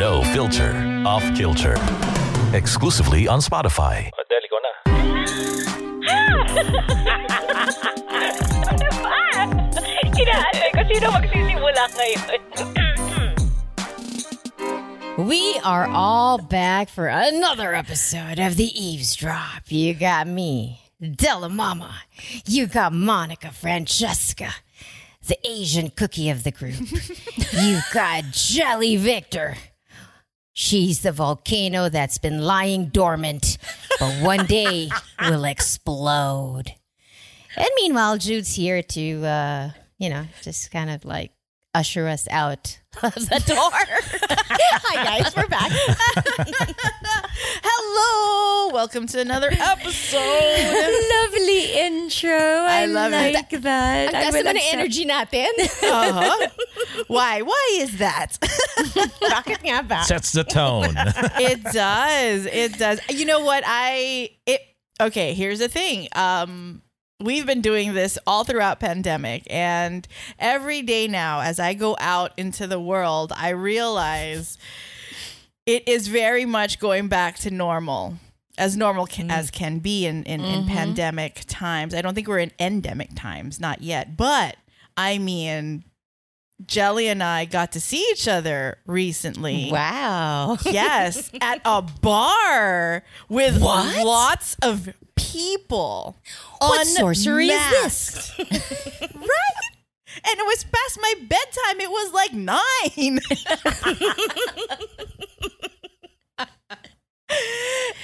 No 0.00 0.24
filter, 0.32 0.72
off 1.04 1.22
kilter. 1.36 1.74
Exclusively 2.56 3.28
on 3.28 3.40
Spotify. 3.44 4.08
Adele, 4.16 4.44
ikaw 4.48 4.60
na. 4.64 4.72
ano 8.64 8.88
ba? 9.04 9.20
Inaantay 10.16 10.70
ko 10.72 10.80
sino 10.88 11.12
magsisimula 11.12 11.84
ngayon. 12.00 12.40
We 15.28 15.60
are 15.68 15.84
all 15.92 16.40
back 16.40 16.88
for 16.88 17.12
another 17.12 17.76
episode 17.76 18.40
of 18.40 18.56
The 18.56 18.72
Eavesdrop. 18.72 19.68
You 19.68 19.92
got 19.92 20.24
me, 20.24 20.80
Della 20.96 21.52
Mama. 21.52 22.08
You 22.48 22.72
got 22.72 22.96
Monica 22.96 23.52
Francesca, 23.52 24.64
the 25.28 25.36
Asian 25.44 25.92
cookie 25.92 26.32
of 26.32 26.40
the 26.40 26.56
group. 26.56 26.80
you 27.52 27.84
got 27.92 28.32
Jelly 28.32 28.96
Victor. 28.96 29.60
She's 30.60 31.00
the 31.00 31.10
volcano 31.10 31.88
that's 31.88 32.18
been 32.18 32.42
lying 32.42 32.88
dormant, 32.90 33.56
but 33.98 34.12
one 34.22 34.44
day 34.44 34.90
will 35.22 35.44
explode. 35.44 36.74
And 37.56 37.68
meanwhile, 37.76 38.18
Jude's 38.18 38.54
here 38.56 38.82
to, 38.82 39.24
uh, 39.24 39.70
you 39.96 40.10
know, 40.10 40.26
just 40.42 40.70
kind 40.70 40.90
of 40.90 41.06
like 41.06 41.32
usher 41.74 42.08
us 42.08 42.26
out 42.30 42.78
of 43.02 43.14
the 43.14 43.42
door. 43.46 43.70
Hi, 44.82 45.20
guys, 45.20 45.34
we're 45.36 45.46
back. 45.46 45.70
Hello, 47.62 48.74
welcome 48.74 49.06
to 49.06 49.20
another 49.20 49.50
episode. 49.52 50.18
Lovely 50.18 51.72
intro. 51.78 52.30
I, 52.32 52.86
love 52.86 53.12
it. 53.12 53.34
like 53.34 53.50
that. 53.50 54.08
Ang 54.08 54.14
I 54.16 54.24
taas 54.24 54.32
will 54.32 54.42
naman 54.42 54.50
ng 54.50 54.56
accept- 54.56 54.74
energy 54.74 55.04
natin. 55.06 55.48
Uh-huh. 55.90 56.48
Why? 57.06 57.42
Why 57.42 57.78
is 57.78 57.98
that? 57.98 58.38
Bakit 59.20 59.62
nga 59.64 59.82
ba? 59.82 60.02
Sets 60.04 60.32
the 60.32 60.44
tone. 60.44 60.94
it 61.38 61.62
does. 61.72 62.46
It 62.46 62.78
does. 62.78 63.00
You 63.10 63.24
know 63.26 63.40
what? 63.40 63.62
I 63.66 64.30
it 64.46 64.60
okay, 65.00 65.34
here's 65.34 65.58
the 65.60 65.68
thing. 65.68 66.08
Um 66.14 66.82
we've 67.20 67.46
been 67.46 67.60
doing 67.60 67.94
this 67.94 68.18
all 68.26 68.44
throughout 68.44 68.80
pandemic 68.80 69.42
and 69.50 70.06
every 70.38 70.82
day 70.82 71.06
now 71.06 71.40
as 71.40 71.60
I 71.60 71.74
go 71.74 71.96
out 72.00 72.32
into 72.36 72.66
the 72.66 72.80
world, 72.80 73.32
I 73.36 73.50
realize 73.50 74.58
it 75.66 75.86
is 75.86 76.08
very 76.08 76.44
much 76.44 76.80
going 76.80 77.08
back 77.08 77.38
to 77.38 77.50
normal. 77.50 78.16
As 78.58 78.76
normal 78.76 79.06
can, 79.06 79.28
mm. 79.28 79.32
as 79.32 79.50
can 79.50 79.78
be 79.78 80.06
in, 80.06 80.24
in, 80.24 80.40
in 80.40 80.60
mm-hmm. 80.60 80.68
pandemic 80.68 81.44
times. 81.46 81.94
I 81.94 82.02
don't 82.02 82.14
think 82.14 82.28
we're 82.28 82.40
in 82.40 82.52
endemic 82.58 83.10
times, 83.14 83.58
not 83.58 83.80
yet. 83.80 84.18
But 84.18 84.56
I 84.96 85.16
mean, 85.16 85.84
Jelly 86.66 87.08
and 87.08 87.22
I 87.22 87.44
got 87.46 87.72
to 87.72 87.80
see 87.80 88.06
each 88.12 88.28
other 88.28 88.78
recently. 88.86 89.70
Wow. 89.72 90.58
Yes, 90.70 91.30
at 91.40 91.60
a 91.64 91.82
bar 91.82 93.02
with 93.28 93.60
What? 93.60 94.04
lots 94.06 94.56
of 94.62 94.88
people. 95.16 96.16
What 96.60 96.86
sorcery 96.86 97.48
is 97.48 97.70
this? 97.70 98.32
Right? 98.38 99.70
And 100.24 100.38
it 100.38 100.44
was 100.46 100.64
past 100.64 100.98
my 101.00 101.14
bedtime. 101.20 101.80
It 101.80 101.90
was 101.90 102.12
like 102.12 102.32
nine. 102.32 103.20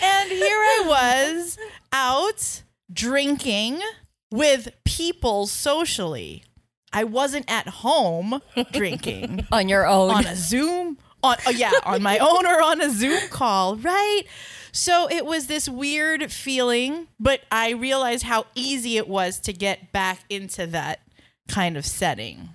and 0.03 0.31
here 0.31 0.59
I 0.59 0.85
was 0.87 1.59
out 1.93 2.63
drinking 2.93 3.81
with 4.31 4.69
people 4.85 5.47
socially. 5.47 6.45
I 6.93 7.05
wasn't 7.05 7.51
at 7.51 7.69
home 7.69 8.41
drinking 8.73 9.47
on 9.53 9.69
your 9.69 9.87
own. 9.87 10.11
on 10.11 10.27
a 10.27 10.37
Zoom 10.37 10.99
on 11.23 11.37
oh 11.47 11.51
yeah, 11.51 11.73
on 11.85 12.03
my 12.03 12.19
own 12.19 12.47
or 12.47 12.63
on 12.63 12.81
a 12.81 12.91
Zoom 12.91 13.29
call, 13.31 13.77
right? 13.77 14.23
So 14.73 15.09
it 15.11 15.25
was 15.25 15.47
this 15.47 15.69
weird 15.69 16.31
feeling, 16.31 17.09
but 17.19 17.41
I 17.51 17.71
realized 17.71 18.25
how 18.25 18.47
easy 18.55 18.99
it 18.99 19.09
was 19.09 19.41
to 19.41 19.53
get 19.53 19.91
back 19.91 20.21
into 20.29 20.67
that 20.69 21.01
kind 21.49 21.77
of 21.77 21.87
setting. 21.87 22.51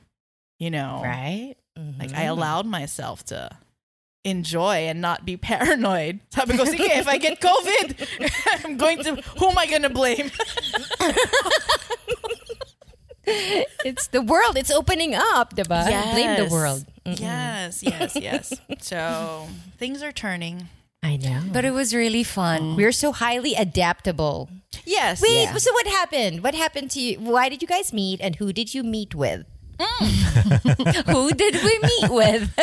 You 0.60 0.70
know, 0.70 1.02
Right? 1.04 1.56
like 1.98 2.12
I 2.12 2.24
mm-hmm. 2.24 2.30
allowed 2.30 2.66
myself 2.68 3.26
to 3.26 3.50
enjoy 4.24 4.88
and 4.88 5.02
not 5.02 5.26
be 5.26 5.38
paranoid. 5.38 6.20
Sabi 6.30 6.58
ko, 6.58 6.66
sige, 6.66 6.80
if 6.82 7.08
I 7.08 7.18
get 7.18 7.42
COVID, 7.42 8.66
I'm 8.66 8.78
going 8.78 9.04
to, 9.04 9.16
who 9.16 9.50
am 9.50 9.58
I 9.58 9.66
going 9.66 9.82
to 9.82 9.90
blame? 9.90 10.30
It's 13.86 14.08
the 14.08 14.22
world. 14.22 14.58
It's 14.58 14.72
opening 14.72 15.16
up, 15.16 15.56
diba? 15.56 15.86
Blame 16.14 16.36
the 16.38 16.44
Yes. 16.44 16.52
world. 16.52 16.86
Yes, 17.06 17.84
yes, 17.84 18.16
yes. 18.16 18.54
So 18.82 19.48
things 19.78 20.04
are 20.04 20.12
turning. 20.12 20.70
I 21.04 21.18
know. 21.18 21.42
but 21.52 21.66
it 21.66 21.72
was 21.72 21.96
really 21.96 22.24
fun. 22.24 22.76
we're 22.76 22.92
so 22.94 23.12
highly 23.12 23.56
adaptable. 23.56 24.50
Yes. 24.86 25.20
Wait, 25.22 25.50
so 25.58 25.74
what 25.74 25.88
happened? 25.88 26.44
What 26.44 26.54
happened 26.54 26.92
to 26.92 27.00
you? 27.02 27.18
Why 27.20 27.50
did 27.50 27.62
you 27.64 27.68
guys 27.68 27.92
meet 27.92 28.22
and 28.22 28.36
who 28.38 28.54
did 28.54 28.74
you 28.74 28.84
meet 28.84 29.16
with? 29.16 29.46
Mm. 29.82 31.10
Who 31.12 31.32
did 31.34 31.56
we 31.58 31.74
meet 31.82 32.10
with? 32.14 32.54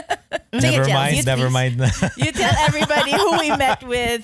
never 0.55 0.85
Jels, 0.87 0.95
mind, 0.95 1.17
you 1.17 1.23
never 1.25 1.51
please. 1.51 1.77
mind. 1.79 2.13
You 2.17 2.31
tell 2.31 2.55
everybody 2.63 3.11
who 3.11 3.39
we 3.43 3.51
met 3.57 3.83
with 3.83 4.23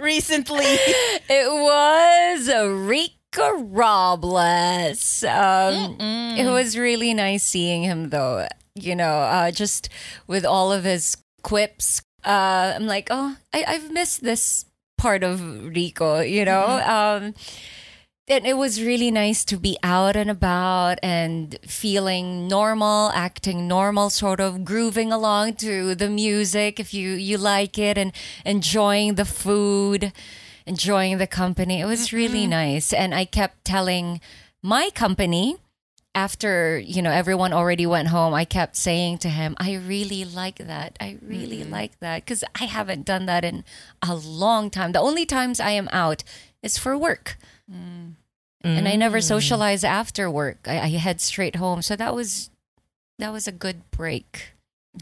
recently. 0.00 0.66
it 1.30 1.46
was 1.52 2.48
Rico 2.90 3.14
Robles. 3.38 5.24
Um, 5.24 5.96
it 6.38 6.50
was 6.50 6.78
really 6.78 7.14
nice 7.14 7.42
seeing 7.42 7.82
him, 7.82 8.10
though. 8.10 8.46
You 8.74 8.96
know, 8.96 9.18
uh, 9.20 9.50
just 9.50 9.88
with 10.26 10.44
all 10.44 10.72
of 10.72 10.84
his 10.84 11.16
quips. 11.42 12.02
Uh, 12.24 12.72
I'm 12.74 12.86
like, 12.86 13.08
oh, 13.10 13.36
I- 13.52 13.64
I've 13.68 13.90
missed 13.92 14.22
this 14.24 14.64
part 14.98 15.22
of 15.22 15.40
Rico. 15.74 16.20
You 16.20 16.44
know, 16.44 16.64
um, 16.66 17.34
and 18.26 18.46
it 18.46 18.56
was 18.56 18.80
really 18.82 19.10
nice 19.10 19.44
to 19.44 19.58
be 19.58 19.76
out 19.82 20.16
and 20.16 20.30
about 20.30 20.98
and 21.02 21.58
feeling 21.66 22.48
normal, 22.48 23.10
acting 23.14 23.68
normal, 23.68 24.08
sort 24.10 24.40
of 24.40 24.64
grooving 24.64 25.12
along 25.12 25.54
to 25.56 25.94
the 25.94 26.08
music 26.08 26.80
if 26.80 26.94
you 26.94 27.10
you 27.10 27.36
like 27.36 27.78
it 27.78 27.98
and 27.98 28.12
enjoying 28.46 29.16
the 29.16 29.26
food, 29.26 30.10
enjoying 30.66 31.18
the 31.18 31.26
company. 31.26 31.80
It 31.80 31.86
was 31.86 32.12
really 32.12 32.42
mm-hmm. 32.42 32.50
nice. 32.50 32.92
And 32.92 33.14
I 33.14 33.24
kept 33.24 33.64
telling 33.64 34.20
my 34.62 34.90
company 34.94 35.56
after, 36.14 36.78
you 36.78 37.02
know, 37.02 37.10
everyone 37.10 37.52
already 37.52 37.86
went 37.86 38.08
home, 38.08 38.34
I 38.34 38.44
kept 38.44 38.76
saying 38.76 39.18
to 39.18 39.28
him, 39.28 39.56
I 39.58 39.74
really 39.74 40.24
like 40.24 40.58
that. 40.58 40.96
I 41.00 41.18
really 41.20 41.58
mm-hmm. 41.58 41.72
like 41.72 41.98
that 42.00 42.24
cuz 42.24 42.44
I 42.60 42.64
haven't 42.64 43.04
done 43.04 43.26
that 43.26 43.44
in 43.44 43.64
a 44.00 44.14
long 44.14 44.70
time. 44.70 44.92
The 44.92 45.00
only 45.00 45.26
times 45.26 45.58
I 45.58 45.70
am 45.70 45.88
out 45.92 46.22
is 46.62 46.78
for 46.78 46.96
work 46.96 47.36
mm. 47.70 48.14
and 48.62 48.88
I 48.88 48.96
never 48.96 49.18
mm. 49.18 49.24
socialize 49.24 49.82
after 49.84 50.30
work. 50.30 50.66
I, 50.66 50.80
I 50.80 50.88
head 50.90 51.20
straight 51.20 51.56
home. 51.56 51.82
So 51.82 51.96
that 51.96 52.14
was 52.14 52.50
that 53.18 53.32
was 53.32 53.46
a 53.46 53.52
good 53.52 53.90
break. 53.90 54.54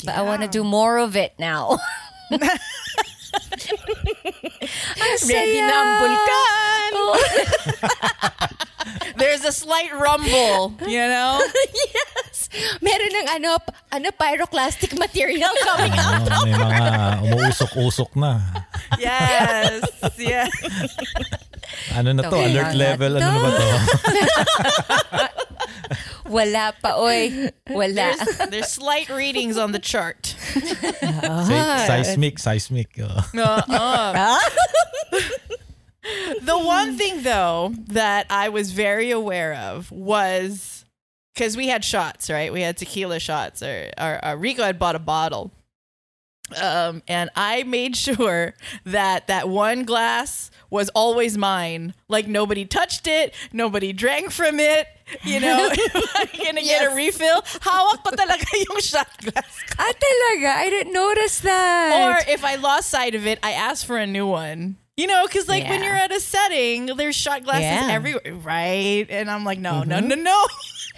But 0.05 0.17
I 0.17 0.23
want 0.23 0.41
to 0.41 0.49
do 0.49 0.65
more 0.65 0.97
of 0.97 1.15
it 1.17 1.35
now. 1.39 1.79
Ready 5.27 5.61
na 5.61 5.75
ang 5.75 5.91
bulkan. 6.01 6.91
Oh. 6.95 7.17
There's 9.17 9.45
a 9.45 9.53
slight 9.53 9.93
rumble, 9.95 10.75
you 10.87 10.99
know? 10.99 11.41
yes. 11.95 12.49
Meron 12.81 13.13
ng 13.23 13.29
ano, 13.39 13.57
ano 13.93 14.09
pyroclastic 14.19 14.99
material 14.99 15.53
coming 15.69 15.93
out. 15.95 16.27
Oh, 16.33 16.45
may 16.45 16.59
mga 16.59 17.23
umuusok-usok 17.31 18.17
na. 18.17 18.41
Yes. 18.99 19.83
yes. 20.19 20.51
Ano 21.95 22.13
na 22.13 22.23
to? 22.27 22.35
Okay. 22.35 22.45
Alert 22.51 22.75
level? 22.75 23.17
Ano 23.19 23.29
na 23.29 23.39
ba 23.39 23.51
to? 23.51 23.67
Wala 26.33 26.73
pa, 26.81 26.97
oy. 26.97 27.53
Wala. 27.69 28.17
There's, 28.17 28.39
there's 28.49 28.73
slight 28.73 29.11
readings 29.13 29.59
on 29.61 29.73
the 29.73 29.79
chart. 29.79 30.27
Se- 30.27 30.73
ah. 31.13 31.85
seismic, 31.85 32.39
seismic. 32.39 32.89
oh. 33.01 33.05
Uh-uh. 33.37 33.61
the 33.69 33.69
one 33.69 33.69
thing 33.69 34.32
though 37.23 37.75
that 37.89 38.27
I 38.31 38.49
was 38.49 38.73
very 38.73 39.11
aware 39.11 39.55
of 39.55 39.91
was 39.91 40.85
because 41.35 41.57
we 41.57 41.69
had 41.69 41.85
shots, 41.85 42.29
right? 42.31 42.53
We 42.53 42.61
had 42.63 42.77
tequila 42.77 43.19
shots, 43.19 43.63
or, 43.63 43.91
or, 43.99 44.25
or 44.25 44.37
Rico 44.37 44.63
had 44.63 44.79
bought 44.79 44.97
a 44.97 45.01
bottle. 45.01 45.51
Um, 46.61 47.03
and 47.09 47.31
I 47.35 47.63
made 47.63 47.97
sure 47.97 48.55
that 48.85 49.27
that 49.29 49.49
one 49.49 49.85
glass 49.85 50.51
was 50.71 50.89
always 50.91 51.39
mine. 51.39 51.95
Like 52.09 52.27
nobody 52.27 52.65
touched 52.65 53.07
it, 53.07 53.35
nobody 53.53 53.93
drank 53.93 54.31
from 54.31 54.61
it. 54.61 54.87
You 55.25 55.41
know, 55.41 55.69
if 55.73 56.11
I'm 56.15 56.45
gonna 56.45 56.63
get 56.63 56.91
a 56.91 56.95
refill, 56.95 57.43
hawak 57.43 58.05
ko 58.05 58.11
talaga 58.17 58.47
yung 58.69 58.81
shot 58.81 59.09
glass. 59.21 59.45
ah, 59.79 59.93
talaga? 59.93 60.57
I 60.57 60.69
didn't 60.71 60.93
notice 60.93 61.41
that. 61.41 62.27
Or 62.27 62.31
if 62.33 62.45
I 62.45 62.57
lost 62.57 62.89
sight 62.89 63.15
of 63.15 63.27
it, 63.27 63.39
I 63.43 63.53
asked 63.53 63.85
for 63.87 63.99
a 63.99 64.07
new 64.07 64.27
one. 64.27 64.77
You 64.97 65.07
know, 65.07 65.25
because 65.27 65.49
like 65.49 65.65
when 65.65 65.83
you're 65.83 65.95
at 65.97 66.13
a 66.13 66.21
setting, 66.21 66.87
there's 66.87 67.17
shot 67.17 67.45
glasses 67.45 67.63
Yeah. 67.63 67.89
everywhere, 67.91 68.35
right? 68.35 69.07
And 69.09 69.31
I'm 69.31 69.45
like, 69.45 69.59
no, 69.59 69.83
no, 69.85 69.97
mm-hmm. 69.99 70.09
no, 70.09 70.15
no. 70.17 70.47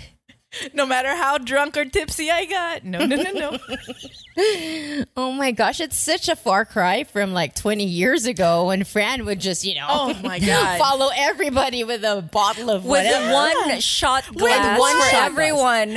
no 0.74 0.84
matter 0.86 1.10
how 1.14 1.38
drunk 1.38 1.76
or 1.76 1.84
tipsy 1.84 2.30
I 2.30 2.44
got, 2.46 2.84
no, 2.84 3.04
no, 3.06 3.16
no, 3.16 3.30
no. 3.32 3.58
Oh 5.16 5.30
my 5.30 5.52
gosh, 5.52 5.80
it's 5.80 5.96
such 5.96 6.28
a 6.28 6.34
far 6.34 6.64
cry 6.64 7.04
from 7.04 7.32
like 7.32 7.54
20 7.54 7.84
years 7.84 8.26
ago 8.26 8.66
when 8.66 8.82
Fran 8.82 9.24
would 9.26 9.38
just, 9.38 9.64
you 9.64 9.76
know, 9.76 9.86
Oh 9.88 10.14
my 10.24 10.40
God. 10.40 10.76
follow 10.80 11.08
everybody 11.14 11.84
with 11.84 12.02
a 12.02 12.20
bottle 12.32 12.68
of 12.68 12.84
with 12.84 13.04
whatever. 13.06 13.32
one 13.32 13.78
shot 13.80 14.24
glass 14.34 14.76
one 14.80 14.96
for 14.96 15.02
shot 15.02 15.10
glass. 15.10 15.30
everyone. 15.30 15.90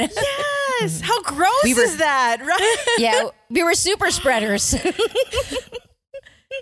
Yes, 0.79 1.01
how 1.01 1.19
gross 1.23 1.65
is 1.65 1.97
that, 1.97 2.37
right? 2.45 2.95
yeah, 2.99 3.29
we 3.49 3.63
were 3.63 3.73
super 3.73 4.11
spreaders. 4.11 4.75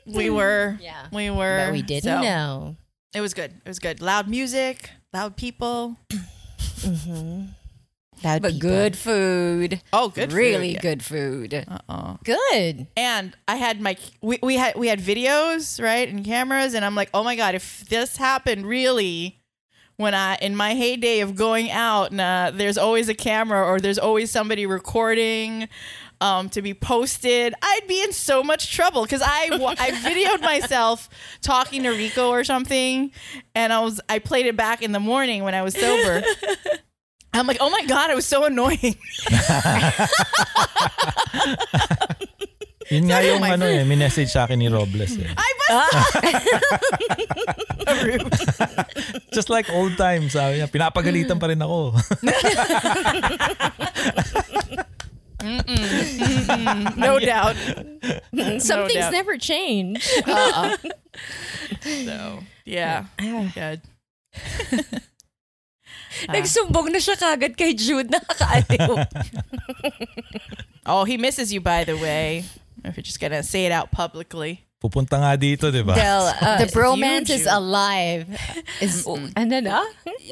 We 0.05 0.29
were, 0.29 0.77
Yeah. 0.81 1.07
we 1.11 1.29
were, 1.29 1.63
but 1.65 1.73
we 1.73 1.81
didn't 1.81 2.03
So, 2.03 2.21
know. 2.21 2.75
It 3.13 3.21
was 3.21 3.33
good. 3.33 3.51
It 3.65 3.67
was 3.67 3.79
good. 3.79 4.01
Loud 4.01 4.27
music, 4.27 4.89
loud 5.13 5.35
people. 5.37 5.97
That 8.21 8.41
But 8.41 8.59
good 8.59 8.97
food. 8.97 9.81
Oh, 9.91 10.07
good, 10.09 10.31
food, 10.31 10.37
Really 10.37 10.73
yeah. 10.73 10.79
good 10.81 11.03
food. 11.03 11.65
Oh, 11.89 12.17
Good. 12.23 12.87
and 12.95 13.35
I 13.47 13.57
had 13.57 13.81
my 13.81 13.97
we, 14.21 14.39
we 14.41 14.55
had 14.55 14.75
we 14.75 14.87
had 14.87 14.99
videos 14.99 15.81
right 15.83 16.07
and 16.07 16.23
cameras 16.23 16.73
and 16.73 16.85
I'm 16.85 16.95
like 16.95 17.09
oh 17.13 17.23
my 17.23 17.35
god 17.35 17.55
if 17.55 17.85
this 17.89 18.15
happened 18.17 18.65
really 18.65 19.41
when 19.97 20.13
I 20.15 20.35
in 20.37 20.55
my 20.55 20.73
heyday 20.75 21.19
of 21.19 21.35
going 21.35 21.69
out 21.69 22.11
and 22.11 22.21
uh, 22.21 22.51
there's 22.53 22.77
always 22.77 23.09
a 23.09 23.13
camera 23.13 23.63
or 23.65 23.79
there's 23.79 23.99
always 23.99 24.31
somebody 24.31 24.65
recording 24.65 25.67
um, 26.21 26.49
to 26.49 26.61
be 26.61 26.73
posted 26.73 27.53
I'd 27.61 27.87
be 27.87 28.01
in 28.03 28.11
so 28.13 28.43
much 28.43 28.73
trouble 28.73 29.03
because 29.03 29.21
I 29.23 29.49
I 29.51 29.91
videoed 30.03 30.41
myself 30.41 31.09
talking 31.41 31.83
to 31.83 31.89
Rico 31.89 32.29
or 32.29 32.43
something 32.43 33.11
and 33.53 33.73
I 33.73 33.79
was 33.79 34.01
I 34.09 34.19
played 34.19 34.45
it 34.45 34.55
back 34.55 34.81
in 34.81 34.91
the 34.91 34.99
morning 34.99 35.43
when 35.43 35.53
I 35.55 35.61
was 35.61 35.73
sober. 35.73 36.23
I'm 37.35 37.47
like, 37.47 37.57
oh 37.59 37.69
my 37.69 37.83
god, 37.85 38.09
it 38.11 38.15
was 38.15 38.25
so 38.25 38.45
annoying. 38.45 38.95
Yun 42.85 43.09
nga 43.09 43.19
yung 43.25 43.41
ano 43.43 43.65
eh, 43.65 43.81
minessage 43.83 44.29
sa 44.29 44.45
akin 44.45 44.61
ni 44.61 44.69
Robles 44.69 45.17
eh. 45.17 45.25
I 45.25 45.49
was 45.57 45.67
Just 49.35 49.49
like 49.49 49.67
old 49.73 49.97
times, 49.97 50.37
sabi 50.37 50.61
niya, 50.61 50.69
pinapagalitan 50.69 51.41
pa 51.41 51.49
rin 51.49 51.59
ako. 51.59 51.97
no 56.97 57.19
doubt. 57.19 57.55
Some 58.61 58.79
No 58.81 58.87
things 58.87 59.05
doubt. 59.05 59.13
never 59.13 59.37
change. 59.37 60.01
So 61.85 62.39
yeah, 62.65 63.05
good. 63.53 63.79
Nagsumbong 66.27 66.91
na 66.91 66.99
siya 66.99 67.15
kagad 67.15 67.55
kay 67.55 67.71
Jude. 67.71 68.11
Nakakaaliw. 68.11 69.05
Oh, 70.85 71.03
he 71.05 71.15
misses 71.17 71.53
you, 71.53 71.61
by 71.61 71.83
the 71.83 71.95
way. 71.95 72.43
If 72.83 72.97
you're 72.97 73.03
just 73.07 73.19
gonna 73.19 73.43
say 73.43 73.65
it 73.65 73.71
out 73.71 73.91
publicly. 73.91 74.65
Pupunta 74.83 75.17
nga 75.17 75.33
dito, 75.39 75.71
di 75.71 75.81
ba? 75.81 75.95
Del, 75.95 76.27
uh, 76.29 76.57
the 76.59 76.67
bromance 76.69 77.29
is 77.31 77.47
alive. 77.47 78.27
Is, 78.81 79.07
and 79.35 79.49
then, 79.49 79.65
ah? 79.65 79.87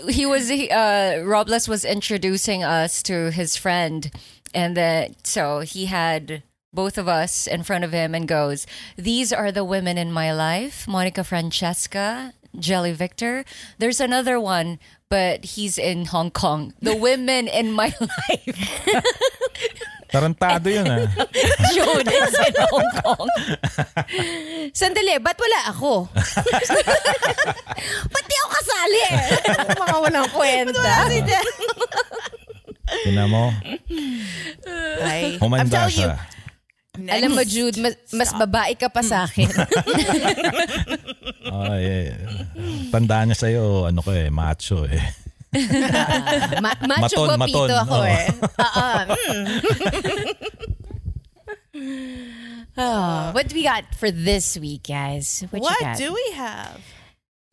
he 0.10 0.26
was 0.28 0.50
he, 0.50 0.70
uh 0.70 1.24
Robles 1.24 1.68
was 1.68 1.86
introducing 1.86 2.62
us 2.64 3.02
to 3.08 3.32
his 3.32 3.56
friend 3.56 4.12
and 4.54 4.78
then 4.78 5.16
so 5.24 5.60
he 5.60 5.86
had 5.86 6.44
both 6.74 6.98
of 6.98 7.08
us 7.08 7.46
in 7.46 7.64
front 7.64 7.84
of 7.84 7.92
him 7.92 8.16
and 8.16 8.28
goes 8.28 8.66
these 8.98 9.34
are 9.34 9.52
the 9.52 9.64
women 9.64 9.98
in 9.98 10.12
my 10.12 10.34
life 10.34 10.88
Monica 10.88 11.24
Francesca 11.24 12.34
Jelly 12.58 12.94
Victor 12.94 13.46
there's 13.78 14.00
another 14.00 14.40
one 14.40 14.80
but 15.10 15.58
he's 15.58 15.78
in 15.78 16.06
Hong 16.06 16.32
Kong 16.32 16.74
the 16.82 16.96
women 17.08 17.48
in 17.48 17.72
my 17.72 17.94
life 18.00 18.58
Tarantado 20.14 20.70
yun 20.70 20.86
ah. 20.86 21.10
Jude 21.74 22.06
is 22.06 22.38
in 22.38 22.56
Hong 22.70 22.90
Kong 23.02 23.30
Sandali, 24.74 25.18
ba't 25.18 25.38
wala 25.38 25.60
ako? 25.74 26.06
ba't 28.14 28.26
di 28.26 28.36
ako 28.38 28.50
kasali? 28.54 29.04
Mga 29.74 29.98
walang 30.02 30.30
kwenta. 30.30 30.94
Tinan 32.84 33.32
mo, 33.32 33.48
I'm 33.64 35.40
humanda 35.40 35.88
telling 35.88 35.96
you. 35.96 36.12
siya. 36.12 36.20
Alam 37.10 37.34
mo, 37.34 37.42
Jude, 37.42 37.74
mas, 37.82 37.98
mas 38.14 38.30
babae 38.32 38.78
ka 38.78 38.86
pa 38.86 39.02
sa 39.02 39.26
akin. 39.26 39.50
Ay, 41.50 41.82
eh. 41.82 42.14
Tandaan 42.94 43.34
niya 43.34 43.38
sa'yo, 43.40 43.90
ano 43.90 44.06
ko 44.06 44.14
eh, 44.14 44.30
macho 44.30 44.86
eh. 44.86 45.02
Ma- 46.62 46.78
macho 46.86 47.18
Maton, 47.18 47.28
guapito 47.34 47.66
maton, 47.66 47.82
ako 47.82 47.96
oo. 47.98 48.06
eh. 48.06 48.26
Oo. 48.62 48.90
Oh, 52.78 53.30
what 53.34 53.48
do 53.50 53.56
we 53.56 53.64
got 53.64 53.86
for 53.98 54.12
this 54.12 54.58
week, 54.58 54.84
guys? 54.86 55.44
What, 55.50 55.62
you 55.62 55.66
What 55.66 55.80
got? 55.82 55.98
do 55.98 56.14
we 56.14 56.26
have? 56.38 56.78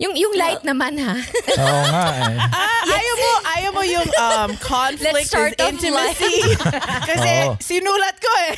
Yung, 0.01 0.17
yung 0.17 0.33
light 0.33 0.65
naman, 0.65 0.97
ha? 0.97 1.13
Oo 1.61 1.83
nga 1.93 2.05
eh. 2.25 2.37
Ah, 2.41 2.83
ayaw 2.89 3.15
mo, 3.15 3.31
ayaw 3.45 3.71
mo 3.77 3.83
yung 3.85 4.09
um, 4.17 4.51
conflict 4.57 5.13
Let's 5.13 5.29
start 5.29 5.53
is 5.53 5.61
intimacy. 5.61 6.57
Kasi 7.13 7.31
Oo. 7.45 7.61
sinulat 7.61 8.17
ko 8.17 8.31
eh. 8.49 8.53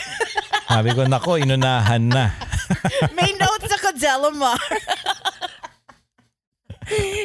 Sabi 0.70 0.94
ko, 0.94 1.02
nako, 1.02 1.42
inunahan 1.42 2.06
na. 2.06 2.30
May 3.18 3.34
notes 3.34 3.74
ako, 3.74 3.90
Delamar. 3.98 4.54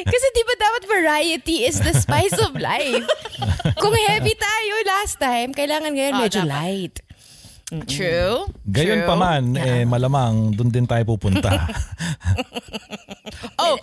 Kasi 0.02 0.26
di 0.32 0.42
ba 0.42 0.54
dapat 0.56 0.82
variety 0.86 1.62
is 1.62 1.78
the 1.78 1.92
spice 1.92 2.34
of 2.40 2.58
life? 2.58 3.04
Kung 3.76 3.92
heavy 3.92 4.34
tayo 4.34 4.72
last 4.82 5.18
time, 5.18 5.54
kailangan 5.54 5.94
ngayon 5.94 6.14
Ah, 6.14 6.22
medyo 6.24 6.42
dapat. 6.42 6.54
light. 6.58 6.94
True. 7.68 8.48
Gayon 8.64 9.04
True. 9.04 9.08
pa 9.08 9.14
man, 9.16 9.52
eh, 9.60 9.84
malamang 9.84 10.56
doon 10.56 10.72
din 10.72 10.88
tayo 10.88 11.04
pupunta. 11.04 11.52
Oh, 13.58 13.78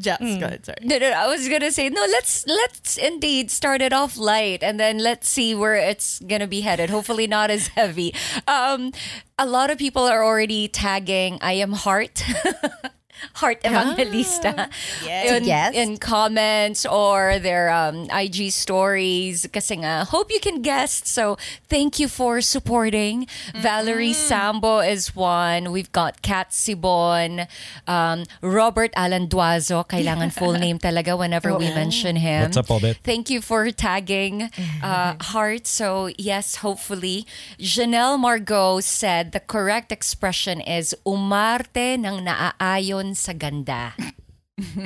Jess, 0.00 0.20
go 0.20 0.46
ahead. 0.46 0.64
Sorry. 0.66 0.78
No, 0.82 0.98
no, 0.98 1.10
no, 1.10 1.16
I 1.16 1.26
was 1.26 1.48
gonna 1.48 1.70
say 1.70 1.88
no. 1.88 2.00
Let's 2.02 2.44
let's 2.46 2.96
indeed 2.96 3.50
start 3.50 3.82
it 3.82 3.92
off 3.92 4.16
light, 4.16 4.62
and 4.62 4.78
then 4.78 4.98
let's 4.98 5.28
see 5.28 5.54
where 5.54 5.74
it's 5.74 6.20
gonna 6.20 6.46
be 6.46 6.60
headed. 6.60 6.90
Hopefully, 6.90 7.26
not 7.26 7.50
as 7.50 7.68
heavy. 7.68 8.14
Um, 8.46 8.92
a 9.38 9.46
lot 9.46 9.70
of 9.70 9.78
people 9.78 10.02
are 10.02 10.24
already 10.24 10.68
tagging. 10.68 11.38
I 11.40 11.52
am 11.54 11.72
heart. 11.72 12.22
Heart 13.34 13.64
Evangelista 13.64 14.68
in, 15.06 15.44
Yes. 15.44 15.74
in 15.74 15.96
comments 15.98 16.84
or 16.86 17.38
their 17.38 17.70
um, 17.70 18.06
IG 18.10 18.50
stories. 18.52 19.46
Kasi 19.52 19.76
nga, 19.82 20.04
hope 20.04 20.30
you 20.30 20.40
can 20.40 20.62
guess. 20.62 21.02
So, 21.08 21.36
thank 21.68 21.98
you 21.98 22.08
for 22.08 22.40
supporting. 22.40 23.26
Valerie 23.54 24.12
Sambo 24.12 24.78
is 24.80 25.14
one. 25.14 25.72
We've 25.72 25.90
got 25.92 26.22
Kat 26.22 26.50
Sibon, 26.50 27.46
um, 27.86 28.24
Robert 28.42 28.92
Alan 28.96 29.28
Duazo. 29.28 29.86
Kailangan 29.86 30.32
full 30.32 30.52
name 30.64 30.78
talaga 30.78 31.16
whenever 31.18 31.54
we 31.56 31.68
mention 31.74 32.16
him. 32.16 32.42
What's 32.50 32.56
up, 32.56 32.66
Obet? 32.70 32.96
Thank 33.04 33.30
you 33.30 33.40
for 33.40 33.70
tagging 33.70 34.50
uh, 34.82 35.14
Heart. 35.32 35.66
So, 35.66 36.10
yes, 36.18 36.56
hopefully. 36.56 37.26
Janelle 37.58 38.18
Margot 38.18 38.80
said 38.80 39.32
the 39.32 39.40
correct 39.40 39.92
expression 39.92 40.60
is 40.60 40.94
umarte 41.06 41.94
ng 41.98 42.24
naaayon 42.24 43.07
sa 43.14 43.32
ganda. 43.32 43.94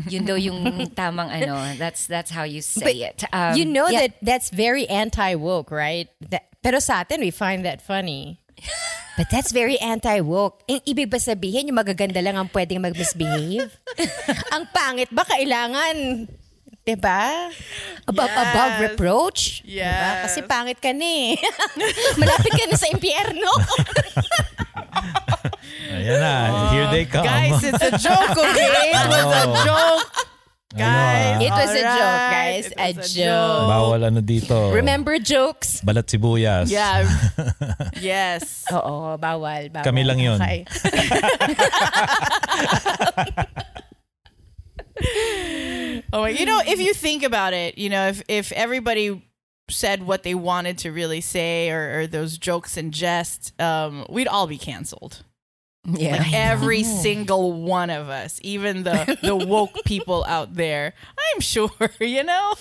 Yun 0.08 0.28
daw 0.28 0.36
yung 0.36 0.60
tamang 0.98 1.32
ano. 1.32 1.56
That's 1.80 2.04
that's 2.04 2.28
how 2.28 2.44
you 2.44 2.60
say 2.60 3.08
it. 3.08 3.24
Um, 3.32 3.56
you 3.56 3.64
know 3.64 3.88
yeah. 3.88 4.06
that 4.06 4.12
that's 4.20 4.48
very 4.52 4.84
anti-woke, 4.86 5.72
right? 5.72 6.12
That, 6.28 6.52
pero 6.60 6.78
sa 6.78 7.02
atin, 7.02 7.24
we 7.24 7.32
find 7.32 7.64
that 7.64 7.80
funny. 7.80 8.42
But 9.12 9.28
that's 9.28 9.52
very 9.52 9.76
anti-woke. 9.76 10.64
Ang 10.64 10.80
ibig 10.88 11.12
ba 11.12 11.20
sabihin, 11.20 11.68
yung 11.68 11.76
magaganda 11.76 12.24
lang 12.24 12.32
ang 12.32 12.48
pwedeng 12.48 12.80
mag-misbehave? 12.80 13.68
ang 14.56 14.64
pangit 14.72 15.12
ba 15.12 15.20
kailangan, 15.28 16.24
diba? 16.80 17.52
Above, 18.08 18.32
Yes. 18.32 18.40
above 18.40 18.72
reproach? 18.80 19.40
Diba? 19.68 19.84
Yes. 19.84 20.16
Kasi 20.24 20.38
pangit 20.48 20.80
ka 20.80 20.96
na 20.96 21.04
eh. 21.04 21.36
Malapit 22.16 22.56
ka 22.56 22.64
na 22.64 22.76
sa 22.80 22.88
impyerno. 22.88 23.52
Ayan 25.92 26.18
na, 26.20 26.34
here 26.72 26.86
they 26.90 27.04
come. 27.04 27.24
Guys, 27.24 27.62
it's 27.64 27.82
a 27.82 27.92
joke, 27.98 28.36
okay? 28.36 28.70
It 28.94 29.06
was 29.08 29.26
a 29.26 29.44
joke. 29.66 30.10
Ano, 30.72 30.88
ah, 30.88 31.36
It 31.36 31.50
was 31.52 31.68
a 31.68 31.84
Alright, 31.84 32.00
joke, 32.00 32.32
guys. 32.32 32.64
it 32.72 32.80
A 32.80 32.88
was 32.96 32.96
a 32.96 33.18
joke. 33.20 33.68
Bawal 33.68 34.00
ano 34.08 34.20
dito. 34.24 34.72
Remember 34.72 35.18
jokes? 35.20 35.84
Balat 35.84 36.08
sibuyas. 36.08 36.72
Yeah. 36.72 37.04
yes. 38.00 38.64
Oo, 38.72 39.20
bawal, 39.20 39.68
bawal. 39.68 39.84
Kami 39.84 40.00
lang 40.00 40.16
yun. 40.18 40.40
Okay. 40.40 40.64
Oh, 46.12 46.26
you 46.26 46.44
know, 46.46 46.60
if 46.66 46.80
you 46.80 46.94
think 46.94 47.22
about 47.22 47.54
it, 47.54 47.78
you 47.78 47.88
know, 47.88 48.08
if 48.08 48.22
if 48.28 48.52
everybody 48.52 49.22
said 49.70 50.02
what 50.04 50.22
they 50.22 50.34
wanted 50.34 50.78
to 50.78 50.92
really 50.92 51.20
say 51.20 51.70
or, 51.70 52.00
or 52.00 52.06
those 52.06 52.36
jokes 52.36 52.76
and 52.76 52.92
jests, 52.92 53.52
um, 53.58 54.04
we'd 54.10 54.28
all 54.28 54.46
be 54.46 54.58
canceled. 54.58 55.24
Yeah. 55.84 56.16
Like 56.18 56.32
every 56.34 56.82
single 56.84 57.52
one 57.52 57.90
of 57.90 58.08
us, 58.08 58.38
even 58.42 58.82
the 58.84 59.18
the 59.22 59.36
woke 59.36 59.78
people 59.84 60.24
out 60.26 60.54
there. 60.54 60.94
I'm 61.34 61.40
sure, 61.40 61.70
you 62.00 62.22
know. 62.22 62.54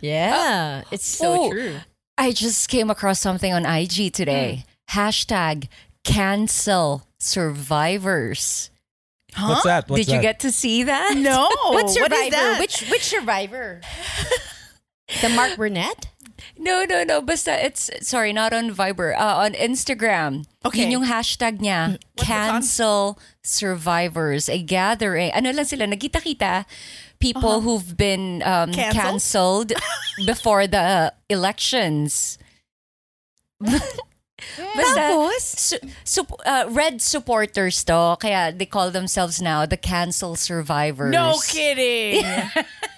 Yeah, 0.00 0.82
it's 0.92 1.06
so 1.06 1.44
Oh, 1.46 1.50
true. 1.50 1.76
I 2.16 2.32
just 2.32 2.68
came 2.68 2.90
across 2.90 3.20
something 3.20 3.52
on 3.52 3.66
IG 3.66 4.12
today. 4.12 4.64
Hmm. 4.90 4.98
Hashtag 5.00 5.68
cancel 6.04 7.06
survivors. 7.18 8.70
What's 9.38 9.64
that? 9.64 9.88
What's 9.88 10.06
Did 10.06 10.14
you 10.14 10.20
get 10.22 10.40
to 10.40 10.50
see 10.52 10.84
that? 10.84 11.16
No. 11.16 11.48
What 11.66 11.90
survivor? 11.90 12.14
What 12.14 12.24
is 12.24 12.30
that? 12.30 12.60
Which 12.60 12.88
which 12.90 13.02
survivor? 13.02 13.80
the 15.22 15.28
Mark 15.30 15.56
Burnett? 15.56 16.08
No, 16.56 16.84
no, 16.88 17.04
no. 17.04 17.20
Basta 17.20 17.52
it's 17.64 17.90
sorry, 18.00 18.32
not 18.32 18.52
on 18.52 18.70
Viber. 18.74 19.12
Uh, 19.18 19.44
on 19.44 19.52
Instagram. 19.52 20.46
Okay. 20.64 20.82
Yun 20.88 21.02
yung 21.02 21.04
hashtag 21.04 21.58
niya. 21.60 21.98
What's 21.98 22.04
the 22.16 22.24
con- 22.24 22.62
Cancel 22.62 23.18
survivors. 23.42 24.48
A 24.48 24.62
gathering. 24.62 25.30
Ano 25.32 25.50
lang 25.50 25.64
sila, 25.66 25.84
nagkita-kita. 25.84 26.64
People 27.18 27.60
who've 27.62 27.96
been 27.96 28.42
um, 28.46 28.70
Uh-huh. 28.70 28.92
Canceled? 28.94 29.70
canceled 29.70 29.72
before 30.26 30.66
the 30.66 31.12
elections. 31.28 32.38
Basta, 33.60 35.00
Tapos? 35.10 35.42
su- 35.42 35.82
sup- 36.04 36.40
uh, 36.46 36.66
red 36.70 37.02
supporters 37.02 37.82
to. 37.84 38.16
Kaya 38.20 38.52
they 38.54 38.66
call 38.66 38.90
themselves 38.90 39.42
now 39.42 39.66
the 39.66 39.76
cancel 39.76 40.36
survivors. 40.36 41.10
No 41.12 41.34
kidding. 41.42 42.22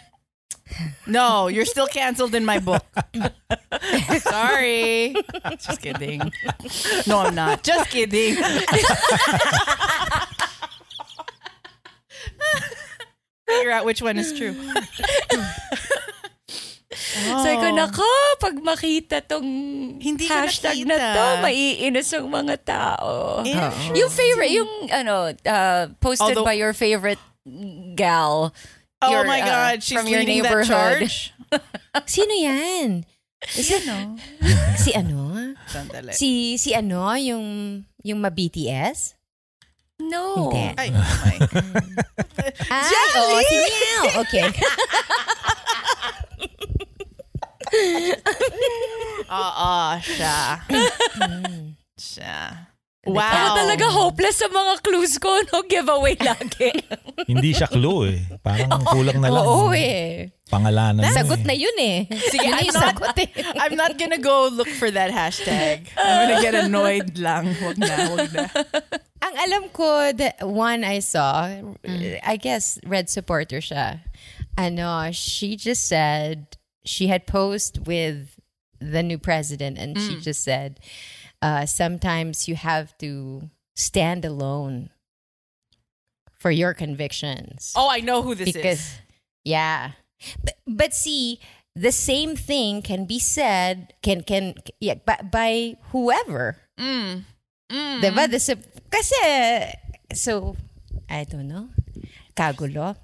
no, 1.07 1.49
you're 1.49 1.65
still 1.65 1.87
canceled 1.87 2.35
in 2.35 2.45
my 2.45 2.59
book. 2.59 2.85
Sorry. 4.21 5.15
Just 5.59 5.81
kidding. 5.81 6.21
No, 7.07 7.21
I'm 7.21 7.35
not. 7.35 7.63
Just 7.63 7.91
kidding. 7.91 8.37
Figure 13.47 13.71
out 13.73 13.85
which 13.85 14.01
one 14.03 14.19
is 14.19 14.33
true. 14.33 14.55
Sabi 17.11 17.57
ko, 17.59 17.67
nako, 17.75 18.07
pag 18.39 18.55
makita 18.63 19.19
tong 19.27 19.47
Hindi 19.99 20.31
ko 20.31 20.35
hashtag 20.47 20.87
nakita. 20.87 20.95
na 20.95 21.15
to, 21.15 21.25
maiinis 21.43 22.11
ang 22.15 22.31
mga 22.31 22.57
tao. 22.63 23.43
Interesting. 23.43 23.95
Yung 23.99 24.11
favorite, 24.11 24.53
yung 24.55 24.71
ano, 24.95 25.15
uh, 25.35 25.85
posted 25.99 26.39
Although- 26.39 26.47
by 26.47 26.55
your 26.55 26.71
favorite 26.73 27.19
gal. 27.99 28.55
Oh 29.01 29.11
your, 29.11 29.25
my 29.25 29.41
uh, 29.41 29.47
God, 29.47 29.83
she's 29.83 29.97
from 29.97 30.09
your 30.09 30.23
neighborhood. 30.23 30.69
charge. 30.69 31.33
Sino 32.07 32.35
yan? 32.37 33.09
Is 33.57 33.73
it, 33.73 33.89
si 34.85 34.93
ano? 34.93 35.57
Sandali. 35.65 36.13
Si 36.13 36.61
si 36.61 36.77
ano 36.77 37.17
yung 37.17 37.81
yung 38.05 38.21
ma 38.21 38.29
BTS? 38.29 39.17
No. 40.05 40.53
Hindi. 40.53 40.77
Ay, 40.77 40.89
oh 40.97 41.01
my. 41.01 41.37
Ah, 42.69 42.89
oo, 43.21 43.37
si 43.45 43.57
Meow. 43.57 44.05
Okay. 44.25 44.49
Oo, 49.29 49.73
siya. 50.01 50.61
siya. 51.97 52.70
Ako 53.01 53.17
Wow. 53.17 53.57
talaga 53.57 53.87
hopeless 53.89 54.45
sa 54.45 54.49
mga 54.53 54.85
clues 54.85 55.17
ko, 55.17 55.33
no? 55.49 55.65
Giveaway 55.65 56.21
lagi. 56.29 56.69
Hindi 57.25 57.57
siya 57.57 57.65
clue 57.65 58.13
eh. 58.13 58.21
Parang 58.45 58.85
kulang 58.85 59.25
na 59.25 59.33
lang. 59.33 59.41
Oo 59.41 59.73
eh. 59.73 60.29
Pangalanan 60.53 61.01
mo 61.01 61.09
Sagot 61.09 61.41
eh. 61.41 61.49
na 61.49 61.55
yun 61.57 61.73
eh. 61.81 62.05
Sige, 62.29 62.45
Yun 62.45 62.61
I'm 62.61 62.69
not, 62.77 62.83
sagot 62.93 63.17
eh. 63.25 63.29
I'm 63.57 63.73
not 63.73 63.97
gonna 63.97 64.21
go 64.21 64.53
look 64.53 64.69
for 64.77 64.93
that 64.93 65.09
hashtag. 65.09 65.89
I'm 65.97 66.29
gonna 66.29 66.45
get 66.45 66.53
annoyed 66.53 67.17
lang. 67.17 67.57
Wag 67.65 67.81
na, 67.81 67.89
wag 68.13 68.29
na. 68.37 68.45
Ang 69.25 69.35
alam 69.49 69.65
ko, 69.73 70.13
the 70.13 70.37
one 70.45 70.85
I 70.85 71.01
saw, 71.01 71.49
I 72.21 72.37
guess 72.37 72.77
red 72.85 73.09
supporter 73.09 73.65
siya. 73.65 74.05
Ano, 74.61 75.09
she 75.17 75.57
just 75.57 75.89
said, 75.89 76.61
she 76.85 77.09
had 77.09 77.25
posed 77.25 77.87
with 77.89 78.37
the 78.77 79.01
new 79.01 79.17
president 79.17 79.81
and 79.81 79.97
she 79.97 80.21
just 80.21 80.45
said, 80.45 80.81
uh, 81.43 81.67
sometimes 81.67 82.49
you 82.49 82.55
have 82.55 82.97
to 82.99 83.51
stand 83.75 84.25
alone 84.25 84.91
for 86.33 86.51
your 86.51 86.75
convictions. 86.75 87.73
Oh, 87.77 87.89
I 87.91 88.01
know 88.01 88.23
who 88.23 88.35
this 88.35 88.53
because, 88.53 88.81
is. 88.81 88.99
yeah. 89.45 89.93
But, 90.43 90.57
but 90.67 90.95
see, 90.95 91.41
the 91.75 91.93
same 91.93 92.37
thing 92.37 92.83
can 92.83 93.05
be 93.05 93.19
said, 93.19 93.95
can, 94.03 94.23
can, 94.23 94.55
yeah, 94.81 94.95
by, 95.05 95.19
by 95.23 95.77
whoever. 95.93 96.57
Mm. 96.79 97.25
Mm. 97.71 98.01
Diba? 98.01 98.31
The, 98.31 98.41
sup- 98.41 98.91
kasi, 98.91 99.73
so, 100.13 100.57
I 101.09 101.25
don't 101.25 101.49
know. 101.49 101.69
Kagulo. 102.37 102.97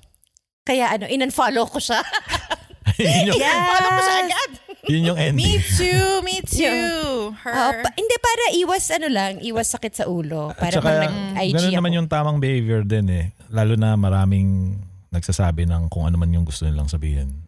Kaya 0.66 0.88
ano, 0.90 1.06
in-unfollow 1.06 1.70
ko 1.70 1.78
siya. 1.78 2.02
yun, 2.98 3.26
yung, 3.38 3.40
Follow 3.40 3.90
mo 3.92 4.00
siya 4.02 4.18
agad. 4.26 4.50
Yun 4.86 5.02
yung 5.04 5.18
ending. 5.18 5.46
Me 5.46 5.62
too, 5.62 6.08
me 6.22 6.36
too. 6.58 7.34
Her. 7.42 7.52
Oo, 7.52 7.70
pa- 7.82 7.94
hindi, 7.94 8.16
para 8.16 8.44
iwas 8.54 8.86
ano 8.90 9.08
lang, 9.08 9.38
iwas 9.40 9.68
sakit 9.68 9.92
sa 9.92 10.04
ulo. 10.06 10.50
At 10.50 10.58
Para 10.58 10.74
saka, 10.74 10.86
pag 10.86 10.98
nag-IG 11.06 11.52
ganun 11.52 11.68
ako. 11.68 11.76
naman 11.76 11.92
yung 11.92 12.08
tamang 12.08 12.38
behavior 12.38 12.82
din 12.82 13.06
eh. 13.08 13.26
Lalo 13.48 13.74
na 13.74 13.94
maraming 13.94 14.78
nagsasabi 15.10 15.64
ng 15.64 15.88
kung 15.88 16.04
ano 16.04 16.16
man 16.16 16.30
yung 16.30 16.44
gusto 16.44 16.64
nilang 16.64 16.86
sabihin. 16.86 17.42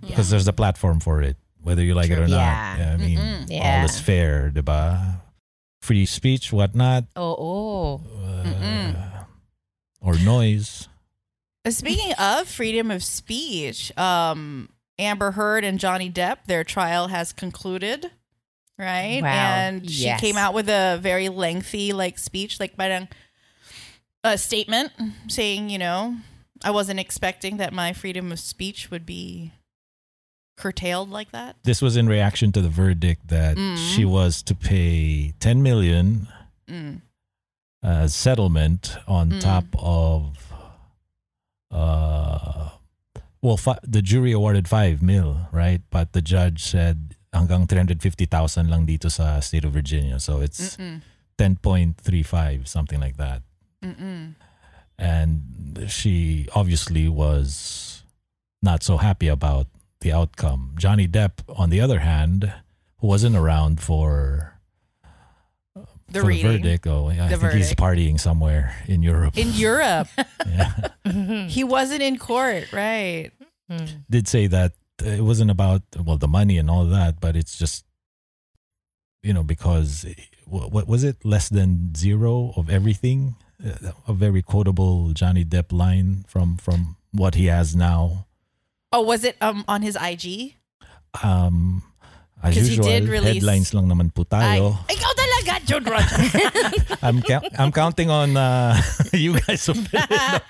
Because 0.00 0.28
there's 0.28 0.46
a 0.46 0.52
platform 0.52 0.98
for 0.98 1.22
it. 1.22 1.36
Whether 1.62 1.82
you 1.82 1.94
like 1.94 2.10
it 2.10 2.18
or 2.18 2.26
not. 2.26 2.76
Yeah. 2.76 2.92
I 2.92 2.96
mean, 2.96 3.18
Yeah. 3.46 3.62
all 3.62 3.86
is 3.86 3.96
fair, 3.96 4.50
di 4.50 4.60
ba? 4.60 5.22
Free 5.80 6.06
speech, 6.06 6.50
whatnot, 6.50 7.06
Oo. 7.16 7.98
uh, 8.02 9.22
or 10.00 10.14
noise. 10.18 10.88
Uh, 11.64 11.70
Speaking 11.70 12.12
of 12.18 12.46
freedom 12.48 12.90
of 12.90 13.02
speech, 13.02 13.94
um, 13.96 14.68
Amber 15.02 15.32
Heard 15.32 15.64
and 15.64 15.78
Johnny 15.78 16.10
Depp, 16.10 16.44
their 16.46 16.64
trial 16.64 17.08
has 17.08 17.32
concluded. 17.32 18.10
right? 18.78 19.20
Wow. 19.22 19.28
And 19.28 19.88
she 19.88 20.04
Yes. 20.04 20.20
came 20.20 20.36
out 20.36 20.54
with 20.54 20.68
a 20.68 20.98
very 21.00 21.28
lengthy 21.28 21.92
like 21.92 22.18
speech, 22.18 22.58
like 22.58 22.76
parang 22.76 23.06
a 24.24 24.36
statement 24.38 24.92
saying, 25.28 25.68
you 25.70 25.78
know, 25.78 26.16
I 26.64 26.70
wasn't 26.70 26.98
expecting 26.98 27.58
that 27.58 27.72
my 27.72 27.92
freedom 27.92 28.32
of 28.32 28.40
speech 28.40 28.90
would 28.90 29.04
be 29.06 29.52
curtailed 30.56 31.10
like 31.10 31.30
that. 31.32 31.56
This 31.62 31.80
was 31.82 31.96
in 31.96 32.08
reaction 32.08 32.50
to 32.52 32.60
the 32.60 32.70
verdict 32.70 33.28
that 33.28 33.56
Mhm. 33.56 33.94
she 33.94 34.04
was 34.04 34.42
to 34.44 34.54
pay 34.54 35.32
10 35.38 35.62
million 35.62 36.26
Mm. 36.68 37.02
as 37.84 38.14
settlement 38.14 38.96
on 39.06 39.32
Mm. 39.32 39.40
top 39.40 39.64
of 39.78 40.38
uh 41.70 42.70
well 43.42 43.56
fi- 43.58 43.82
the 43.82 44.00
jury 44.00 44.32
awarded 44.32 44.68
5 44.68 45.02
mil, 45.02 45.48
right? 45.52 45.82
But 45.90 46.12
the 46.14 46.22
judge 46.22 46.62
said 46.62 47.16
hanggang 47.34 47.66
350,000 47.68 48.70
lang 48.70 48.86
dito 48.86 49.10
sa 49.10 49.40
state 49.40 49.64
of 49.64 49.72
Virginia. 49.72 50.20
So 50.20 50.40
it's 50.40 50.76
Mm-mm. 50.78 51.02
10.35 51.38 52.68
something 52.68 53.00
like 53.00 53.16
that. 53.16 53.42
Mm-mm. 53.82 54.34
and 54.98 55.42
she 55.90 56.46
obviously 56.54 57.08
was 57.08 58.04
not 58.62 58.84
so 58.84 58.96
happy 58.98 59.26
about 59.26 59.66
the 60.06 60.12
outcome. 60.12 60.74
Johnny 60.78 61.08
Depp, 61.08 61.42
on 61.58 61.70
the 61.70 61.80
other 61.80 61.98
hand, 61.98 62.52
wasn't 63.00 63.34
around 63.34 63.80
for 63.82 64.54
The 66.12 66.20
for 66.20 66.26
reading. 66.28 66.46
the 66.52 66.58
verdict. 66.58 66.86
Oh, 66.86 67.08
I 67.08 67.28
The 67.28 67.36
think 67.38 67.52
he's 67.54 67.74
partying 67.74 68.20
somewhere 68.20 68.76
in 68.86 69.02
Europe. 69.02 69.36
In 69.36 69.52
Europe, 69.52 70.08
yeah. 70.46 70.92
he 71.48 71.64
wasn't 71.64 72.02
in 72.02 72.18
court, 72.18 72.72
right? 72.72 73.30
Did 74.10 74.28
say 74.28 74.46
that 74.52 74.72
it 75.00 75.24
wasn't 75.24 75.50
about 75.50 75.82
well 75.96 76.18
the 76.20 76.28
money 76.28 76.58
and 76.60 76.68
all 76.68 76.84
that, 76.92 77.20
but 77.20 77.34
it's 77.36 77.56
just 77.56 77.84
you 79.22 79.32
know 79.32 79.42
because 79.42 80.04
what, 80.44 80.70
what 80.72 80.84
was 80.86 81.04
it 81.04 81.24
less 81.24 81.48
than 81.48 81.94
zero 81.96 82.52
of 82.56 82.68
everything? 82.68 83.34
Uh, 83.62 83.92
A 84.08 84.12
very 84.12 84.42
quotable 84.42 85.12
Johnny 85.16 85.44
Depp 85.44 85.72
line 85.72 86.24
from 86.28 86.56
from 86.58 86.96
what 87.12 87.34
he 87.34 87.46
has 87.46 87.74
now. 87.74 88.26
Oh, 88.92 89.00
was 89.00 89.24
it 89.24 89.40
um 89.40 89.64
on 89.68 89.80
his 89.80 89.96
IG? 89.96 90.56
Um, 91.24 91.82
as 92.42 92.56
'Cause 92.58 92.68
he 92.68 92.76
did 92.76 93.08
release- 93.08 93.40
headlines 93.40 93.72
lang 93.72 93.86
naman 93.88 94.12
po 94.12 94.26
Ay, 94.34 94.58
tayo. 94.58 94.76
Ikaw 95.42 95.58
talaga, 95.58 95.66
Jude 95.66 95.88
Roger. 95.88 96.96
I'm 97.02 97.22
ca- 97.22 97.42
I'm 97.58 97.72
counting 97.72 98.10
on 98.10 98.36
uh, 98.36 98.80
you 99.12 99.38
guys. 99.40 99.64
to 99.66 99.74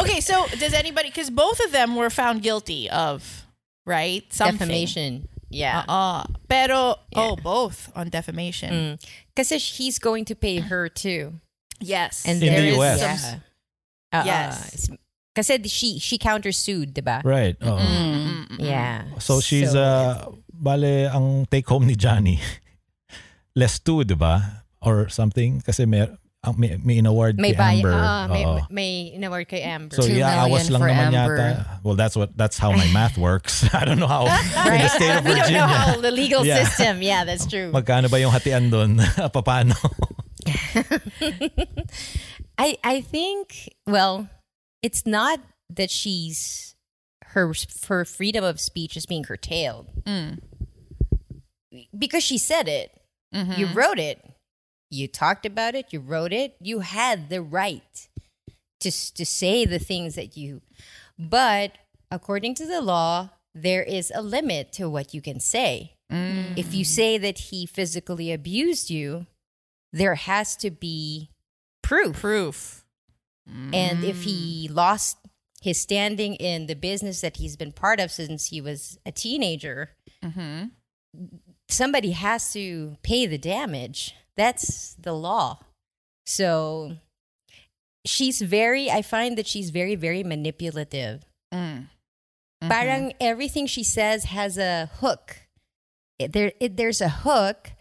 okay, 0.00 0.20
so 0.20 0.46
does 0.58 0.72
anybody? 0.72 1.08
Because 1.08 1.30
both 1.30 1.60
of 1.64 1.72
them 1.72 1.96
were 1.96 2.10
found 2.10 2.42
guilty 2.42 2.88
of 2.90 3.46
right 3.86 4.24
something. 4.32 4.58
Defamation. 4.58 5.28
Yeah. 5.50 5.82
Uh, 5.88 6.24
pero 6.48 6.96
Yeah. 7.10 7.34
oh, 7.34 7.36
both 7.36 7.90
on 7.96 8.08
defamation. 8.08 8.98
Because 9.34 9.50
he's 9.50 9.98
going 9.98 10.24
to 10.26 10.34
pay 10.34 10.58
her 10.60 10.88
too. 10.88 11.34
Yes, 11.80 12.24
And 12.26 12.42
In 12.42 12.52
there 12.52 12.60
the 12.62 12.68
is 12.68 12.78
US. 12.78 13.00
some- 13.30 13.42
Uh, 14.12 14.22
Yes. 14.26 14.90
Kasi 15.30 15.62
she 15.70 15.98
she 16.02 16.18
countersued, 16.18 16.92
diba? 16.98 17.22
Right. 17.22 17.54
oo. 17.62 17.78
Mm, 17.78 18.58
Yeah. 18.58 19.06
So 19.22 19.38
she's 19.40 19.70
uh 19.74 20.26
bale 20.50 21.06
ang 21.06 21.46
take 21.46 21.70
home 21.70 21.86
ni 21.86 21.94
Johnny 21.94 22.42
less 23.60 23.76
two, 23.78 24.00
'di 24.02 24.16
ba? 24.16 24.64
Or 24.80 25.12
something 25.12 25.60
kasi 25.60 25.84
may 25.84 26.08
ang 26.40 26.56
may, 26.56 26.80
may 26.80 26.96
in-award 27.04 27.36
may 27.36 27.52
kay 27.52 27.60
buy, 27.60 27.72
Amber. 27.84 27.92
ah, 27.92 28.24
may, 28.24 28.44
Oo. 28.48 28.64
may 28.72 29.12
inaward 29.12 29.44
kay 29.44 29.60
Amber. 29.60 29.92
So 29.92 30.08
Two 30.08 30.16
yeah, 30.16 30.40
awas 30.48 30.72
lang 30.72 30.80
for 30.80 30.88
naman 30.88 31.12
Amber. 31.12 31.36
yata. 31.36 31.84
Well, 31.84 32.00
that's 32.00 32.16
what 32.16 32.32
that's 32.32 32.56
how 32.56 32.72
my 32.72 32.88
math 32.96 33.20
works. 33.20 33.68
I 33.76 33.84
don't 33.84 34.00
know 34.00 34.08
how 34.08 34.24
in 34.24 34.80
the 34.80 34.88
state 34.88 35.12
of 35.12 35.20
Virginia. 35.28 35.28
we 35.28 35.36
don't 35.36 35.36
Virginia. 35.44 35.60
know 35.60 35.68
how 35.68 36.00
the 36.00 36.08
legal 36.16 36.40
Yeah. 36.48 36.64
system. 36.64 37.04
Yeah, 37.04 37.28
that's 37.28 37.44
true. 37.44 37.68
Magkano 37.76 38.08
ba 38.08 38.16
yung 38.16 38.32
hatian 38.32 38.72
doon? 38.72 38.96
Paano? 39.36 39.76
I 42.56 42.78
I 42.84 43.00
think 43.00 43.76
well, 43.86 44.28
it's 44.82 45.04
not 45.04 45.40
that 45.68 45.90
she's 45.90 46.74
her 47.36 47.52
her 47.88 48.04
freedom 48.04 48.44
of 48.44 48.60
speech 48.60 48.96
is 48.96 49.06
being 49.06 49.22
curtailed 49.28 49.92
Mm. 50.08 50.40
because 51.96 52.24
she 52.24 52.38
said 52.38 52.64
it. 52.68 52.96
You 53.32 53.66
Mhm. 53.66 53.74
wrote 53.74 53.98
it. 53.98 54.24
You 54.90 55.06
talked 55.06 55.46
about 55.46 55.74
it. 55.74 55.86
You 55.92 56.00
wrote 56.00 56.32
it. 56.32 56.56
You 56.60 56.80
had 56.80 57.28
the 57.28 57.42
right 57.42 58.08
to 58.80 58.90
to 58.90 59.24
say 59.26 59.64
the 59.64 59.78
things 59.78 60.14
that 60.16 60.36
you. 60.36 60.62
But 61.18 61.78
according 62.10 62.54
to 62.56 62.66
the 62.66 62.80
law, 62.80 63.30
there 63.54 63.82
is 63.82 64.10
a 64.14 64.22
limit 64.22 64.72
to 64.72 64.88
what 64.90 65.14
you 65.14 65.20
can 65.22 65.38
say. 65.38 65.94
Mm. 66.10 66.56
If 66.58 66.74
you 66.74 66.84
say 66.84 67.18
that 67.18 67.38
he 67.50 67.66
physically 67.66 68.32
abused 68.32 68.90
you, 68.90 69.26
there 69.92 70.16
has 70.16 70.56
to 70.56 70.70
be 70.70 71.30
proof. 71.82 72.16
proof. 72.16 72.84
And 73.72 74.04
if 74.04 74.22
he 74.22 74.68
lost 74.68 75.18
his 75.60 75.80
standing 75.80 76.36
in 76.36 76.66
the 76.66 76.74
business 76.76 77.20
that 77.20 77.36
he's 77.38 77.56
been 77.56 77.72
part 77.72 77.98
of 78.00 78.10
since 78.12 78.46
he 78.46 78.60
was 78.60 78.98
a 79.06 79.12
teenager, 79.12 79.90
Mm-hmm. 80.22 80.66
Somebody 81.72 82.12
has 82.12 82.52
to 82.52 82.96
pay 83.02 83.26
the 83.26 83.38
damage. 83.38 84.14
That's 84.36 84.94
the 84.94 85.12
law. 85.12 85.60
So 86.26 86.96
she's 88.06 88.40
very, 88.40 88.90
I 88.90 89.02
find 89.02 89.36
that 89.38 89.46
she's 89.46 89.70
very, 89.70 89.94
very 89.94 90.22
manipulative. 90.22 91.24
Mm. 91.52 91.88
Mm-hmm. 92.62 92.68
Parang 92.68 93.12
everything 93.20 93.66
she 93.66 93.82
says 93.82 94.24
has 94.24 94.58
a 94.58 94.90
hook. 95.00 95.36
There, 96.18 96.52
it, 96.60 96.76
there's 96.76 97.00
a 97.00 97.08
hook 97.08 97.72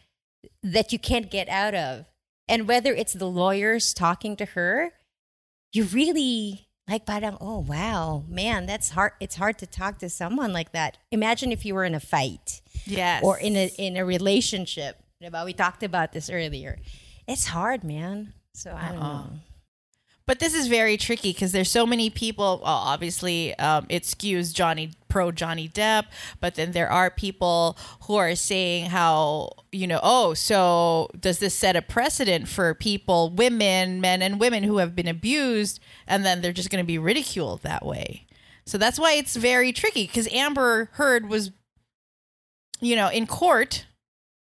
that 0.64 0.94
you 0.94 1.00
can't 1.00 1.30
get 1.30 1.50
out 1.50 1.76
of. 1.76 2.06
And 2.48 2.68
whether 2.68 2.94
it's 2.94 3.14
the 3.14 3.30
lawyers 3.30 3.94
talking 3.94 4.36
to 4.38 4.46
her, 4.46 4.94
you 5.74 5.84
really 5.84 6.69
like 6.90 7.06
parang, 7.06 7.38
oh 7.40 7.60
wow, 7.60 8.24
man, 8.28 8.66
that's 8.66 8.90
hard. 8.90 9.12
It's 9.20 9.36
hard 9.36 9.58
to 9.60 9.68
talk 9.68 10.00
to 10.00 10.10
someone 10.10 10.52
like 10.54 10.72
that. 10.74 10.98
Imagine 11.12 11.52
if 11.52 11.64
you 11.66 11.74
were 11.76 11.86
in 11.86 11.94
a 11.96 12.00
fight 12.00 12.62
Yes. 12.86 13.24
or 13.24 13.38
in 13.38 13.56
a 13.56 13.68
in 13.78 13.96
a 13.98 14.04
relationship. 14.06 14.98
We 15.46 15.54
talked 15.54 15.84
about 15.84 16.12
this 16.14 16.30
earlier. 16.30 16.80
It's 17.28 17.46
hard, 17.48 17.84
man. 17.84 18.34
So 18.54 18.72
I 18.74 18.90
don't 18.90 18.98
Uh-uh. 19.02 19.14
know. 19.24 19.30
But 20.30 20.38
this 20.38 20.54
is 20.54 20.68
very 20.68 20.96
tricky 20.96 21.34
because 21.34 21.54
there's 21.54 21.72
so 21.72 21.88
many 21.88 22.12
people. 22.12 22.62
Well, 22.64 22.72
obviously, 22.72 23.58
um, 23.58 23.88
it 23.90 24.04
skews 24.04 24.54
Johnny 24.54 24.92
pro 25.08 25.32
Johnny 25.32 25.68
Depp, 25.68 26.04
but 26.40 26.54
then 26.54 26.72
there 26.72 26.88
are 26.88 27.10
people 27.10 27.76
who 28.02 28.16
are 28.16 28.36
saying 28.36 28.92
how 28.92 29.50
you 29.72 29.88
know, 29.88 30.00
oh, 30.04 30.36
so 30.36 31.10
does 31.20 31.40
this 31.40 31.56
set 31.56 31.76
a 31.76 31.82
precedent 31.82 32.48
for 32.48 32.76
people, 32.76 33.32
women, 33.32 34.02
men, 34.02 34.22
and 34.22 34.40
women 34.40 34.62
who 34.62 34.78
have 34.78 34.96
been 34.96 35.08
abused, 35.08 35.80
and 36.06 36.24
then 36.24 36.42
they're 36.42 36.54
just 36.54 36.70
going 36.70 36.84
to 36.84 36.88
be 36.88 37.00
ridiculed 37.00 37.64
that 37.64 37.84
way. 37.84 38.28
So 38.68 38.78
that's 38.78 39.00
why 39.00 39.14
it's 39.14 39.36
very 39.36 39.72
tricky 39.72 40.06
because 40.06 40.32
Amber 40.32 40.92
Heard 40.94 41.28
was, 41.28 41.50
you 42.80 42.96
know, 42.96 43.10
in 43.10 43.26
court, 43.26 43.88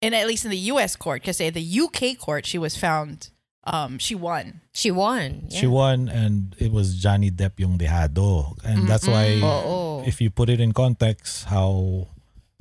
and 0.00 0.14
at 0.14 0.26
least 0.26 0.46
in 0.46 0.50
the 0.50 0.56
U.S. 0.56 0.96
court, 0.96 1.20
because 1.20 1.36
say 1.36 1.50
the 1.50 1.60
U.K. 1.60 2.14
court, 2.14 2.46
she 2.46 2.56
was 2.56 2.78
found, 2.78 3.28
um, 3.66 3.98
she 3.98 4.14
won. 4.14 4.60
She 4.72 4.90
won. 4.90 5.48
She 5.50 5.66
won 5.66 6.08
and 6.08 6.54
it 6.58 6.70
was 6.72 6.94
Johnny 6.96 7.30
Depp 7.30 7.58
yung 7.58 7.78
dehado. 7.78 8.54
And 8.64 8.86
that's 8.88 9.06
why 9.08 9.40
Oo. 9.42 10.02
if 10.06 10.20
you 10.20 10.30
put 10.30 10.48
it 10.48 10.60
in 10.60 10.72
context 10.72 11.46
how 11.46 12.08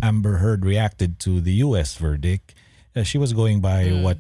Amber 0.01 0.37
Heard 0.37 0.65
reacted 0.65 1.19
to 1.21 1.39
the 1.41 1.61
US 1.65 1.95
verdict, 1.95 2.53
uh, 2.95 3.03
she 3.03 3.17
was 3.17 3.33
going 3.33 3.61
by 3.61 3.85
Mm. 3.85 4.01
what 4.03 4.17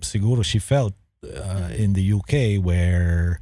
siguro 0.00 0.42
she 0.44 0.58
felt 0.58 0.94
uh, 1.22 1.68
in 1.76 1.92
the 1.92 2.02
UK 2.16 2.56
where 2.56 3.40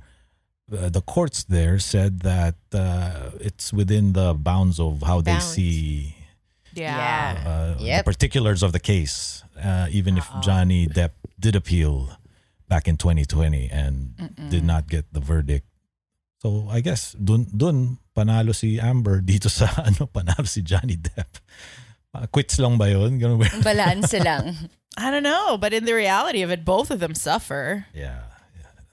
uh, 0.75 0.89
the 0.91 1.01
courts 1.01 1.45
there 1.45 1.79
said 1.79 2.21
that 2.21 2.57
uh, 2.75 3.31
it's 3.41 3.73
within 3.73 4.13
the 4.13 4.35
bounds 4.35 4.79
of 4.81 5.03
how 5.07 5.21
they 5.23 5.39
see 5.39 6.15
Yeah. 6.75 7.39
uh, 7.47 7.81
Yep. 7.81 8.05
the 8.05 8.11
particulars 8.13 8.63
of 8.63 8.73
the 8.73 8.79
case, 8.83 9.43
uh, 9.57 9.89
even 9.91 10.19
if 10.19 10.27
Johnny 10.43 10.87
Depp 10.87 11.13
did 11.41 11.57
appeal 11.57 12.18
back 12.69 12.87
in 12.87 12.97
2020 12.97 13.73
and 13.73 14.13
did 14.53 14.63
not 14.65 14.87
get 14.87 15.09
the 15.13 15.21
verdict. 15.21 15.67
So 16.39 16.69
I 16.71 16.81
guess 16.81 17.17
dun 17.19 17.49
dun 17.51 17.99
panalo 18.15 18.55
si 18.55 18.79
Amber 18.79 19.19
dito 19.25 19.49
sa 19.51 19.67
ano 19.83 20.07
panalo 20.07 20.47
si 20.47 20.63
Johnny 20.63 20.95
Depp. 20.95 21.41
Uh, 22.15 22.25
quits 22.31 22.57
lang 22.63 22.79
ba 22.79 22.89
yun? 22.89 23.19
Ganun 23.19 23.41
ba? 23.43 23.49
Balanse 23.61 24.17
lang. 24.29 24.55
I 24.97 25.11
don't 25.11 25.23
know, 25.27 25.59
but 25.59 25.73
in 25.75 25.85
the 25.85 25.93
reality 25.95 26.43
of 26.43 26.51
it, 26.51 26.65
both 26.65 26.91
of 26.91 26.99
them 27.01 27.15
suffer, 27.15 27.87
Yeah. 27.95 28.25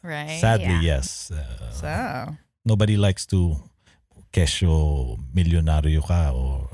right? 0.03 0.37
Sadly, 0.37 0.83
Yeah. 0.83 0.99
yes. 1.01 1.31
Uh, 1.31 1.41
So, 1.71 1.89
nobody 2.67 2.93
likes 2.99 3.25
to 3.33 3.57
kesyo 4.29 5.15
milyonaryo 5.33 6.03
ka 6.03 6.29
or 6.35 6.67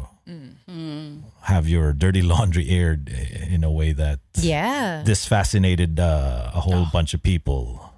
have 1.43 1.67
your 1.67 1.93
dirty 1.93 2.21
laundry 2.33 2.69
aired 2.69 3.09
in 3.09 3.63
a 3.63 3.71
way 3.71 3.91
that 3.93 4.19
Yeah. 4.35 5.03
this 5.05 5.25
fascinated 5.25 5.99
uh, 5.99 6.51
a 6.53 6.61
whole 6.61 6.85
bunch 6.91 7.13
of 7.13 7.21
people. 7.23 7.93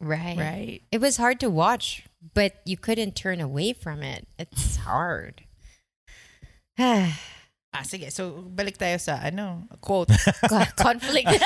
right. 0.00 0.36
right. 0.38 0.82
It 0.92 1.00
was 1.00 1.16
hard 1.16 1.40
to 1.40 1.50
watch, 1.50 2.04
but 2.34 2.54
you 2.64 2.76
couldn't 2.76 3.14
turn 3.16 3.40
away 3.40 3.72
from 3.72 4.02
it. 4.02 4.26
It's 4.38 4.76
hard. 4.76 5.42
Ah, 7.70 7.86
sige. 7.86 8.10
So, 8.10 8.42
balik 8.50 8.74
tayo 8.74 8.98
sa, 8.98 9.22
ano, 9.22 9.62
quote. 9.78 10.10
Conflict. 10.84 11.30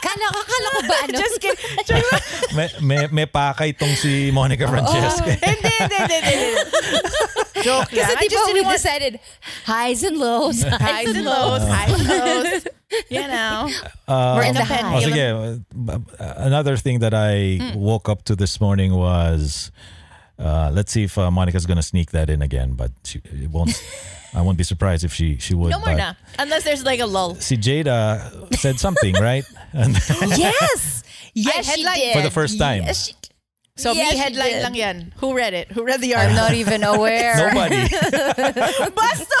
kala 0.00 0.24
ko, 0.32 0.40
kala 0.40 0.68
ko 0.72 0.80
ba 0.88 0.96
ano? 1.04 1.16
Just 1.20 1.36
kidding. 1.36 1.60
may, 2.56 2.68
may, 2.80 3.00
may 3.12 3.26
pakay 3.28 3.76
tong 3.76 3.92
si 3.92 4.32
Monica 4.32 4.64
Francesca. 4.64 5.36
Hindi, 5.36 5.68
hindi, 5.68 6.16
hindi. 6.16 6.48
Joke 7.60 7.92
Kasi 7.92 8.08
lang. 8.08 8.16
I 8.16 8.24
di 8.24 8.28
ba 8.28 8.32
just 8.32 8.48
we 8.56 8.62
decided 8.64 9.12
highs 9.68 10.00
and 10.00 10.16
lows. 10.16 10.64
highs 10.64 11.12
and 11.12 11.28
lows, 11.28 11.60
highs 11.60 11.92
and 11.92 12.08
lows. 12.08 12.64
You 13.12 13.28
know. 13.28 13.68
Uh, 14.08 14.40
We're 14.40 14.48
in 14.48 14.56
the 14.56 14.64
pen- 14.64 14.80
high. 14.88 14.96
Oh, 14.96 15.04
sige. 15.04 15.26
Another 16.40 16.80
thing 16.80 17.04
that 17.04 17.12
I 17.12 17.60
Hmm. 17.60 17.76
woke 17.76 18.08
up 18.08 18.24
to 18.24 18.34
this 18.34 18.64
morning 18.64 18.96
was, 18.96 19.68
uh, 20.40 20.70
let's 20.72 20.90
see 20.92 21.04
if 21.04 21.16
uh, 21.18 21.30
Monica's 21.30 21.66
gonna 21.66 21.82
sneak 21.82 22.10
that 22.12 22.30
in 22.30 22.42
again, 22.42 22.72
but 22.74 22.90
she 23.04 23.20
it 23.24 23.50
won't. 23.50 23.76
I 24.34 24.42
won't 24.42 24.56
be 24.56 24.62
surprised 24.64 25.02
if 25.04 25.12
she 25.12 25.36
she 25.38 25.54
would. 25.54 25.70
No 25.70 25.78
more 25.78 25.88
but 25.90 25.96
na. 25.96 26.14
Unless 26.38 26.62
there's 26.64 26.84
like 26.84 27.00
a 27.00 27.06
lull. 27.06 27.34
See, 27.36 27.56
Jada 27.56 28.22
said 28.56 28.78
something, 28.78 29.14
right? 29.20 29.44
And 29.72 29.94
yes. 30.38 31.02
Yes, 31.34 31.64
she 31.66 31.82
headline- 31.82 31.98
did. 31.98 32.16
For 32.16 32.22
the 32.22 32.30
first 32.30 32.58
time. 32.58 32.82
Yes, 32.82 33.06
she, 33.06 33.14
So 33.76 33.92
Yes, 33.92 34.10
me 34.10 34.10
she 34.12 34.18
headline 34.18 34.50
did. 34.50 34.62
lang 34.62 34.74
yan. 34.74 34.96
Who 35.18 35.34
read 35.34 35.54
it? 35.54 35.70
Who 35.72 35.84
read 35.86 36.00
the 36.02 36.14
I'm 36.14 36.34
article? 36.34 36.42
not 36.42 36.54
even 36.58 36.82
aware. 36.82 37.34
nobody. 37.38 37.86
Basta! 38.94 39.38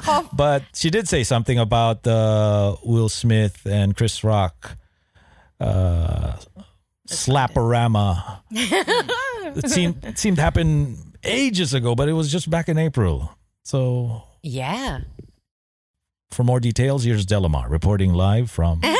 Ako, 0.00 0.28
But 0.32 0.64
she 0.74 0.88
did 0.90 1.08
say 1.08 1.22
something 1.24 1.58
about 1.60 2.06
uh, 2.06 2.76
Will 2.84 3.08
Smith 3.08 3.64
and 3.68 3.94
Chris 3.96 4.24
Rock. 4.24 4.76
Uh, 5.60 6.36
slaporama. 7.08 8.40
It 9.56 9.70
seemed 9.70 10.04
it 10.04 10.18
seemed 10.18 10.36
to 10.36 10.42
happen 10.42 11.14
ages 11.24 11.74
ago, 11.74 11.94
but 11.94 12.08
it 12.08 12.12
was 12.14 12.30
just 12.30 12.50
back 12.50 12.68
in 12.68 12.78
April. 12.78 13.36
So 13.64 14.22
yeah. 14.42 15.00
for 16.30 16.44
more 16.44 16.60
details, 16.60 17.04
here's 17.04 17.26
Delamar 17.26 17.68
reporting 17.70 18.12
live 18.14 18.50
from. 18.50 18.80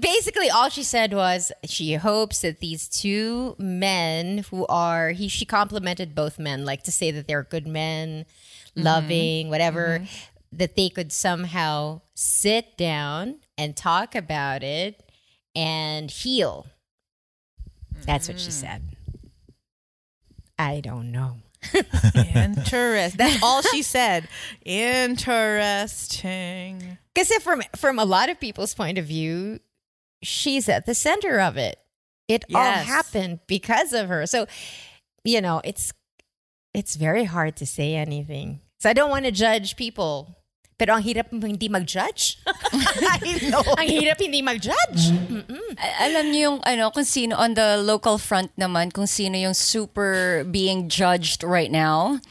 Basically, 0.00 0.50
all 0.50 0.68
she 0.68 0.82
said 0.82 1.14
was 1.14 1.50
she 1.64 1.94
hopes 1.94 2.42
that 2.42 2.60
these 2.60 2.88
two 2.88 3.56
men 3.58 4.44
who 4.50 4.66
are 4.66 5.10
he 5.10 5.28
she 5.28 5.44
complimented 5.44 6.14
both 6.14 6.38
men, 6.38 6.64
like 6.64 6.82
to 6.84 6.92
say 6.92 7.10
that 7.10 7.26
they're 7.26 7.44
good 7.44 7.66
men, 7.66 8.24
mm-hmm. 8.24 8.82
loving, 8.82 9.48
whatever, 9.48 10.00
mm-hmm. 10.00 10.06
that 10.52 10.76
they 10.76 10.88
could 10.88 11.12
somehow 11.12 12.00
sit 12.14 12.76
down 12.76 13.36
and 13.56 13.76
talk 13.76 14.14
about 14.14 14.62
it 14.62 15.02
and 15.54 16.10
heal. 16.10 16.66
That's 18.06 18.28
what 18.28 18.38
she 18.40 18.50
said. 18.50 18.82
I 20.58 20.80
don't 20.80 21.12
know. 21.12 21.36
Interest. 22.34 23.16
That's 23.16 23.42
all 23.44 23.62
she 23.62 23.82
said. 23.82 24.28
Interesting. 24.64 26.18
Because 27.14 27.30
if 27.30 27.42
from 27.42 27.62
from 27.76 27.98
a 27.98 28.04
lot 28.04 28.28
of 28.30 28.38
people's 28.40 28.74
point 28.74 28.98
of 28.98 29.04
view, 29.04 29.60
she's 30.22 30.68
at 30.68 30.86
the 30.86 30.94
center 30.94 31.40
of 31.40 31.56
it. 31.56 31.78
It 32.28 32.44
all 32.54 32.60
happened 32.72 33.40
because 33.46 33.92
of 33.92 34.08
her. 34.08 34.26
So, 34.26 34.46
you 35.24 35.40
know, 35.40 35.60
it's 35.64 35.92
it's 36.74 36.96
very 36.96 37.24
hard 37.24 37.56
to 37.56 37.66
say 37.66 37.94
anything. 37.94 38.60
So 38.78 38.90
I 38.90 38.92
don't 38.92 39.10
want 39.10 39.24
to 39.24 39.32
judge 39.32 39.76
people. 39.76 40.37
Pero 40.78 40.94
ang 40.96 41.02
hirap 41.02 41.26
hindi 41.34 41.66
mag-judge. 41.68 42.38
I 42.46 43.50
know. 43.50 43.66
ang 43.74 43.88
hirap 43.90 44.22
hindi 44.22 44.40
mag-judge. 44.40 45.10
A- 45.74 46.06
Alam 46.06 46.30
niyo 46.30 46.40
yung 46.54 46.58
ano 46.62 46.94
kung 46.94 47.02
sino 47.04 47.34
on 47.34 47.58
the 47.58 47.76
local 47.82 48.14
front 48.16 48.54
naman 48.54 48.94
kung 48.94 49.10
sino 49.10 49.34
yung 49.34 49.58
super 49.58 50.46
being 50.46 50.86
judged 50.86 51.42
right 51.42 51.74
now. 51.74 52.22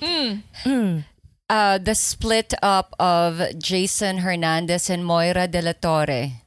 Uh, 1.49 1.77
the 1.77 1.95
split 1.95 2.53
up 2.63 2.95
of 2.99 3.39
Jason 3.59 4.19
Hernandez 4.23 4.89
and 4.89 5.03
Moira 5.03 5.47
De 5.47 5.61
La 5.61 5.71
Torre. 5.75 6.43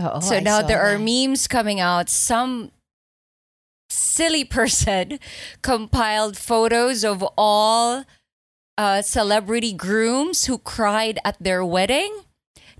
Oo, 0.00 0.20
so 0.20 0.36
I 0.36 0.40
now 0.40 0.60
there 0.64 0.80
are 0.80 0.96
that. 0.96 1.04
memes 1.04 1.44
coming 1.48 1.80
out. 1.80 2.08
Some 2.08 2.72
silly 3.92 4.44
person 4.56 5.20
compiled 5.60 6.36
photos 6.36 7.04
of 7.04 7.20
all 7.36 8.04
uh, 8.82 8.98
celebrity 9.02 9.70
grooms 9.70 10.50
who 10.50 10.58
cried 10.58 11.22
at 11.22 11.38
their 11.38 11.62
wedding. 11.62 12.10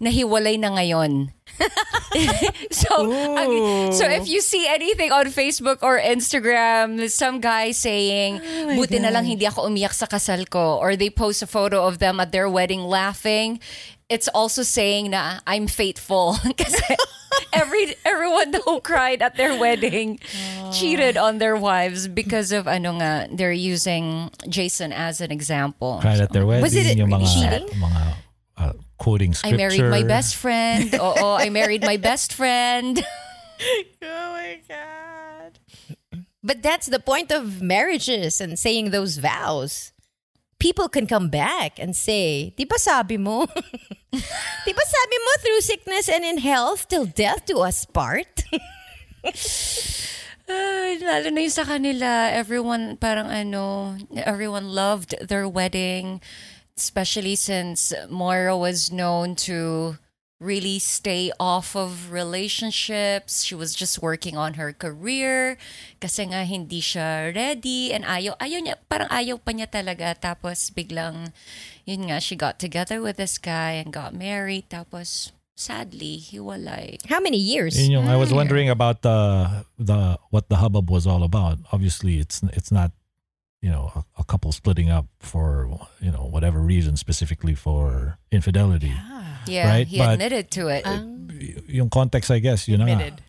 Nahiwalay 0.03 0.59
na 0.59 0.75
ngayon. 0.75 1.31
so, 2.75 2.91
ang- 3.39 3.95
so 3.95 4.03
if 4.11 4.27
you 4.27 4.43
see 4.43 4.67
anything 4.67 5.15
on 5.15 5.31
Facebook 5.31 5.79
or 5.79 5.95
Instagram, 6.03 7.07
some 7.07 7.39
guy 7.39 7.71
saying, 7.71 8.43
buti 8.75 8.99
na 8.99 9.15
lang 9.15 9.23
hindi 9.23 9.47
ako 9.47 9.71
umiyak 9.71 9.95
sa 9.95 10.11
kasal 10.11 10.43
ko. 10.51 10.83
Or 10.83 10.99
they 10.99 11.07
post 11.07 11.47
a 11.47 11.47
photo 11.47 11.87
of 11.87 12.03
them 12.03 12.19
at 12.19 12.35
their 12.35 12.51
wedding 12.51 12.83
laughing. 12.83 13.63
It's 14.13 14.29
also 14.29 14.61
saying 14.63 15.09
na 15.09 15.41
I'm 15.47 15.67
faithful. 15.67 16.37
Kasi 16.61 16.85
every, 17.57 17.97
everyone 18.05 18.53
who 18.65 18.85
cried 18.85 19.23
at 19.23 19.37
their 19.37 19.57
wedding 19.59 20.21
cheated 20.71 21.17
on 21.17 21.39
their 21.39 21.57
wives 21.57 22.09
because 22.09 22.53
of 22.53 22.69
ano 22.69 23.01
nga, 23.01 23.29
they're 23.33 23.57
using 23.57 24.29
Jason 24.47 24.93
as 24.93 25.25
an 25.25 25.33
example. 25.33 25.97
Cried 26.03 26.21
at 26.21 26.29
their 26.29 26.45
wedding. 26.45 26.61
Was 26.63 26.77
it 26.77 26.93
yung 26.93 27.09
mga, 27.09 27.25
cheating? 27.25 27.69
mga 27.81 28.03
uh, 28.59 28.73
quoting 28.99 29.33
I 29.45 29.57
married 29.57 29.89
my 29.89 30.03
best 30.05 30.37
friend. 30.37 30.93
Oo, 30.93 31.33
I 31.33 31.49
married 31.49 31.81
my 31.81 31.97
best 31.97 32.35
friend. 32.37 33.01
Oh 34.03 34.29
my 34.37 34.61
God. 34.69 35.59
But 36.45 36.61
that's 36.61 36.87
the 36.87 36.99
point 36.99 37.33
of 37.33 37.63
marriages 37.63 38.43
and 38.43 38.59
saying 38.59 38.91
those 38.91 39.17
vows. 39.17 39.93
People 40.63 40.87
can 40.87 41.11
come 41.11 41.27
back 41.27 41.83
and 41.83 41.91
say, 41.91 42.55
Di 42.55 42.63
ba 42.63 42.79
sabi 42.79 43.19
mo? 43.19 43.51
Di 44.67 44.71
ba 44.71 44.85
sabi 44.87 45.17
mo 45.19 45.31
through 45.43 45.59
sickness 45.59 46.07
and 46.07 46.23
in 46.23 46.39
health 46.39 46.87
till 46.87 47.03
death 47.03 47.51
do 47.51 47.59
us 47.67 47.83
part? 47.83 48.47
Ay, 50.47 50.99
lalo 51.03 51.35
na 51.35 51.43
yung 51.43 51.51
sa 51.51 51.67
kanila, 51.67 52.31
everyone 52.31 52.95
parang 52.95 53.27
ano, 53.27 53.99
everyone 54.15 54.71
loved 54.71 55.19
their 55.19 55.51
wedding, 55.51 56.23
especially 56.79 57.35
since 57.35 57.91
Moira 58.07 58.55
was 58.55 58.95
known 58.95 59.35
to 59.51 59.99
really 60.43 60.83
stay 60.83 61.31
off 61.39 61.79
of 61.79 62.11
relationships. 62.11 63.47
She 63.47 63.55
was 63.55 63.75
just 63.79 64.03
working 64.03 64.37
on 64.37 64.59
her 64.59 64.75
career 64.75 65.57
kasi 66.03 66.27
nga 66.27 66.43
hindi 66.43 66.83
siya 66.83 67.31
ready 67.31 67.95
and 67.95 68.03
ayaw, 68.03 68.35
ayaw 68.43 68.59
niya, 68.59 68.75
parang 68.91 69.07
ayaw 69.09 69.39
pa 69.39 69.55
niya 69.55 69.71
talaga. 69.71 70.19
Tapos 70.19 70.75
biglang, 70.75 71.31
yun 71.87 72.11
nga, 72.11 72.19
she 72.19 72.35
got 72.35 72.59
together 72.59 72.99
with 72.99 73.17
this 73.17 73.39
guy 73.39 73.79
and 73.79 73.95
got 73.95 74.11
married. 74.11 74.67
Tapos, 74.67 75.31
sadly, 75.55 76.19
hiwalay. 76.19 76.99
How 77.07 77.23
many 77.23 77.39
years? 77.39 77.79
Yun 77.79 78.03
yung, 78.03 78.09
I 78.11 78.19
was 78.19 78.35
wondering 78.35 78.67
about 78.67 79.07
the 79.07 79.63
the 79.79 80.19
what 80.35 80.51
the 80.51 80.59
hubbub 80.59 80.91
was 80.91 81.07
all 81.07 81.23
about. 81.23 81.63
Obviously, 81.71 82.19
it's 82.19 82.43
it's 82.51 82.75
not 82.75 82.91
you 83.63 83.71
know 83.71 83.91
a, 83.95 84.03
a 84.21 84.25
couple 84.27 84.51
splitting 84.53 84.91
up 84.91 85.07
for 85.23 85.71
you 86.03 86.11
know 86.11 86.27
whatever 86.29 86.61
reason 86.61 86.97
specifically 86.99 87.55
for 87.55 88.19
infidelity. 88.35 88.93
Yeah, 89.47 89.71
Right, 89.71 89.87
he 89.89 89.99
but- 89.99 90.15
admitted 90.19 90.51
to 90.59 90.69
it. 90.69 90.85
Y- 90.87 91.81
Yung 91.83 91.91
context, 91.91 92.31
I 92.31 92.39
guess, 92.39 92.69
you 92.69 92.77
know, 92.79 92.87
Admitted. 92.87 93.23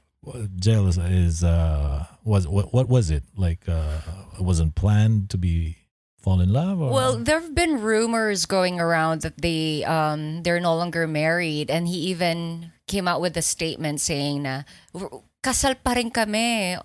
jail 0.62 0.86
is, 0.88 0.98
is 0.98 1.43
uh 1.43 2.06
was 2.24 2.48
what 2.48 2.74
what 2.74 2.88
was 2.89 3.10
it 3.10 3.24
like? 3.38 3.65
Uh, 3.67 4.02
it 4.38 4.43
wasn't 4.46 4.74
planned 4.76 5.30
to 5.34 5.38
be 5.38 5.78
fall 6.22 6.39
in 6.39 6.54
love. 6.54 6.80
Or? 6.80 6.91
Well, 6.93 7.13
there 7.19 7.41
have 7.41 7.54
been 7.54 7.82
rumors 7.82 8.46
going 8.46 8.80
around 8.80 9.22
that 9.28 9.41
they 9.41 9.84
um 9.89 10.43
they're 10.46 10.62
no 10.63 10.76
longer 10.78 11.08
married, 11.10 11.69
and 11.74 11.88
he 11.89 12.13
even 12.13 12.72
came 12.88 13.08
out 13.10 13.19
with 13.19 13.36
a 13.36 13.41
statement 13.43 14.00
saying 14.00 14.43
na 14.48 14.63
kasal 15.43 15.76
pa 15.82 15.93
rin 15.98 16.12
kami, 16.13 16.78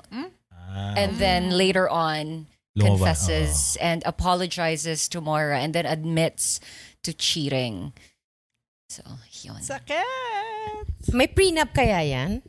Ah, 0.51 0.95
and 0.99 1.17
then 1.23 1.51
later 1.55 1.87
on 1.89 2.47
Lumabas, 2.49 2.58
confesses 2.77 3.77
and 3.81 4.03
apologizes 4.05 5.09
to 5.09 5.21
Moira, 5.21 5.61
and 5.61 5.75
then 5.75 5.87
admits 5.87 6.61
to 7.05 7.13
cheating. 7.13 7.93
So 8.91 9.03
yun. 9.43 9.57
Sakit. 9.63 11.13
May 11.13 11.29
prenup 11.29 11.75
kaya 11.75 12.03
yan? 12.03 12.43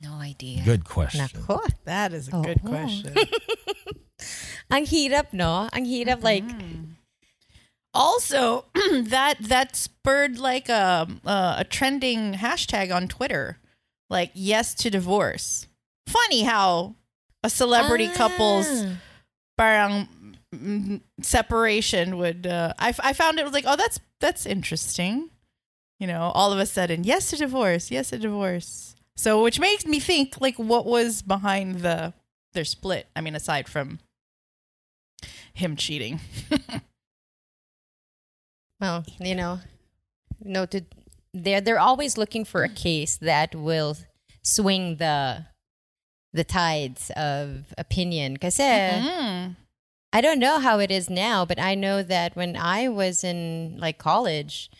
No 0.00 0.14
idea. 0.18 0.62
good 0.64 0.84
question. 0.84 1.20
Nako. 1.26 1.62
That 1.84 2.12
is 2.12 2.28
a 2.28 2.36
Oh. 2.36 2.42
good 2.42 2.62
question. 2.64 3.14
Ang 4.70 4.86
hirap, 4.86 5.32
no? 5.32 5.68
Ang 5.72 5.84
hirap, 5.86 6.22
like, 6.22 6.44
also, 7.94 8.66
that 9.14 9.36
that 9.40 9.76
spurred 9.76 10.38
like 10.38 10.68
a 10.68 11.06
uh, 11.26 11.54
a 11.58 11.64
trending 11.64 12.34
hashtag 12.34 12.94
on 12.94 13.06
Twitter, 13.06 13.58
like 14.10 14.30
yes 14.34 14.74
to 14.82 14.90
divorce. 14.90 15.66
Funny 16.08 16.42
how 16.42 16.94
a 17.44 17.50
celebrity 17.50 18.08
couple's 18.08 18.68
Ah. 18.68 18.96
parang 19.58 20.08
mm, 20.54 21.00
separation 21.20 22.18
would. 22.18 22.46
Uh, 22.46 22.72
I 22.78 22.90
f- 22.90 23.00
I 23.02 23.12
found 23.12 23.38
it 23.38 23.44
was 23.44 23.52
like 23.52 23.64
oh 23.66 23.76
that's 23.76 23.98
that's 24.20 24.46
interesting. 24.46 25.30
You 25.98 26.06
know, 26.08 26.32
all 26.34 26.52
of 26.52 26.58
a 26.58 26.66
sudden 26.66 27.04
yes 27.04 27.30
to 27.30 27.36
divorce, 27.36 27.90
yes 27.90 28.10
to 28.10 28.18
divorce. 28.18 28.94
So 29.16 29.42
which 29.42 29.60
makes 29.60 29.86
me 29.86 30.00
think 30.00 30.40
like 30.40 30.58
what 30.58 30.86
was 30.86 31.22
behind 31.22 31.80
the 31.80 32.12
their 32.54 32.64
split. 32.64 33.06
I 33.16 33.20
mean, 33.20 33.34
aside 33.34 33.68
from 33.68 33.98
him 35.54 35.76
cheating. 35.76 36.20
Well, 38.80 39.04
you 39.20 39.34
know, 39.36 39.60
no, 40.42 40.66
to 40.66 40.82
they're 41.32 41.60
they're 41.60 41.78
always 41.78 42.18
looking 42.18 42.44
for 42.44 42.64
a 42.64 42.68
case 42.68 43.16
that 43.18 43.54
will 43.54 43.96
swing 44.42 44.96
the 44.96 45.46
the 46.32 46.44
tides 46.44 47.10
of 47.16 47.74
opinion. 47.78 48.34
Because 48.34 48.58
Mm. 48.58 49.56
I 50.12 50.20
don't 50.20 50.38
know 50.38 50.58
how 50.58 50.78
it 50.78 50.90
is 50.90 51.08
now, 51.08 51.44
but 51.44 51.58
I 51.58 51.74
know 51.74 52.02
that 52.02 52.36
when 52.36 52.56
I 52.56 52.88
was 52.88 53.24
in 53.24 53.76
like 53.78 53.96
college, 53.98 54.70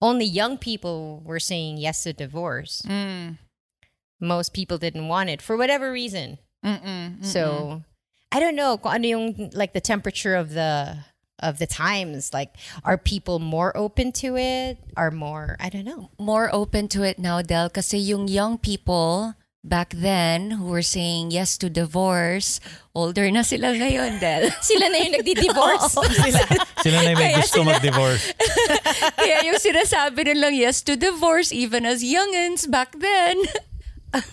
only 0.00 0.24
young 0.24 0.56
people 0.56 1.20
were 1.24 1.40
saying 1.40 1.76
yes 1.78 2.04
to 2.04 2.12
divorce. 2.12 2.82
Mm. 2.86 3.38
Most 4.20 4.52
people 4.52 4.78
didn't 4.78 5.08
want 5.08 5.30
it 5.30 5.42
for 5.42 5.56
whatever 5.56 5.92
reason. 5.92 6.38
Mm-mm, 6.64 7.24
So 7.24 7.82
I 8.32 8.40
don't 8.40 8.56
know 8.56 8.76
kung 8.78 8.92
ano 8.92 9.06
yung 9.06 9.50
like 9.54 9.72
the 9.72 9.80
temperature 9.80 10.34
of 10.34 10.50
the 10.52 11.04
of 11.38 11.58
the 11.62 11.66
times. 11.70 12.34
Like, 12.34 12.56
are 12.82 12.98
people 12.98 13.38
more 13.38 13.70
open 13.76 14.10
to 14.24 14.36
it? 14.36 14.78
Are 14.96 15.12
more 15.12 15.54
I 15.60 15.68
don't 15.70 15.84
know. 15.86 16.10
More 16.18 16.50
open 16.52 16.88
to 16.98 17.04
it 17.04 17.18
now, 17.18 17.42
Del, 17.42 17.70
kasi 17.70 17.98
yung 17.98 18.26
young 18.26 18.58
people 18.58 19.37
back 19.64 19.90
then 19.90 20.50
who 20.52 20.66
were 20.66 20.82
saying 20.82 21.30
yes 21.30 21.58
to 21.58 21.68
divorce, 21.68 22.60
older 22.94 23.30
na 23.30 23.42
sila 23.42 23.74
ngayon, 23.74 24.20
Del. 24.20 24.50
Sila 24.62 24.86
na 24.88 24.96
yung 24.98 25.14
nagdi-divorce. 25.18 25.92
Sila 26.84 26.96
na 27.02 27.10
yung 27.10 27.18
may 27.18 27.32
Kaya 27.34 27.38
gusto 27.42 27.60
sila- 27.62 27.72
mag-divorce. 27.76 28.24
Kaya 29.20 29.36
yung 29.44 29.58
sinasabi 29.58 30.20
nilang 30.24 30.54
yes 30.56 30.82
to 30.86 30.94
divorce 30.96 31.50
even 31.52 31.84
as 31.84 32.00
youngins 32.02 32.70
back 32.70 32.94
then, 32.98 33.36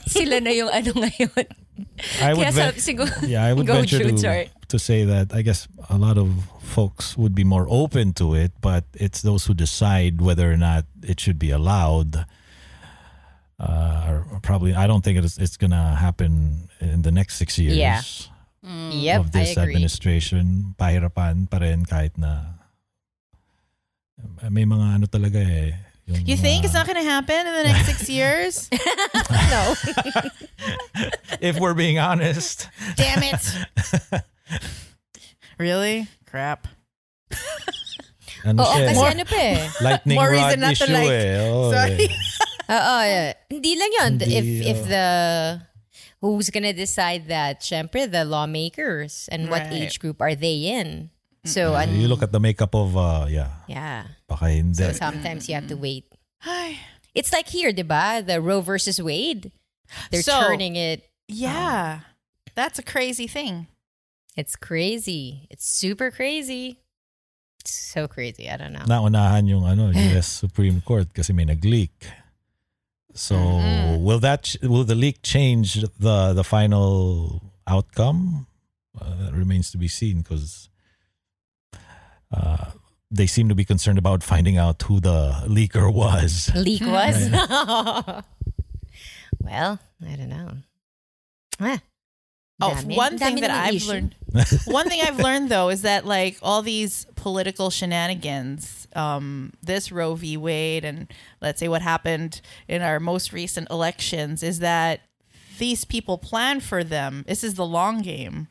sila 0.07 0.39
na 0.39 0.51
yung 0.53 0.69
ano 0.69 0.93
ngayon. 0.93 1.45
I 2.21 2.33
would 2.33 2.45
Kaya 2.45 2.51
ven- 2.53 2.71
sabi- 2.77 2.81
siguro- 2.85 3.27
yeah, 3.27 3.43
I 3.43 3.51
would 3.53 3.67
Go, 3.67 3.81
venture 3.81 3.99
Jude, 4.05 4.17
to, 4.17 4.23
sorry. 4.23 4.45
to 4.69 4.77
say 4.79 5.03
that 5.05 5.33
I 5.33 5.41
guess 5.41 5.67
a 5.89 5.97
lot 5.97 6.17
of 6.17 6.31
folks 6.61 7.17
would 7.17 7.33
be 7.35 7.43
more 7.43 7.65
open 7.69 8.13
to 8.21 8.33
it, 8.35 8.53
but 8.61 8.85
it's 8.93 9.21
those 9.21 9.45
who 9.45 9.53
decide 9.53 10.21
whether 10.21 10.47
or 10.51 10.57
not 10.57 10.85
it 11.03 11.19
should 11.19 11.38
be 11.39 11.49
allowed. 11.51 12.25
Uh, 13.55 14.03
or 14.33 14.39
probably, 14.43 14.73
I 14.75 14.85
don't 14.87 14.99
think 14.99 15.17
it's 15.17 15.37
it's 15.39 15.55
gonna 15.55 15.95
happen 15.95 16.67
in 16.83 17.01
the 17.03 17.11
next 17.11 17.35
six 17.39 17.55
years 17.57 17.77
Yeah. 17.79 18.01
Yep, 18.65 19.19
of 19.21 19.27
this 19.31 19.55
administration. 19.57 20.75
Pahirapan 20.75 21.47
pa 21.47 21.63
rin 21.63 21.85
kahit 21.85 22.17
na 22.17 22.59
may 24.49 24.65
mga 24.65 24.95
ano 24.99 25.05
talaga 25.05 25.37
eh. 25.39 25.77
yung 26.09 26.25
You 26.25 26.35
think 26.35 26.61
mga- 26.61 26.65
it's 26.65 26.73
not 26.75 26.85
going 26.89 26.97
to 26.99 27.05
happen 27.07 27.45
in 27.47 27.53
the 27.53 27.63
next 27.63 27.85
six 27.85 28.09
years? 28.19 28.67
no. 29.53 29.61
if 31.41 31.59
we're 31.59 31.73
being 31.77 31.97
honest. 31.99 32.67
Damn 32.95 33.23
it. 33.23 33.41
really? 35.57 36.07
Crap. 36.25 36.67
Ano 38.45 38.61
Oo, 38.61 38.69
siya 38.69 38.81
eh? 38.81 38.87
kasi 38.93 39.05
ano 39.09 39.23
pa 39.25 39.37
eh. 39.41 39.57
Lightning 39.81 40.17
More 40.21 40.29
rod 40.29 40.37
reason 40.37 40.59
not 40.61 40.73
to 40.77 40.83
issue 40.85 40.93
like. 40.93 41.09
eh. 41.09 41.49
Oo, 41.49 41.71
Sorry. 41.73 42.05
eh. 42.05 42.13
Oo, 42.69 42.97
yeah. 43.06 43.34
hindi 43.49 43.78
lang 43.78 43.91
yun. 44.01 44.12
Hindi, 44.19 44.25
if 44.36 44.47
if 44.65 44.80
oh. 44.84 44.89
the 44.89 45.08
who's 46.21 46.49
gonna 46.49 46.73
decide 46.73 47.28
that? 47.28 47.62
Syempre, 47.62 48.10
the 48.10 48.25
lawmakers 48.25 49.30
and 49.32 49.49
what 49.49 49.69
age 49.69 49.99
group 49.99 50.21
are 50.21 50.34
they 50.34 50.65
in? 50.65 51.12
So, 51.45 51.75
Uh, 51.78 51.86
an- 51.86 52.01
you 52.01 52.08
look 52.10 52.23
at 52.25 52.32
the 52.34 52.39
makeup 52.41 52.73
of, 52.73 52.97
uh, 52.97 53.28
yeah, 53.30 53.62
yeah. 53.69 54.10
baka 54.28 54.49
hindi. 54.49 54.82
So 54.82 54.91
sometimes 54.97 55.45
you 55.47 55.54
have 55.54 55.69
to 55.69 55.78
wait. 55.78 56.10
Ay. 56.41 56.82
It's 57.13 57.32
like 57.32 57.47
here, 57.47 57.71
diba? 57.71 58.25
The 58.25 58.41
Roe 58.41 58.62
versus 58.62 58.97
Wade. 58.97 59.54
They're 60.10 60.25
So- 60.25 60.41
turning 60.41 60.75
it. 60.75 61.06
Yeah. 61.30 62.10
That's 62.58 62.80
a 62.80 62.84
crazy 62.84 63.28
thing. 63.28 63.67
It's 64.36 64.56
crazy. 64.58 65.47
It's 65.54 65.63
super 65.69 66.10
crazy. 66.10 66.82
It's 67.62 67.71
so 67.71 68.08
crazy. 68.08 68.49
I 68.49 68.58
don't 68.58 68.73
know. 68.73 68.84
Naunahan 68.89 69.47
yung 69.47 69.63
ano, 69.65 69.93
US 70.17 70.28
Supreme 70.28 70.82
Court 70.82 71.13
kasi 71.13 71.32
may 71.32 71.45
nag-leak. 71.45 71.93
So, 73.15 73.36
Mm-hmm. 73.36 74.04
will 74.04 74.19
that 74.19 74.43
ch- 74.43 74.58
will 74.62 74.84
the 74.84 74.93
leak 74.95 75.21
change 75.23 75.82
the 75.99 76.34
the 76.34 76.43
final 76.43 77.41
outcome? 77.65 78.47
Uh, 78.99 79.15
that 79.25 79.34
remains 79.34 79.71
to 79.71 79.78
be 79.78 79.88
seen 79.88 80.17
because 80.21 80.69
uh, 82.32 82.71
they 83.12 83.28
seem 83.28 83.47
to 83.49 83.56
be 83.56 83.63
concerned 83.65 83.97
about 83.97 84.23
finding 84.23 84.58
out 84.58 84.82
who 84.84 84.99
the 84.99 85.32
leaker 85.47 85.91
was. 85.93 86.51
Leak 86.56 86.82
was. 86.86 87.30
well, 89.41 89.80
I 90.06 90.15
don't 90.15 90.30
know. 90.30 90.51
Ah, 91.60 91.80
Oh, 92.62 92.69
dami- 92.71 92.95
one 92.95 93.17
thing 93.17 93.41
that 93.41 93.51
I've 93.51 93.75
issue. 93.75 93.89
learned. 93.89 94.15
one 94.65 94.88
thing 94.88 95.01
I've 95.04 95.19
learned 95.19 95.49
though 95.49 95.67
is 95.69 95.82
that 95.82 96.06
like 96.06 96.38
all 96.41 96.62
these 96.62 97.06
political 97.15 97.69
shenanigans, 97.69 98.84
um, 98.95 99.53
this 99.62 99.91
Roe 99.91 100.15
v. 100.15 100.38
Wade, 100.38 100.86
and 100.86 101.12
let's 101.41 101.60
say 101.60 101.67
what 101.67 101.81
happened 101.81 102.41
in 102.67 102.81
our 102.81 102.99
most 102.99 103.34
recent 103.34 103.69
elections, 103.69 104.43
is 104.43 104.60
that 104.60 105.01
these 105.58 105.86
people 105.86 106.17
plan 106.17 106.60
for 106.60 106.84
them. 106.84 107.23
This 107.27 107.43
is 107.43 107.55
the 107.55 107.65
long 107.65 108.01
game. 108.01 108.47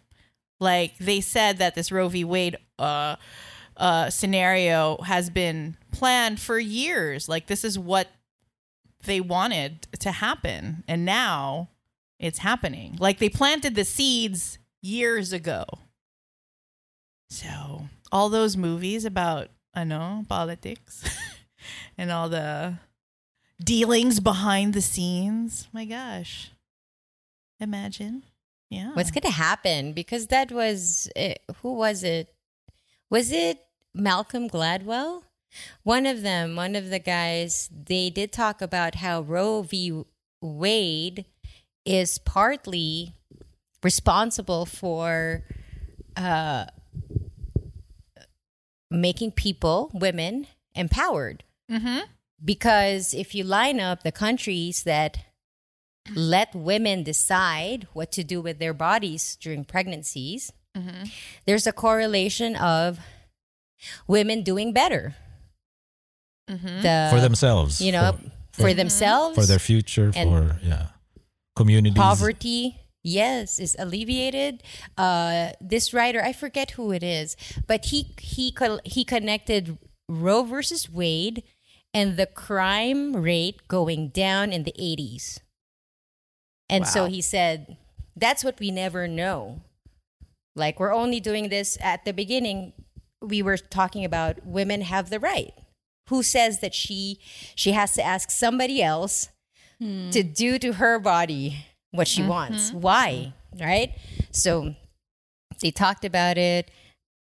Like 0.61 0.97
they 0.99 1.21
said 1.21 1.59
that 1.59 1.75
this 1.75 1.93
Roe 1.93 2.09
v. 2.09 2.25
Wade 2.25 2.57
uh, 2.79 3.17
uh, 3.77 4.11
scenario 4.11 4.99
has 5.03 5.31
been 5.31 5.77
planned 5.91 6.41
for 6.41 6.59
years. 6.59 7.29
Like 7.29 7.47
this 7.47 7.65
is 7.65 7.79
what 7.79 8.09
they 9.05 9.21
wanted 9.21 9.87
to 10.01 10.13
happen, 10.13 10.85
and 10.89 11.05
now 11.05 11.69
it's 12.19 12.39
happening. 12.39 12.97
Like 12.99 13.19
they 13.19 13.29
planted 13.29 13.75
the 13.75 13.85
seeds 13.85 14.59
years 14.81 15.33
ago. 15.33 15.65
So 17.29 17.89
all 18.13 18.29
those 18.29 18.57
movies 18.57 19.05
about 19.05 19.49
I 19.75 19.85
know 19.85 20.25
politics 20.29 21.05
and 21.99 22.11
all 22.11 22.29
the 22.29 22.79
dealings 23.63 24.21
behind 24.21 24.75
the 24.75 24.81
scenes. 24.83 25.69
My 25.73 25.85
gosh, 25.85 26.51
imagine. 27.59 28.23
Yeah. 28.71 28.93
What's 28.95 29.11
going 29.11 29.23
to 29.23 29.31
happen? 29.31 29.93
Because 29.93 30.29
that 30.29 30.51
was 30.51 31.09
eh, 31.17 31.35
who 31.63 31.75
was 31.75 32.03
it? 32.03 32.35
Was 33.11 33.31
it 33.33 33.67
Malcolm 33.95 34.49
Gladwell? 34.49 35.23
One 35.85 36.07
of 36.07 36.23
them, 36.23 36.57
one 36.57 36.75
of 36.75 36.91
the 36.91 36.99
guys, 36.99 37.71
they 37.73 38.11
did 38.11 38.33
talk 38.33 38.61
about 38.61 38.97
how 38.97 39.21
Roe 39.21 39.63
v. 39.63 40.05
Wade 40.41 41.25
is 41.85 42.19
partly 42.19 43.13
responsible 43.83 44.67
for 44.67 45.45
uh, 46.17 46.67
making 49.01 49.33
people, 49.33 49.91
women, 49.93 50.47
empowered. 50.75 51.45
Mm-hmm. 51.71 52.01
Because 52.45 53.15
if 53.15 53.35
you 53.35 53.45
line 53.45 53.81
up 53.81 54.03
the 54.03 54.13
countries 54.13 54.83
that 54.85 55.19
let 56.15 56.55
women 56.55 57.03
decide 57.03 57.87
what 57.93 58.13
to 58.13 58.25
do 58.25 58.43
with 58.43 58.59
their 58.59 58.75
bodies 58.75 59.37
during 59.41 59.65
pregnancies, 59.65 60.53
Mm-hmm. 60.77 61.05
there's 61.47 61.69
a 61.69 61.73
correlation 61.73 62.57
of 62.57 62.99
women 64.09 64.43
doing 64.43 64.73
better. 64.73 65.15
Mm-hmm. 66.51 66.83
The, 66.83 67.09
for 67.13 67.21
themselves. 67.21 67.81
you 67.81 67.93
know, 67.93 68.19
for, 68.51 68.63
for, 68.63 68.75
themselves, 68.75 69.37
for 69.37 69.47
their 69.47 69.61
future, 69.61 70.11
and 70.17 70.31
for, 70.31 70.59
yeah, 70.67 70.87
communities. 71.55 71.97
poverty 71.97 72.77
yes 73.05 73.61
is 73.61 73.77
alleviated 73.79 74.63
uh 74.99 75.51
this 75.61 75.93
writer 75.95 76.23
i 76.25 76.33
forget 76.33 76.73
who 76.73 76.91
it 76.91 77.03
is 77.03 77.37
but 77.67 77.87
he 77.87 78.15
he 78.19 78.53
he 78.85 79.05
connected 79.05 79.79
roe 80.09 80.43
versus 80.43 80.91
wade 80.91 81.43
and 81.93 82.17
the 82.17 82.27
crime 82.27 83.15
rate 83.15 83.69
going 83.69 84.09
down 84.09 84.53
in 84.53 84.65
the 84.65 84.75
80s 84.79 85.39
and 86.71 86.87
so 86.87 87.07
he 87.07 87.21
said 87.21 87.77
that's 88.17 88.45
what 88.45 88.61
we 88.61 88.71
never 88.71 89.09
know. 89.09 89.63
Like 90.57 90.79
we're 90.79 90.95
only 90.95 91.21
doing 91.21 91.49
this 91.49 91.77
at 91.81 92.05
the 92.05 92.13
beginning. 92.13 92.73
We 93.21 93.43
were 93.43 93.57
talking 93.57 94.05
about 94.05 94.45
women 94.47 94.83
have 94.83 95.11
the 95.11 95.21
right. 95.21 95.53
Who 96.11 96.23
says 96.23 96.61
that 96.61 96.75
she 96.75 97.19
she 97.55 97.73
has 97.73 97.93
to 97.95 98.03
ask 98.03 98.31
somebody 98.31 98.83
else 98.83 99.29
to 100.13 100.23
do 100.23 100.59
to 100.59 100.75
her 100.75 100.99
body 100.99 101.67
what 101.95 102.09
she 102.09 102.23
wants. 102.23 102.71
Mm-hmm. 102.71 102.81
Why? 102.81 103.33
Mm-hmm. 103.55 103.65
Right? 103.65 103.99
So 104.33 104.75
they 105.61 105.71
talked 105.71 106.05
about 106.05 106.37
it. 106.37 106.71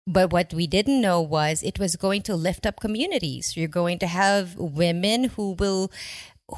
But 0.10 0.32
what 0.32 0.54
we 0.54 0.68
didn't 0.68 1.02
know 1.02 1.22
was 1.22 1.62
it 1.62 1.80
was 1.80 1.98
going 1.98 2.22
to 2.24 2.36
lift 2.36 2.66
up 2.66 2.80
communities. 2.80 3.58
You're 3.58 3.68
going 3.68 4.00
to 4.00 4.08
have 4.08 4.56
women 4.56 5.26
who 5.26 5.52
will 5.52 5.92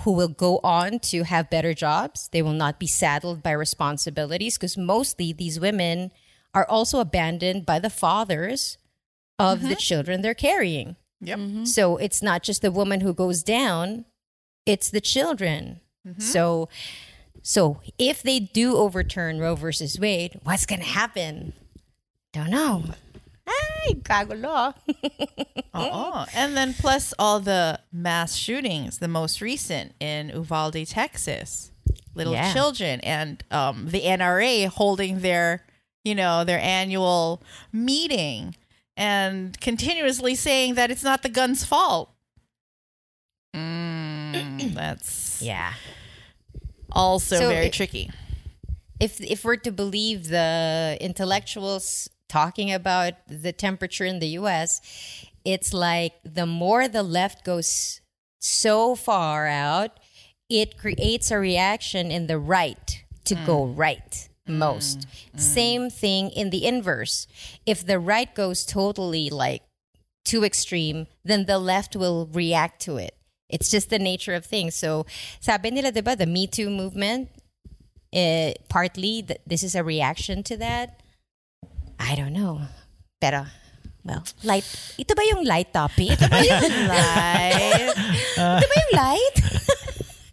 who 0.04 0.12
will 0.12 0.28
go 0.28 0.60
on 0.64 1.00
to 1.00 1.24
have 1.24 1.50
better 1.50 1.74
jobs. 1.74 2.30
They 2.32 2.44
will 2.44 2.54
not 2.54 2.80
be 2.80 2.86
saddled 2.86 3.42
by 3.42 3.52
responsibilities 3.52 4.56
because 4.56 4.78
mostly 4.78 5.34
these 5.34 5.60
women 5.60 6.12
are 6.54 6.68
also 6.70 7.00
abandoned 7.00 7.66
by 7.66 7.80
the 7.80 7.90
fathers 7.90 8.78
of 9.40 9.62
the 9.62 9.70
mm-hmm. 9.70 9.78
children 9.78 10.22
they're 10.22 10.36
carrying. 10.36 10.96
Yep. 11.22 11.40
So 11.66 11.98
it's 11.98 12.22
not 12.22 12.44
just 12.44 12.62
the 12.62 12.72
woman 12.72 13.02
who 13.02 13.16
goes 13.16 13.42
down, 13.42 14.06
it's 14.68 14.92
the 14.92 15.02
children. 15.02 15.82
So 16.18 16.70
so 17.41 17.82
if 17.97 18.21
they 18.23 18.39
do 18.39 18.75
overturn 18.78 19.39
Roe 19.39 19.56
versus 19.56 19.99
Wade, 19.99 20.39
what's 20.43 20.65
going 20.65 20.80
to 20.82 20.86
happen? 20.88 21.54
Don't 22.34 22.49
know. 22.52 22.84
Ay, 23.47 23.93
kagulo. 24.04 24.73
Oh, 25.73 26.25
and 26.36 26.56
then 26.56 26.73
plus 26.73 27.13
all 27.17 27.39
the 27.39 27.80
mass 27.91 28.36
shootings, 28.36 28.99
the 28.99 29.08
most 29.08 29.41
recent 29.41 29.93
in 29.99 30.30
Uvalde, 30.30 30.86
Texas, 30.88 31.71
little 32.13 32.34
Yeah. 32.34 32.54
children, 32.54 32.99
and 33.02 33.43
um, 33.49 33.89
the 33.89 34.02
NRA 34.02 34.67
holding 34.67 35.21
their, 35.21 35.65
you 36.04 36.13
know, 36.13 36.43
their 36.43 36.60
annual 36.60 37.41
meeting 37.71 38.56
and 38.95 39.60
continuously 39.60 40.36
saying 40.36 40.75
that 40.75 40.91
it's 40.91 41.04
not 41.04 41.23
the 41.23 41.30
gun's 41.30 41.63
fault. 41.65 42.12
Mm, 43.56 44.73
that's 44.75 45.41
Yeah. 45.41 45.73
Also 46.91 47.38
So 47.38 47.49
very 47.49 47.67
it- 47.67 47.73
tricky. 47.73 48.12
if 48.99 49.19
if 49.21 49.43
we're 49.45 49.58
to 49.58 49.71
believe 49.71 50.28
the 50.28 50.97
intellectuals 50.99 52.10
talking 52.28 52.71
about 52.71 53.13
the 53.28 53.52
temperature 53.52 54.06
in 54.06 54.19
the 54.19 54.28
US, 54.39 54.82
it's 55.43 55.73
like 55.73 56.13
the 56.23 56.45
more 56.45 56.88
the 56.88 57.04
left 57.04 57.43
goes 57.43 58.02
so 58.39 58.95
far 58.95 59.47
out, 59.47 59.99
it 60.49 60.78
creates 60.78 61.32
a 61.32 61.38
reaction 61.39 62.12
in 62.12 62.28
the 62.28 62.38
right 62.38 63.04
to 63.25 63.36
go 63.36 63.65
mm. 63.65 63.78
right 63.78 64.30
most. 64.47 64.99
Mm. 64.99 65.06
Mm. 65.36 65.39
Same 65.39 65.89
thing 65.89 66.30
in 66.32 66.49
the 66.49 66.65
inverse. 66.65 67.28
If 67.65 67.86
the 67.86 67.99
right 67.99 68.34
goes 68.34 68.65
totally 68.65 69.30
like 69.30 69.63
too 70.25 70.43
extreme, 70.43 71.08
then 71.23 71.45
the 71.45 71.60
left 71.60 71.95
will 71.95 72.28
react 72.32 72.82
to 72.84 72.97
it. 72.97 73.15
It's 73.50 73.70
just 73.70 73.90
the 73.90 74.00
nature 74.00 74.34
of 74.34 74.46
things. 74.46 74.76
So, 74.76 75.06
sabi 75.40 75.72
nila, 75.72 75.92
diba, 75.92 76.18
the 76.18 76.26
Me 76.26 76.46
Too 76.48 76.70
movement, 76.70 77.30
eh, 78.14 78.54
partly 78.70 79.24
th- 79.24 79.42
this 79.46 79.64
is 79.64 79.76
a 79.76 79.84
reaction 79.84 80.44
to 80.44 80.58
that. 80.58 81.02
I 82.00 82.16
don't 82.16 82.34
know. 82.34 82.62
Pero, 83.20 83.46
well, 84.06 84.24
light. 84.44 84.64
Ito 84.98 85.14
ba 85.16 85.24
yung 85.28 85.44
light 85.46 85.74
topic? 85.74 86.16
Ito 86.16 86.30
ba 86.30 86.40
yung 86.40 86.88
light? 86.94 87.90
ito 88.38 88.66
ba 88.70 88.76
yung 88.78 88.94
light? 88.94 89.38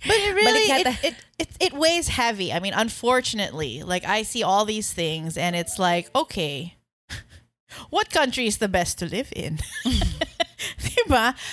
But 0.06 0.22
it 0.22 0.34
really 0.34 0.70
it, 0.70 0.86
it, 1.02 1.14
it 1.38 1.48
it 1.58 1.72
weighs 1.72 2.06
heavy. 2.06 2.52
I 2.52 2.60
mean, 2.60 2.74
unfortunately, 2.74 3.82
like 3.82 4.06
I 4.06 4.22
see 4.22 4.44
all 4.44 4.64
these 4.64 4.92
things 4.92 5.36
and 5.36 5.56
it's 5.56 5.80
like, 5.80 6.14
okay, 6.14 6.76
what 7.90 8.10
country 8.10 8.46
is 8.46 8.58
the 8.58 8.68
best 8.68 8.98
to 9.02 9.06
live 9.06 9.32
in? 9.34 9.58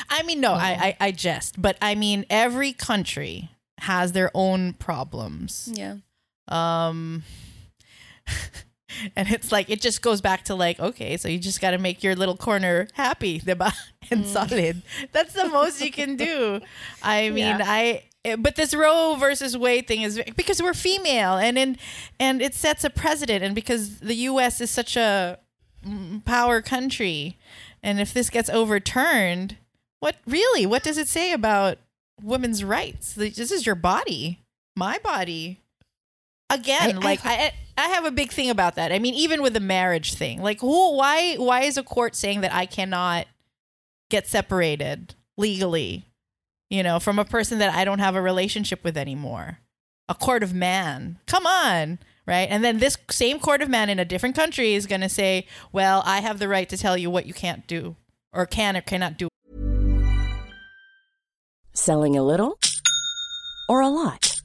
I 0.09 0.23
mean, 0.23 0.41
no, 0.41 0.53
I, 0.53 0.95
I 0.99 1.07
I 1.07 1.11
jest, 1.11 1.61
but 1.61 1.77
I 1.81 1.95
mean 1.95 2.25
every 2.29 2.73
country 2.73 3.49
has 3.79 4.11
their 4.11 4.31
own 4.33 4.73
problems. 4.73 5.69
Yeah. 5.73 5.97
Um 6.47 7.23
and 9.15 9.29
it's 9.29 9.51
like 9.51 9.69
it 9.69 9.81
just 9.81 10.01
goes 10.01 10.21
back 10.21 10.43
to 10.45 10.55
like 10.55 10.79
okay 10.79 11.17
so 11.17 11.27
you 11.27 11.39
just 11.39 11.61
got 11.61 11.71
to 11.71 11.77
make 11.77 12.03
your 12.03 12.15
little 12.15 12.37
corner 12.37 12.87
happy 12.93 13.39
diba? 13.45 13.73
and 14.11 14.25
solid 14.25 14.81
that's 15.11 15.33
the 15.33 15.47
most 15.49 15.81
you 15.81 15.91
can 15.91 16.15
do 16.15 16.59
i 17.01 17.29
mean 17.31 17.57
i 17.61 18.03
eh, 18.25 18.35
but 18.35 18.55
this 18.55 18.73
roe 18.73 19.15
versus 19.19 19.57
wade 19.57 19.87
thing 19.87 20.01
is 20.01 20.21
because 20.35 20.61
we're 20.61 20.73
female 20.73 21.37
and 21.37 21.57
in 21.57 21.77
and 22.19 22.41
it 22.41 22.53
sets 22.53 22.83
a 22.83 22.89
precedent 22.89 23.43
and 23.43 23.55
because 23.55 23.99
the 23.99 24.15
us 24.15 24.61
is 24.61 24.69
such 24.69 24.95
a 24.95 25.39
mm, 25.85 26.23
power 26.25 26.61
country 26.61 27.37
and 27.83 27.99
if 27.99 28.13
this 28.13 28.29
gets 28.29 28.49
overturned 28.49 29.57
what 29.99 30.15
really 30.25 30.65
what 30.65 30.83
does 30.83 30.97
it 30.97 31.07
say 31.07 31.31
about 31.31 31.77
women's 32.21 32.63
rights? 32.63 33.13
This 33.13 33.51
is 33.51 33.65
your 33.65 33.75
body 33.75 34.39
my 34.75 34.97
body. 35.03 35.59
Again 36.49 36.97
I- 36.97 36.99
like 36.99 37.19
I, 37.23 37.51
I 37.77 37.87
have 37.89 38.05
a 38.05 38.11
big 38.11 38.31
thing 38.31 38.49
about 38.49 38.75
that. 38.75 38.91
I 38.91 38.99
mean 38.99 39.13
even 39.13 39.41
with 39.41 39.53
the 39.53 39.59
marriage 39.59 40.13
thing 40.15 40.41
like 40.41 40.59
who 40.61 40.95
why 40.97 41.35
why 41.35 41.61
is 41.63 41.77
a 41.77 41.83
court 41.83 42.15
saying 42.15 42.41
that 42.41 42.53
i 42.53 42.65
cannot 42.65 43.27
get 44.09 44.27
separated 44.27 45.15
legally 45.37 46.05
you 46.69 46.83
know 46.83 46.99
from 46.99 47.17
a 47.17 47.25
person 47.25 47.57
that 47.57 47.73
i 47.73 47.83
don't 47.83 47.99
have 47.99 48.15
a 48.15 48.21
relationship 48.21 48.83
with 48.83 48.97
anymore? 48.97 49.59
A 50.09 50.13
court 50.15 50.43
of 50.43 50.53
man. 50.53 51.17
Come 51.27 51.45
on 51.47 51.97
right 52.25 52.47
and 52.49 52.63
then 52.63 52.79
this 52.79 52.97
same 53.09 53.39
court 53.39 53.61
of 53.61 53.69
man 53.69 53.89
in 53.89 53.99
a 53.99 54.05
different 54.05 54.35
country 54.35 54.73
is 54.73 54.87
going 54.87 55.01
to 55.01 55.09
say 55.09 55.45
well 55.71 56.01
i 56.05 56.19
have 56.21 56.39
the 56.39 56.47
right 56.47 56.69
to 56.69 56.77
tell 56.77 56.97
you 56.97 57.09
what 57.09 57.25
you 57.25 57.33
can't 57.33 57.67
do 57.67 57.95
or 58.31 58.45
can 58.45 58.75
or 58.75 58.81
cannot 58.81 59.17
do 59.17 59.27
Selling 61.75 62.15
a 62.15 62.21
little 62.21 62.59
or 63.67 63.81
a 63.81 63.87
lot? 63.87 64.39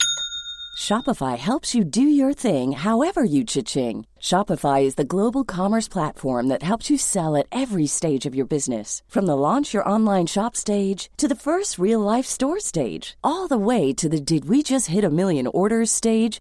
Shopify 0.78 1.36
helps 1.36 1.74
you 1.74 1.84
do 1.84 2.00
your 2.00 2.32
thing 2.32 2.72
however 2.72 3.22
you 3.22 3.44
cha-ching. 3.44 4.06
Shopify 4.18 4.82
is 4.82 4.94
the 4.94 5.04
global 5.04 5.44
commerce 5.44 5.88
platform 5.88 6.48
that 6.48 6.62
helps 6.62 6.88
you 6.88 6.96
sell 6.96 7.36
at 7.36 7.46
every 7.52 7.86
stage 7.86 8.24
of 8.24 8.34
your 8.34 8.46
business. 8.46 9.02
From 9.08 9.26
the 9.26 9.36
launch 9.36 9.74
your 9.74 9.86
online 9.86 10.24
shop 10.24 10.56
stage 10.56 11.10
to 11.18 11.28
the 11.28 11.34
first 11.34 11.78
real 11.78 12.00
life 12.00 12.24
store 12.24 12.60
stage, 12.60 13.18
all 13.22 13.46
the 13.46 13.58
way 13.58 13.92
to 13.92 14.08
the 14.08 14.20
did 14.20 14.48
we 14.48 14.62
just 14.62 14.86
hit 14.86 15.04
a 15.04 15.10
million 15.10 15.46
orders 15.48 15.90
stage. 15.90 16.40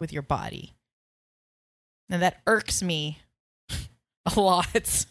with 0.00 0.12
your 0.12 0.22
body 0.22 0.74
and 2.10 2.22
that 2.22 2.40
irks 2.46 2.82
me 2.82 3.18
a 4.36 4.40
lot 4.40 5.06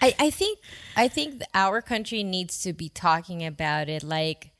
I, 0.00 0.14
I 0.18 0.30
think 0.30 0.58
I 0.96 1.08
think 1.08 1.42
our 1.52 1.82
country 1.82 2.22
needs 2.22 2.62
to 2.62 2.72
be 2.72 2.88
talking 2.88 3.44
about 3.44 3.88
it 3.88 4.02
like 4.02 4.50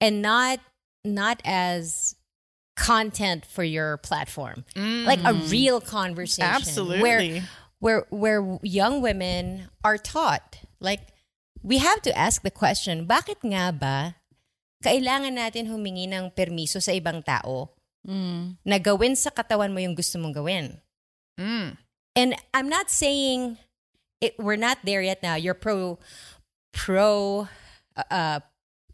and 0.00 0.20
not 0.20 0.58
not 1.04 1.40
as 1.44 2.16
content 2.76 3.46
for 3.46 3.62
your 3.62 3.98
platform. 3.98 4.64
Like 5.06 5.20
a 5.20 5.34
mm. 5.34 5.50
real 5.50 5.80
conversation. 5.80 6.50
Absolutely. 6.50 7.02
Where 7.02 7.48
where 7.78 8.06
where 8.10 8.58
young 8.62 9.00
women 9.00 9.68
are 9.84 9.98
taught. 9.98 10.58
Like 10.80 11.00
we 11.62 11.78
have 11.78 12.02
to 12.02 12.16
ask 12.16 12.42
the 12.42 12.50
question, 12.50 13.06
bakit 13.06 13.40
nga 13.44 13.72
ba 13.72 14.16
kailangan 14.84 15.40
natin 15.40 15.72
humingi 15.72 16.04
ng 16.12 16.36
permiso 16.36 16.76
sa 16.76 16.92
ibang 16.92 17.24
tao 17.24 17.72
Mm. 18.04 18.56
na 18.64 18.78
gawin 18.78 19.16
sa 19.16 19.30
katawan 19.30 19.72
mo 19.72 19.80
yung 19.80 19.94
gusto 19.94 20.18
mong 20.18 20.36
gawin? 20.36 20.80
Mm. 21.40 21.76
And 22.14 22.36
I'm 22.52 22.68
not 22.68 22.90
saying 22.90 23.58
it, 24.20 24.36
we're 24.38 24.60
not 24.60 24.78
there 24.84 25.02
yet 25.02 25.22
now. 25.22 25.34
You're 25.34 25.54
pro 25.56 25.98
pro 26.72 27.48
uh, 27.96 28.04
uh 28.10 28.40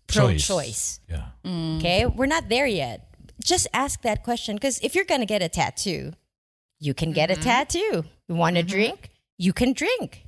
pro 0.07 0.35
choice. 0.37 1.01
Yeah. 1.09 1.35
Mm. 1.45 1.79
Okay? 1.79 2.07
We're 2.07 2.31
not 2.31 2.49
there 2.49 2.67
yet. 2.67 3.11
Just 3.43 3.67
ask 3.73 4.03
that 4.03 4.23
question 4.23 4.57
because 4.57 4.79
if 4.81 4.95
you're 4.95 5.09
going 5.09 5.21
to 5.21 5.27
get 5.27 5.43
a 5.43 5.49
tattoo, 5.49 6.13
you 6.79 6.95
can 6.95 7.13
get 7.13 7.31
a 7.31 7.35
mm-hmm. 7.35 7.43
tattoo. 7.43 8.05
You 8.29 8.35
want 8.35 8.57
to 8.57 8.63
mm-hmm. 8.63 8.71
drink? 8.71 9.11
You 9.39 9.53
can 9.53 9.73
drink. 9.73 10.27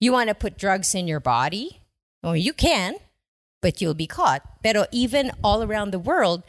You 0.00 0.12
want 0.12 0.28
to 0.28 0.34
put 0.34 0.58
drugs 0.58 0.94
in 0.94 1.08
your 1.08 1.20
body? 1.20 1.80
Oh, 2.22 2.32
you 2.32 2.52
can. 2.52 2.96
but 3.64 3.80
you'll 3.80 3.96
be 3.96 4.06
caught. 4.06 4.44
Pero 4.62 4.84
even 4.92 5.32
all 5.42 5.62
around 5.62 5.90
the 5.90 5.98
world, 5.98 6.44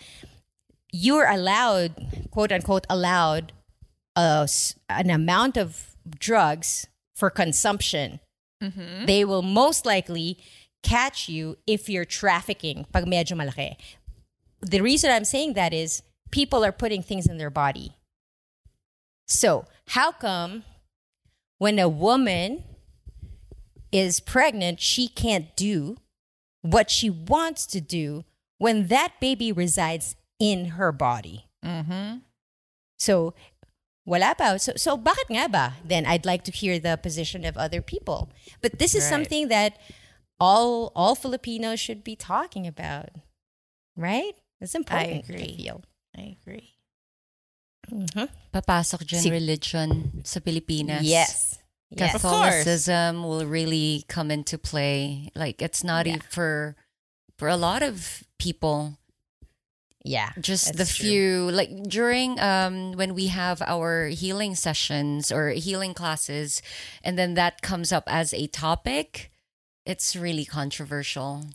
you're 0.96 1.28
allowed, 1.28 1.92
quote 2.32 2.52
unquote, 2.52 2.86
allowed 2.90 3.52
uh, 4.16 4.48
an 4.90 5.10
amount 5.10 5.58
of 5.58 5.96
drugs 6.20 6.88
for 7.14 7.30
consumption. 7.30 8.20
They 9.06 9.26
will 9.26 9.42
most 9.42 9.86
likely 9.86 10.38
catch 10.84 11.28
you 11.28 11.58
if 11.68 11.90
you're 11.90 12.06
trafficking 12.06 12.86
pag 12.94 13.06
medyo 13.06 13.36
malaki. 13.36 13.76
The 14.62 14.82
reason 14.82 15.12
I'm 15.12 15.26
saying 15.26 15.54
that 15.54 15.74
is 15.74 16.02
people 16.32 16.64
are 16.64 16.72
putting 16.72 17.04
things 17.04 17.28
in 17.28 17.38
their 17.38 17.50
body. 17.50 17.96
So, 19.28 19.66
how 19.88 20.12
come 20.12 20.64
when 21.58 21.78
a 21.78 21.90
woman 21.90 22.64
is 23.92 24.20
pregnant, 24.20 24.80
she 24.80 25.08
can't 25.08 25.56
do 25.56 25.98
what 26.62 26.90
she 26.90 27.10
wants 27.10 27.66
to 27.68 27.82
do 27.82 28.24
when 28.58 28.88
that 28.88 29.14
baby 29.20 29.52
resides 29.52 30.16
in 30.40 30.76
her 30.80 30.92
body? 30.92 31.46
Mm-hmm. 31.64 32.20
So, 33.00 33.34
wala 34.06 34.36
pa. 34.38 34.58
So, 34.58 34.74
so 34.78 34.98
bakit 34.98 35.28
nga 35.30 35.50
ba? 35.50 35.74
Then 35.84 36.06
I'd 36.06 36.26
like 36.26 36.44
to 36.46 36.52
hear 36.52 36.80
the 36.80 36.98
position 36.98 37.44
of 37.46 37.58
other 37.58 37.82
people. 37.82 38.30
But 38.62 38.80
this 38.80 38.96
is 38.96 39.04
Right. 39.06 39.10
something 39.10 39.48
that 39.50 39.78
all 40.40 40.92
all 40.96 41.16
Filipinos 41.16 41.80
should 41.80 42.04
be 42.04 42.16
talking 42.16 42.68
about, 42.68 43.10
right? 43.96 44.36
It's 44.62 44.76
important. 44.76 45.24
I 45.26 45.34
agree. 45.34 45.56
feel. 45.58 45.84
I 46.16 46.36
agree. 46.40 46.76
Mhm. 47.92 48.30
Papasok 48.52 49.06
dyan 49.06 49.22
Si- 49.22 49.30
religion 49.32 49.90
sa 50.26 50.40
Pilipinas. 50.40 51.04
Yes. 51.06 51.60
Yes. 51.94 52.18
Catholicism 52.18 53.22
will 53.24 53.46
really 53.46 54.04
come 54.10 54.32
into 54.34 54.58
play. 54.58 55.30
Like 55.38 55.62
it's 55.62 55.84
not 55.86 56.08
Yeah. 56.10 56.18
e- 56.18 56.28
for 56.30 56.76
for 57.38 57.48
a 57.48 57.56
lot 57.60 57.84
of 57.84 58.24
people. 58.42 58.98
Yeah. 60.06 60.30
Just 60.40 60.78
the 60.78 60.86
that's 60.86 60.96
true. 60.96 61.10
few 61.10 61.50
like 61.52 61.72
during 61.90 62.40
um 62.40 62.94
when 62.94 63.16
we 63.18 63.28
have 63.34 63.62
our 63.66 64.08
healing 64.14 64.54
sessions 64.54 65.32
or 65.32 65.50
healing 65.50 65.94
classes 65.98 66.62
and 67.04 67.18
then 67.18 67.34
that 67.34 67.62
comes 67.66 67.92
up 67.92 68.04
as 68.06 68.30
a 68.34 68.46
topic, 68.46 69.32
it's 69.84 70.16
really 70.16 70.46
controversial. 70.46 71.50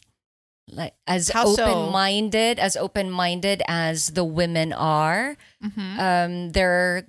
Like 0.67 0.95
as 1.07 1.31
How 1.31 1.47
open-minded, 1.47 2.59
as 2.59 2.77
open-minded 2.77 3.63
as 3.67 4.19
the 4.19 4.25
women 4.25 4.73
are, 4.73 5.37
Mm-hmm. 5.63 6.01
um, 6.01 6.33
their 6.53 7.07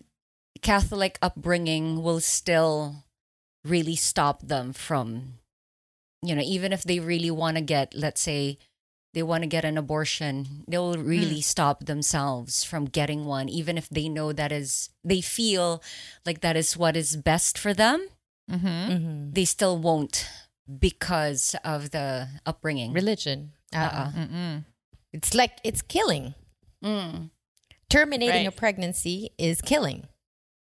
Catholic 0.61 1.17
upbringing 1.21 2.03
will 2.03 2.19
still 2.21 3.03
really 3.65 3.95
stop 3.95 4.41
them 4.45 4.73
from, 4.73 5.41
you 6.21 6.35
know, 6.35 6.41
even 6.45 6.73
if 6.73 6.83
they 6.83 6.99
really 6.99 7.31
want 7.31 7.57
to 7.57 7.61
get, 7.61 7.93
let's 7.93 8.21
say, 8.21 8.57
they 9.13 9.23
want 9.23 9.43
to 9.43 9.47
get 9.47 9.65
an 9.65 9.77
abortion, 9.77 10.63
they 10.67 10.77
will 10.77 10.95
really 10.95 11.41
stop 11.41 11.85
themselves 11.85 12.63
from 12.63 12.85
getting 12.85 13.25
one, 13.25 13.49
even 13.49 13.77
if 13.77 13.89
they 13.89 14.07
know 14.07 14.31
that 14.33 14.51
is, 14.51 14.89
they 15.03 15.21
feel 15.21 15.81
like 16.25 16.41
that 16.41 16.55
is 16.55 16.77
what 16.77 16.95
is 16.95 17.15
best 17.17 17.57
for 17.57 17.73
them. 17.73 18.07
Mm-hmm. 18.49 18.67
Mhm. 18.67 19.33
They 19.35 19.45
still 19.45 19.77
won't 19.77 20.27
because 20.79 21.55
of 21.63 21.91
the 21.91 22.27
upbringing. 22.45 22.93
religion. 22.93 23.51
Uh-uh. 23.73 23.85
Uh-uh. 23.85 24.11
Mm-mm. 24.11 24.65
It's 25.13 25.33
like 25.33 25.59
it's 25.63 25.81
killing. 25.81 26.33
Mm. 26.83 27.29
Terminating 27.89 28.45
Right. 28.45 28.47
a 28.47 28.51
pregnancy 28.51 29.31
is 29.37 29.61
killing. 29.61 30.07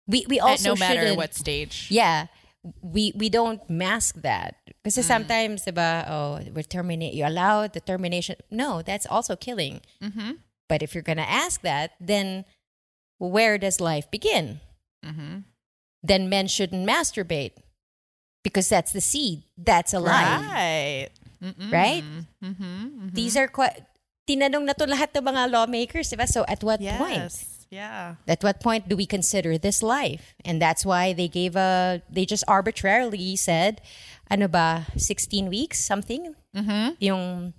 We 0.07 0.25
we 0.27 0.39
At 0.39 0.45
also 0.45 0.69
no 0.69 0.75
matter 0.75 1.13
what 1.15 1.33
stage. 1.33 1.87
Yeah, 1.89 2.27
we 2.81 3.11
we 3.15 3.27
don't 3.27 3.59
mask 3.69 4.23
that 4.23 4.55
because 4.83 4.95
Mm. 5.03 5.03
sometimes 5.03 5.65
diba, 5.67 6.07
oh 6.07 6.39
we're 6.55 6.63
terminate 6.63 7.13
you 7.13 7.27
allow 7.27 7.67
the 7.67 7.83
termination. 7.83 8.35
No, 8.49 8.81
that's 8.81 9.05
also 9.05 9.35
killing. 9.35 9.81
Mm-hmm. 10.01 10.39
But 10.71 10.81
if 10.81 10.95
you're 10.95 11.03
gonna 11.05 11.27
ask 11.27 11.61
that, 11.61 11.91
then 11.99 12.45
where 13.19 13.57
does 13.59 13.83
life 13.83 14.09
begin? 14.09 14.63
Mm-hmm. 15.03 15.43
Then 16.03 16.27
men 16.31 16.47
shouldn't 16.47 16.87
masturbate 16.87 17.59
because 18.43 18.67
that's 18.67 18.91
the 18.91 19.03
seed. 19.03 19.43
That's 19.59 19.93
a 19.93 19.99
life. 19.99 20.43
Right. 20.47 21.09
Mm-mm. 21.43 21.71
Right? 21.71 22.03
Mm-hmm. 22.43 23.11
These 23.11 23.35
are 23.35 23.47
quite. 23.47 23.83
Tinanong 24.23 24.63
na 24.63 24.71
to 24.71 24.87
lahat 24.87 25.11
ng 25.11 25.27
mga 25.27 25.51
lawmakers, 25.51 26.07
diba? 26.07 26.23
So 26.23 26.47
at 26.47 26.63
what 26.63 26.79
point? 26.79 27.27
Yeah. 27.73 28.15
At 28.27 28.43
what 28.43 28.61
point 28.61 28.87
do 28.87 28.95
we 28.95 29.05
consider 29.05 29.57
this 29.57 29.81
life? 29.81 30.35
And 30.45 30.61
that's 30.61 30.85
why 30.85 31.13
they 31.13 31.27
gave 31.27 31.55
a, 31.57 32.01
they 32.09 32.25
just 32.25 32.43
arbitrarily 32.47 33.35
said, 33.35 33.81
ano 34.29 34.47
ba, 34.47 34.85
16 34.95 35.49
weeks, 35.49 35.83
something? 35.83 36.35
Mm-hmm. 36.55 37.01
Yung 37.01 37.53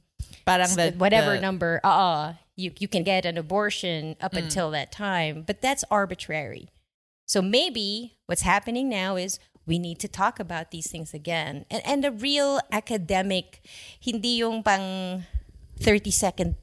Parang 0.47 0.71
the 0.77 0.95
whatever 0.97 1.35
the- 1.35 1.41
number, 1.41 1.81
uh, 1.83 2.35
you, 2.55 2.71
you 2.79 2.87
can 2.87 3.03
get 3.03 3.27
an 3.27 3.37
abortion 3.37 4.15
up 4.21 4.33
Mm. 4.33 4.45
until 4.47 4.71
that 4.71 4.93
time. 4.93 5.43
But 5.47 5.61
that's 5.61 5.83
arbitrary. 5.91 6.69
So 7.27 7.43
maybe 7.43 8.15
what's 8.27 8.43
happening 8.43 8.89
now 8.89 9.17
is 9.17 9.41
we 9.67 9.79
need 9.81 9.99
to 10.01 10.09
talk 10.09 10.39
about 10.39 10.71
these 10.71 10.87
things 10.91 11.15
again. 11.15 11.65
And, 11.71 11.83
and 11.85 12.05
a 12.05 12.13
real 12.13 12.61
academic, 12.71 13.65
hindi 13.99 14.45
yung 14.45 14.63
pang 14.63 15.25
30 15.81 16.11
second 16.13 16.55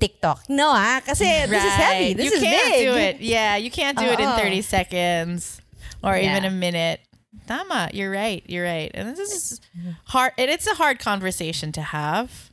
TikTok. 0.00 0.48
No, 0.48 0.70
ah, 0.72 1.00
kasi 1.04 1.24
this 1.24 1.62
is 1.64 1.72
heavy. 1.72 2.04
Right. 2.08 2.16
This 2.16 2.26
you 2.26 2.32
is 2.32 2.42
can't 2.42 2.72
big. 2.72 2.86
do 2.88 2.94
it. 2.96 3.20
Yeah, 3.20 3.56
you 3.56 3.70
can't 3.70 3.98
do 3.98 4.06
it 4.06 4.18
in 4.18 4.28
Oo. 4.28 4.36
30 4.36 4.62
seconds 4.62 5.60
or 6.02 6.16
even 6.16 6.44
a 6.44 6.50
minute. 6.50 7.00
Tama, 7.46 7.90
you're 7.92 8.10
right. 8.10 8.42
You're 8.46 8.64
right. 8.64 8.90
And 8.94 9.16
this 9.16 9.30
is 9.30 9.60
hard. 10.06 10.32
And 10.38 10.50
it's 10.50 10.66
a 10.66 10.74
hard 10.74 10.98
conversation 10.98 11.72
to 11.72 11.82
have. 11.82 12.50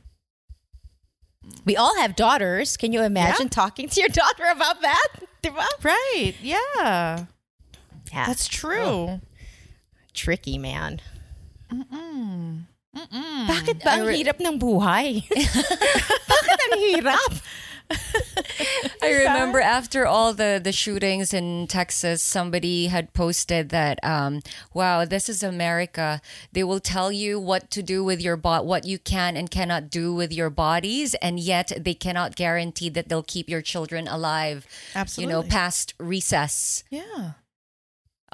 We 1.64 1.76
all 1.76 1.96
have 1.96 2.14
daughters. 2.16 2.76
Can 2.76 2.92
you 2.92 3.02
imagine 3.02 3.48
talking 3.48 3.88
to 3.88 4.00
your 4.00 4.08
daughter 4.10 4.44
about 4.50 4.82
that? 4.82 5.08
Right. 5.82 6.34
Yeah. 6.42 6.58
Yeah. 6.76 8.26
That's 8.26 8.48
true. 8.48 9.20
tricky, 10.12 10.58
man. 10.58 11.00
Mm-mm. 11.72 12.64
Mm-mm. 12.98 13.46
Bakit 13.46 13.76
ba 13.86 14.02
ang 14.02 14.10
hirap 14.10 14.38
ng 14.42 14.58
buhay? 14.58 15.22
Bakit 16.34 16.58
ang 16.58 16.74
hirap? 16.82 17.32
I 19.02 19.08
remember 19.24 19.60
after 19.60 20.04
all 20.04 20.34
the 20.34 20.60
the 20.62 20.72
shootings 20.76 21.32
in 21.32 21.66
Texas, 21.68 22.20
somebody 22.20 22.92
had 22.92 23.14
posted 23.16 23.70
that, 23.70 23.96
um, 24.04 24.44
"Wow, 24.74 25.08
this 25.08 25.28
is 25.28 25.42
America. 25.42 26.20
They 26.52 26.64
will 26.64 26.80
tell 26.80 27.08
you 27.08 27.40
what 27.40 27.70
to 27.72 27.80
do 27.80 28.04
with 28.04 28.20
your 28.20 28.36
bot, 28.36 28.66
what 28.68 28.84
you 28.84 28.98
can 28.98 29.36
and 29.40 29.48
cannot 29.48 29.88
do 29.88 30.12
with 30.12 30.32
your 30.32 30.50
bodies, 30.50 31.16
and 31.24 31.40
yet 31.40 31.72
they 31.80 31.94
cannot 31.94 32.36
guarantee 32.36 32.92
that 32.92 33.08
they'll 33.08 33.24
keep 33.24 33.48
your 33.48 33.62
children 33.62 34.04
alive. 34.04 34.68
Absolutely. 34.92 35.24
You 35.24 35.28
know, 35.32 35.48
past 35.48 35.94
recess. 35.96 36.84
Yeah. 36.92 37.40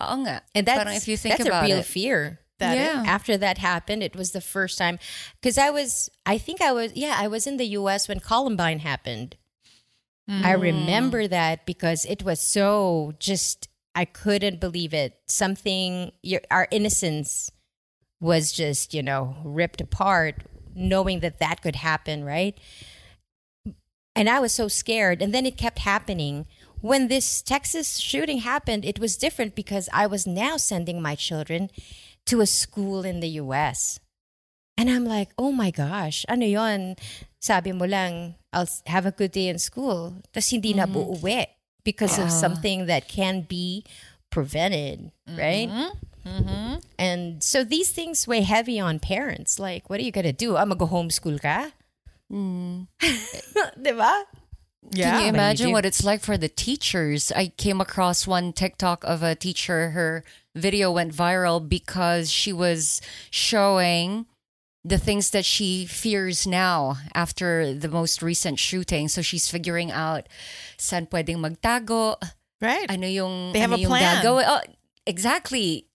Oo 0.03 0.27
nga. 0.27 0.43
And 0.55 0.67
that's, 0.67 0.83
Parang 0.83 0.97
if 0.99 1.07
you 1.07 1.17
think 1.17 1.39
that's 1.39 1.47
about 1.47 1.63
a 1.63 1.67
real 1.71 1.79
it, 1.79 1.87
fear. 1.87 2.43
That 2.59 2.77
Yeah. 2.77 3.03
is. 3.03 3.09
After 3.09 3.37
that 3.39 3.59
happened, 3.59 4.03
it 4.03 4.17
was 4.17 4.33
the 4.33 4.41
first 4.41 4.79
time. 4.79 4.99
Because 5.41 5.59
I 5.59 5.71
was, 5.71 6.11
I 6.25 6.39
think 6.39 6.61
I 6.61 6.73
was, 6.73 6.93
yeah, 6.95 7.17
I 7.19 7.29
was 7.29 7.47
in 7.47 7.57
the 7.57 7.67
US 7.67 8.09
when 8.09 8.21
Columbine 8.21 8.81
happened. 8.81 9.37
I 10.27 10.55
hmm. 10.55 10.63
remember 10.63 11.29
that 11.29 11.67
because 11.67 12.07
it 12.07 12.23
was 12.23 12.41
so 12.41 13.13
just, 13.19 13.69
I 13.95 14.07
couldn't 14.07 14.59
believe 14.59 14.95
it. 14.95 15.21
Something, 15.29 16.13
your, 16.23 16.41
our 16.51 16.67
innocence 16.71 17.51
was 18.21 18.51
just, 18.53 18.95
you 18.95 19.03
know, 19.03 19.37
ripped 19.45 19.83
apart, 19.83 20.45
knowing 20.75 21.21
that 21.21 21.41
that 21.41 21.61
could 21.61 21.77
happen, 21.77 22.25
right? 22.25 22.59
And 24.17 24.31
I 24.31 24.41
was 24.41 24.55
so 24.55 24.67
scared. 24.69 25.21
And 25.21 25.35
then 25.35 25.45
it 25.45 25.59
kept 25.59 25.81
happening. 25.81 26.47
When 26.81 27.09
this 27.09 27.43
Texas 27.43 27.99
shooting 27.99 28.39
happened, 28.39 28.85
it 28.85 28.99
was 28.99 29.17
different 29.17 29.55
because 29.55 29.89
I 29.93 30.07
was 30.07 30.27
now 30.27 30.57
sending 30.57 31.03
my 31.03 31.15
children 31.15 31.69
to 32.27 32.41
a 32.41 32.47
school 32.47 33.05
in 33.05 33.21
the 33.21 33.41
US. 33.41 34.01
And 34.77 34.91
I'm 34.91 35.05
like, 35.05 35.31
oh 35.39 35.53
my 35.53 35.71
gosh, 35.71 36.25
ano 36.29 36.45
yon? 36.45 36.97
Sabi 37.39 37.73
mo 37.73 37.85
lang, 37.85 38.35
I'll 38.53 38.69
have 38.87 39.07
a 39.07 39.15
good 39.15 39.31
day 39.31 39.49
in 39.49 39.59
school. 39.59 40.19
Tapos 40.33 40.51
hindi 40.51 40.75
na 40.75 40.87
mm-hmm. 40.87 41.23
uuwi 41.23 41.47
because 41.85 42.19
of 42.19 42.33
ah. 42.33 42.35
something 42.35 42.87
that 42.87 43.07
can 43.07 43.47
be 43.47 43.85
prevented, 44.31 45.13
mm-hmm. 45.29 45.39
right? 45.39 45.71
Mm-hmm. 46.27 46.75
And 46.99 47.43
so 47.45 47.63
these 47.63 47.93
things 47.93 48.27
weigh 48.27 48.43
heavy 48.43 48.81
on 48.81 48.99
parents. 48.99 49.61
Like, 49.61 49.89
what 49.91 50.01
are 50.01 50.03
you 50.03 50.11
going 50.11 50.27
to 50.27 50.33
do? 50.33 50.57
I'm 50.57 50.73
going 50.73 50.79
to 50.81 50.87
go 50.87 50.91
homeschool 50.91 51.39
ka? 51.41 51.71
Mm. 52.33 52.89
Diba? 53.85 54.25
Yeah. 54.91 55.13
Can 55.19 55.21
you 55.23 55.29
imagine 55.29 55.73
what 55.73 55.85
it's 55.85 56.05
like 56.05 56.21
for 56.21 56.37
the 56.37 56.49
teachers? 56.49 57.33
I 57.35 57.49
came 57.57 57.81
across 57.81 58.27
one 58.27 58.53
TikTok 58.53 59.03
of 59.05 59.23
a 59.23 59.35
teacher. 59.35 59.91
Her 59.91 60.25
video 60.55 60.93
went 60.93 61.13
viral 61.15 61.67
because 61.67 62.31
she 62.31 62.53
was 62.53 63.01
showing 63.31 64.27
the 64.85 64.99
things 64.99 65.31
that 65.31 65.45
she 65.45 65.87
fears 65.87 66.47
now 66.47 66.99
after 67.15 67.73
the 67.73 67.89
most 67.89 68.23
recent 68.23 68.59
shooting. 68.59 69.09
So 69.09 69.23
she's 69.23 69.49
figuring 69.49 69.91
out 69.91 70.29
saan 70.79 71.09
pwedeng 71.09 71.41
magtago, 71.41 72.17
Right. 72.61 72.87
ano 72.91 73.07
yung 73.09 73.53
They 73.53 73.61
have 73.61 73.73
ano 73.73 73.83
a 73.83 73.87
plan. 73.89 74.23
gagawin. 74.23 74.45
Oh, 74.47 74.61
exactly. 75.07 75.87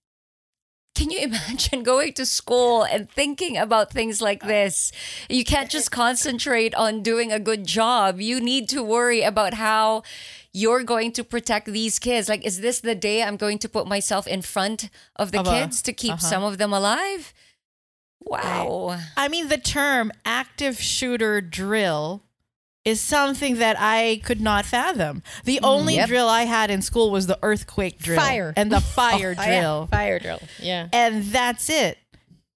Can 0.99 1.09
you 1.09 1.19
imagine 1.29 1.83
going 1.83 2.13
to 2.13 2.25
school 2.25 2.83
and 2.83 3.09
thinking 3.09 3.57
about 3.57 3.91
things 3.91 4.21
like 4.21 4.43
this? 4.43 4.91
You 5.29 5.45
can't 5.45 5.69
just 5.69 5.91
concentrate 5.91 6.75
on 6.75 7.01
doing 7.01 7.31
a 7.31 7.39
good 7.39 7.65
job. 7.65 8.19
You 8.19 8.41
need 8.41 8.67
to 8.69 8.83
worry 8.83 9.21
about 9.21 9.53
how 9.53 10.03
you're 10.51 10.83
going 10.83 11.13
to 11.13 11.23
protect 11.23 11.67
these 11.67 11.99
kids. 11.99 12.27
Like, 12.27 12.45
is 12.45 12.59
this 12.59 12.81
the 12.81 12.95
day 12.95 13.23
I'm 13.23 13.37
going 13.37 13.59
to 13.59 13.69
put 13.69 13.87
myself 13.87 14.27
in 14.27 14.41
front 14.41 14.89
of 15.15 15.31
the 15.31 15.39
Of 15.39 15.47
a- 15.47 15.51
kids 15.51 15.81
to 15.83 15.93
keep 15.93 16.13
uh-huh. 16.13 16.29
some 16.31 16.43
of 16.43 16.57
them 16.57 16.73
alive? 16.73 17.33
Wow. 18.19 18.99
I 19.15 19.29
mean, 19.29 19.47
the 19.47 19.57
term 19.57 20.11
active 20.25 20.81
shooter 20.81 21.39
drill 21.39 22.23
is 22.89 22.99
something 22.99 23.55
that 23.59 23.77
I 23.79 24.21
could 24.23 24.41
not 24.41 24.65
fathom. 24.65 25.23
The 25.45 25.57
mm, 25.57 25.67
only 25.67 25.95
Yep. 25.95 26.07
drill 26.09 26.27
I 26.27 26.43
had 26.43 26.69
in 26.69 26.81
school 26.81 27.11
was 27.11 27.27
the 27.27 27.39
earthquake 27.41 27.97
drill. 27.99 28.19
Fire. 28.19 28.53
And 28.57 28.71
the 28.71 28.77
oh, 28.77 28.79
fire 28.81 29.35
Oh, 29.37 29.41
yeah. 29.41 29.59
drill. 29.61 29.87
Fire 29.87 30.19
drill. 30.19 30.41
Yeah. 30.59 30.87
And 30.91 31.23
that's 31.25 31.69
it. 31.69 31.97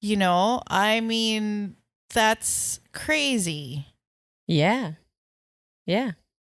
You 0.02 0.18
know, 0.18 0.62
I 0.68 1.00
mean, 1.00 1.76
that's 2.14 2.80
crazy. 2.92 3.86
Yeah. 4.48 4.94
Yeah. 5.86 6.12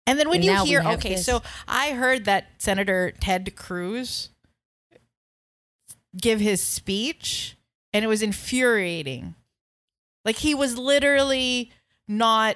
And 0.08 0.20
then 0.20 0.30
when 0.30 0.38
And 0.38 0.46
you 0.46 0.64
hear, 0.66 0.82
okay, 0.82 1.16
this. 1.16 1.26
so 1.26 1.42
I 1.68 1.92
heard 1.92 2.26
that 2.26 2.48
Senator 2.58 3.12
Ted 3.20 3.56
Cruz 3.56 4.30
give 6.20 6.40
his 6.40 6.62
speech, 6.62 7.56
and 7.94 8.04
it 8.04 8.08
was 8.08 8.22
infuriating. 8.22 9.36
Like 10.26 10.38
he 10.38 10.54
was 10.56 10.78
literally 10.78 11.72
not. 12.08 12.56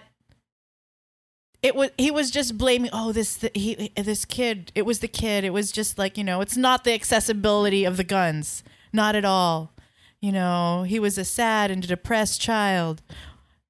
It 1.64 1.76
was 1.76 1.90
he 1.98 2.12
was 2.12 2.32
just 2.32 2.58
blaming. 2.58 2.90
Oh, 2.94 3.12
this 3.12 3.36
the, 3.38 3.52
he 3.54 3.92
this 3.96 4.26
kid. 4.26 4.72
It 4.76 4.86
was 4.86 5.00
the 5.00 5.08
kid. 5.08 5.44
It 5.44 5.54
was 5.54 5.72
just 5.72 5.98
like 5.98 6.18
you 6.18 6.24
know. 6.24 6.42
It's 6.42 6.58
not 6.58 6.84
the 6.84 6.94
accessibility 6.94 7.84
of 7.84 7.98
the 7.98 8.04
guns. 8.04 8.64
Not 8.94 9.16
at 9.16 9.26
all. 9.26 9.74
You 10.22 10.32
know, 10.32 10.84
he 10.84 11.00
was 11.00 11.18
a 11.18 11.26
sad 11.26 11.70
and 11.72 11.86
depressed 11.86 12.42
child. 12.42 13.02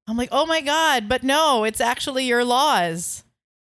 I'm 0.07 0.15
like, 0.15 0.29
oh 0.31 0.45
my 0.45 0.61
god, 0.61 1.09
but 1.09 1.23
no, 1.23 1.65
it's 1.65 1.81
actually 1.81 2.25
your 2.25 2.45
laws 2.45 3.23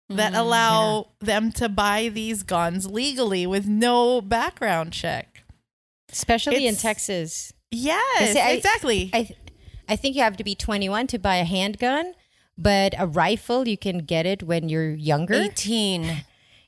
that 0.10 0.34
mm-hmm. 0.34 0.42
allow 0.42 1.08
them 1.20 1.52
to 1.54 1.70
buy 1.70 2.10
these 2.10 2.44
guns 2.44 2.90
legally 2.90 3.48
with 3.48 3.66
no 3.66 4.22
background 4.22 4.92
check. 4.92 5.44
Especially 6.12 6.68
in 6.68 6.76
Texas. 6.76 7.54
Yes, 7.72 8.36
I- 8.36 8.52
exactly. 8.52 9.10
I, 9.14 9.30
I 9.88 9.96
think 9.96 10.16
you 10.16 10.22
have 10.22 10.38
to 10.38 10.44
be 10.44 10.56
21 10.56 11.08
to 11.08 11.18
buy 11.18 11.38
a 11.38 11.46
handgun, 11.46 12.14
but 12.58 12.94
a 12.98 13.08
rifle, 13.08 13.68
you 13.68 13.78
can 13.78 14.00
get 14.00 14.26
it 14.26 14.44
when 14.44 14.70
you're 14.70 14.92
younger. 14.94 15.34
18. 15.36 16.24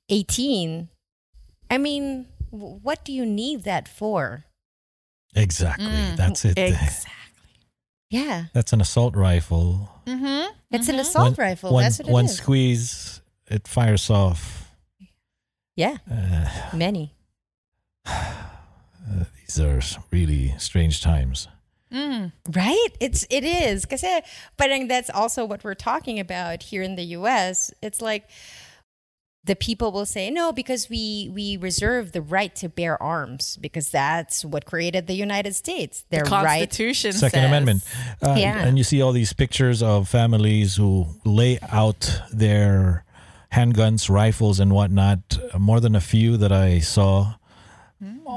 18. 0.10 0.90
I 1.70 1.78
mean, 1.78 2.28
what 2.52 3.04
do 3.06 3.12
you 3.12 3.26
need 3.26 3.64
that 3.64 3.88
for? 3.88 4.46
Exactly. 5.36 5.86
That's 6.16 6.46
it. 6.46 6.54
exactly. 6.58 7.12
Yeah. 8.10 8.46
That's 8.54 8.72
an 8.74 8.82
assault 8.82 9.16
rifle. 9.16 9.90
Mm-hmm. 10.06 10.54
It's 10.72 10.88
an 10.90 11.00
assault 11.00 11.38
One- 11.38 11.46
rifle. 11.48 11.74
One, 11.74 11.84
That's 11.84 12.00
what 12.00 12.08
it 12.08 12.12
one 12.12 12.26
is. 12.26 12.38
squeeze, 12.38 13.22
it 13.48 13.68
fires 13.68 14.10
off. 14.10 14.70
yeah. 15.76 15.98
Uh, 16.10 16.50
Many. 16.76 17.14
these 19.42 19.60
are 19.60 19.82
really 20.12 20.54
strange 20.58 21.02
times. 21.02 21.48
Right? 22.52 22.90
It's 23.00 23.26
it 23.30 23.44
is. 23.44 23.86
Kasi 23.86 24.22
parang 24.58 24.88
that's 24.88 25.10
also 25.10 25.46
what 25.46 25.64
we're 25.64 25.76
talking 25.76 26.20
about 26.20 26.64
here 26.64 26.82
in 26.82 26.96
the 26.96 27.04
US. 27.20 27.72
It's 27.82 28.02
like 28.02 28.30
the 29.46 29.56
people 29.56 29.92
will 29.92 30.06
say 30.06 30.32
no 30.32 30.52
because 30.52 30.90
we 30.90 31.30
we 31.34 31.58
reserve 31.58 32.12
the 32.12 32.22
right 32.22 32.54
to 32.56 32.68
bear 32.68 33.02
arms 33.02 33.58
because 33.62 33.92
that's 33.92 34.44
what 34.44 34.66
created 34.66 35.06
the 35.08 35.14
United 35.14 35.56
States. 35.56 36.04
The 36.10 36.18
Their 36.18 36.26
right 36.26 36.66
Constitution 36.66 37.14
Second 37.14 37.42
says. 37.42 37.48
Amendment. 37.48 37.84
Uh, 38.22 38.36
Yeah. 38.38 38.66
And 38.66 38.78
you 38.78 38.84
see 38.84 39.02
all 39.02 39.12
these 39.12 39.34
pictures 39.34 39.84
of 39.84 40.10
families 40.10 40.76
who 40.76 41.08
lay 41.24 41.60
out 41.62 42.22
their 42.34 43.06
handguns, 43.54 44.10
rifles, 44.10 44.60
and 44.60 44.74
whatnot. 44.74 45.38
More 45.58 45.80
than 45.80 45.96
a 45.96 46.02
few 46.02 46.38
that 46.38 46.52
I 46.52 46.80
saw 46.80 47.36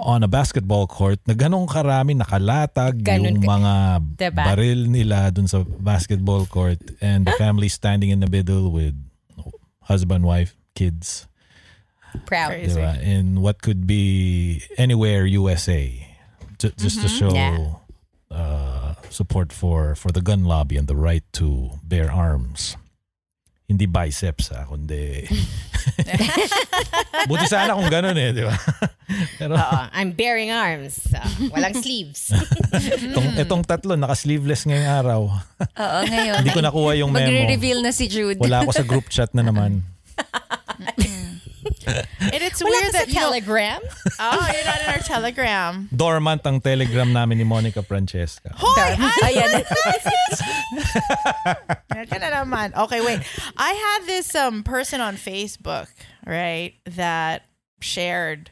on 0.04 0.22
a 0.22 0.30
basketball 0.30 0.86
court 0.86 1.18
na 1.26 1.34
ganong 1.34 1.66
karami 1.66 2.14
nakalatag 2.14 3.02
Ganon 3.02 3.38
yung 3.38 3.44
mga 3.44 3.72
Diba? 4.16 4.44
baril 4.54 4.86
nila 4.86 5.30
dun 5.30 5.46
sa 5.46 5.62
basketball 5.64 6.46
court 6.46 6.78
and 7.00 7.26
the 7.26 7.34
family 7.36 7.68
standing 7.68 8.10
in 8.10 8.20
the 8.20 8.30
middle 8.30 8.70
with 8.70 8.94
husband, 9.84 10.24
wife, 10.24 10.54
kids. 10.74 11.26
proud. 12.24 12.50
Crazy. 12.56 12.76
Diba? 12.80 13.00
In 13.00 13.40
what 13.40 13.60
could 13.62 13.86
be 13.86 14.62
anywhere 14.76 15.24
USA. 15.26 15.88
Ju- 16.58 16.74
just 16.76 17.00
to 17.02 17.08
show 17.08 17.30
Yeah. 17.30 17.78
uh, 18.32 18.94
support 19.08 19.52
for 19.52 19.94
for 19.94 20.10
the 20.10 20.20
gun 20.20 20.42
lobby 20.44 20.76
and 20.76 20.88
the 20.90 20.96
right 20.98 21.22
to 21.38 21.78
bear 21.86 22.10
arms. 22.10 22.74
Hindi 23.68 23.84
biceps 23.84 24.48
ah, 24.50 24.64
kundi... 24.64 25.28
Buti 27.28 27.46
sana 27.46 27.76
kung 27.76 27.92
ganun 27.92 28.16
eh, 28.16 28.32
di 28.32 28.42
ba? 28.44 28.56
Pero 29.40 29.56
Oo, 29.56 29.80
I'm 29.92 30.12
bearing 30.12 30.52
arms. 30.52 31.00
So, 31.00 31.18
walang 31.52 31.80
sleeves. 31.80 32.28
itong, 33.08 33.28
itong 33.40 33.62
tatlo, 33.64 33.96
naka-sleeveless 33.96 34.68
ngayong 34.68 34.90
araw. 35.00 35.20
Oo, 35.64 35.98
ngayon. 36.04 36.44
Hindi 36.44 36.52
ko 36.52 36.60
nakuha 36.60 36.90
yung 37.00 37.10
memo. 37.12 37.24
Magre-reveal 37.24 37.80
na 37.80 37.92
si 37.92 38.06
Jude. 38.08 38.36
Wala 38.36 38.64
ako 38.64 38.72
sa 38.76 38.84
group 38.84 39.08
chat 39.08 39.32
na 39.32 39.40
naman. 39.40 39.82
And 41.88 42.42
it's 42.44 42.60
Wala 42.60 42.68
weird 42.68 42.84
ka 42.84 42.90
sa 42.92 42.98
that 43.00 43.08
you 43.08 43.14
know, 43.16 43.32
telegram? 43.32 43.80
oh, 44.20 44.44
you're 44.52 44.68
not 44.68 44.80
in 44.84 44.88
our 44.92 45.04
telegram. 45.04 45.72
Dormant 45.88 46.44
ang 46.44 46.60
telegram 46.60 47.12
namin 47.12 47.40
ni 47.40 47.46
Monica 47.48 47.80
Francesca. 47.80 48.52
Hoy, 48.52 48.92
Ayan. 49.24 49.64
Yan 51.96 52.20
na 52.20 52.30
naman. 52.44 52.76
Okay, 52.76 53.00
wait. 53.00 53.24
I 53.56 53.72
had 53.72 54.00
this 54.04 54.34
um 54.36 54.60
person 54.62 55.00
on 55.00 55.16
Facebook, 55.16 55.88
right, 56.28 56.76
that 56.84 57.48
shared 57.80 58.50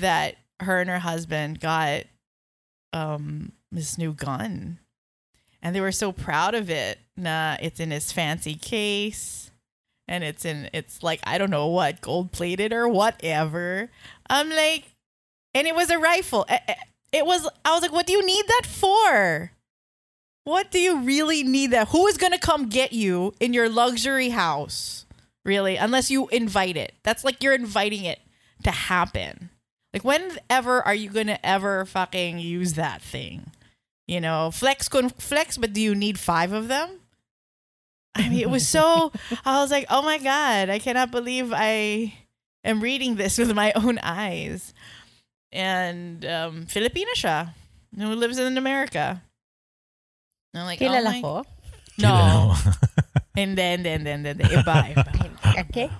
that 0.00 0.36
her 0.60 0.80
and 0.80 0.90
her 0.90 0.98
husband 0.98 1.60
got 1.60 2.04
um 2.92 3.52
this 3.72 3.98
new 3.98 4.12
gun. 4.12 4.78
And 5.62 5.76
they 5.76 5.80
were 5.80 5.92
so 5.92 6.12
proud 6.12 6.54
of 6.54 6.70
it. 6.70 6.98
Nah, 7.16 7.56
it's 7.60 7.80
in 7.80 7.90
his 7.90 8.12
fancy 8.12 8.54
case. 8.54 9.50
And 10.08 10.24
it's 10.24 10.44
in 10.44 10.70
it's 10.72 11.02
like 11.02 11.20
I 11.24 11.38
don't 11.38 11.50
know 11.50 11.68
what, 11.68 12.00
gold 12.00 12.32
plated 12.32 12.72
or 12.72 12.88
whatever. 12.88 13.90
I'm 14.28 14.50
like 14.50 14.84
and 15.54 15.66
it 15.66 15.74
was 15.74 15.90
a 15.90 15.98
rifle. 15.98 16.46
It 17.12 17.26
was 17.26 17.48
I 17.64 17.72
was 17.72 17.82
like, 17.82 17.92
what 17.92 18.06
do 18.06 18.12
you 18.12 18.24
need 18.24 18.46
that 18.46 18.66
for? 18.66 19.52
What 20.44 20.70
do 20.70 20.80
you 20.80 21.00
really 21.00 21.42
need 21.42 21.70
that? 21.72 21.88
Who 21.88 22.06
is 22.06 22.16
going 22.16 22.32
to 22.32 22.38
come 22.38 22.68
get 22.68 22.92
you 22.92 23.34
in 23.40 23.52
your 23.52 23.68
luxury 23.68 24.30
house? 24.30 25.04
Really? 25.44 25.76
Unless 25.76 26.10
you 26.10 26.28
invite 26.28 26.76
it. 26.76 26.94
That's 27.02 27.24
like 27.24 27.42
you're 27.42 27.54
inviting 27.54 28.04
it 28.04 28.20
to 28.64 28.70
happen. 28.70 29.49
Like 29.92 30.04
whenever 30.04 30.82
are 30.82 30.94
you 30.94 31.10
going 31.10 31.26
to 31.26 31.44
ever 31.44 31.84
fucking 31.84 32.38
use 32.38 32.74
that 32.74 33.02
thing? 33.02 33.50
You 34.06 34.20
know, 34.20 34.50
flex 34.50 34.88
con 34.88 35.10
flex, 35.10 35.56
but 35.58 35.72
do 35.72 35.80
you 35.80 35.94
need 35.94 36.18
5 36.18 36.52
of 36.52 36.68
them? 36.68 37.00
I 38.14 38.28
mean, 38.28 38.40
it 38.40 38.50
was 38.50 38.66
so 38.66 39.12
I 39.44 39.62
was 39.62 39.70
like, 39.70 39.86
"Oh 39.88 40.02
my 40.02 40.18
god, 40.18 40.68
I 40.68 40.78
cannot 40.80 41.10
believe 41.12 41.52
I 41.54 42.12
am 42.64 42.80
reading 42.82 43.14
this 43.14 43.38
with 43.38 43.54
my 43.54 43.70
own 43.76 43.98
eyes." 44.02 44.74
And 45.52 46.24
um 46.26 46.66
Filipina 46.66 47.14
siya 47.14 47.54
who 47.96 48.14
lives 48.14 48.38
in 48.38 48.58
America. 48.58 49.22
And 50.54 50.60
I'm 50.62 50.66
like, 50.66 50.82
oh 50.82 50.86
Kilala 50.86 51.04
my- 51.04 51.20
ko. 51.22 51.44
No. 51.98 52.54
and 53.36 53.58
then, 53.58 53.82
then, 53.82 54.02
then, 54.04 54.22
then, 54.22 54.38
iba, 54.38 54.94
iba. 54.94 55.12
Okay. 55.70 55.90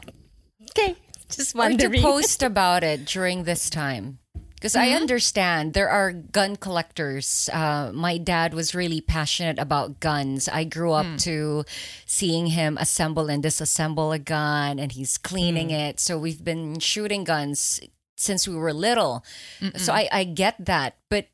Okay. 0.70 0.96
Just 1.30 1.56
or 1.56 1.70
to 1.70 2.00
post 2.00 2.42
about 2.42 2.82
it 2.84 3.04
during 3.04 3.44
this 3.44 3.70
time. 3.70 4.18
Because 4.54 4.76
I 4.76 4.90
understand 4.90 5.72
there 5.72 5.88
are 5.88 6.12
gun 6.12 6.56
collectors. 6.56 7.48
Uh, 7.50 7.92
my 7.94 8.18
dad 8.18 8.52
was 8.52 8.74
really 8.74 9.00
passionate 9.00 9.58
about 9.58 10.00
guns. 10.00 10.48
I 10.48 10.64
grew 10.64 10.92
up 10.92 11.16
to 11.20 11.64
seeing 12.04 12.48
him 12.48 12.76
assemble 12.76 13.30
and 13.30 13.42
disassemble 13.42 14.14
a 14.14 14.18
gun, 14.18 14.78
and 14.78 14.92
he's 14.92 15.16
cleaning 15.16 15.70
it. 15.70 15.98
So 15.98 16.18
we've 16.18 16.44
been 16.44 16.78
shooting 16.78 17.24
guns 17.24 17.80
since 18.18 18.46
we 18.46 18.54
were 18.54 18.74
little. 18.74 19.24
So 19.76 19.94
I, 19.94 20.10
I 20.12 20.24
get 20.24 20.56
that. 20.66 20.98
But 21.08 21.28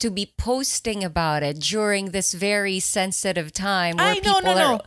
to 0.00 0.10
be 0.10 0.32
posting 0.36 1.04
about 1.04 1.44
it 1.44 1.60
during 1.60 2.10
this 2.10 2.34
very 2.34 2.80
sensitive 2.80 3.52
time 3.52 3.96
where 3.96 4.08
no, 4.08 4.20
people 4.20 4.42
no, 4.42 4.54
no. 4.54 4.74
are. 4.74 4.80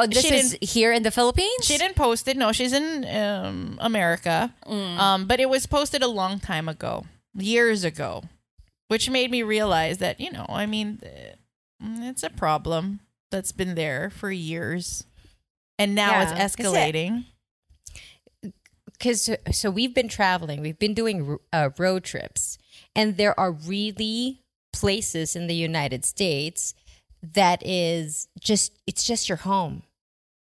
Oh, 0.00 0.06
this 0.06 0.24
She 0.24 0.34
is 0.36 0.56
here 0.60 0.92
in 0.92 1.02
the 1.02 1.10
Philippines? 1.10 1.64
She 1.64 1.76
didn't 1.76 1.96
post 1.96 2.28
it. 2.28 2.36
No, 2.36 2.52
she's 2.52 2.72
in 2.72 3.04
um, 3.16 3.78
America. 3.80 4.54
Um, 4.64 5.26
but 5.26 5.40
it 5.40 5.48
was 5.48 5.66
posted 5.66 6.02
a 6.02 6.08
long 6.08 6.38
time 6.38 6.68
ago, 6.68 7.04
years 7.34 7.82
ago, 7.82 8.22
which 8.86 9.10
made 9.10 9.30
me 9.32 9.42
realize 9.42 9.98
that, 9.98 10.20
you 10.20 10.30
know, 10.30 10.46
I 10.48 10.66
mean, 10.66 11.00
eh, 11.02 11.34
it's 12.10 12.22
a 12.22 12.30
problem 12.30 13.00
that's 13.32 13.50
been 13.50 13.74
there 13.74 14.08
for 14.08 14.30
years. 14.30 15.02
And 15.80 15.94
now 15.96 16.12
Yeah. 16.12 16.22
it's 16.44 16.54
escalating. 16.56 17.24
because 18.92 19.30
so 19.52 19.70
we've 19.70 19.94
been 19.94 20.08
traveling, 20.08 20.60
we've 20.60 20.78
been 20.78 20.94
doing 20.94 21.38
uh, 21.52 21.70
road 21.78 22.04
trips, 22.04 22.58
And 22.94 23.16
there 23.16 23.38
are 23.38 23.52
really 23.52 24.42
places 24.72 25.34
in 25.36 25.46
the 25.48 25.54
United 25.54 26.04
States 26.04 26.74
that 27.22 27.64
is 27.66 28.28
just 28.40 28.72
it's 28.86 29.04
just 29.04 29.28
your 29.28 29.38
home. 29.38 29.82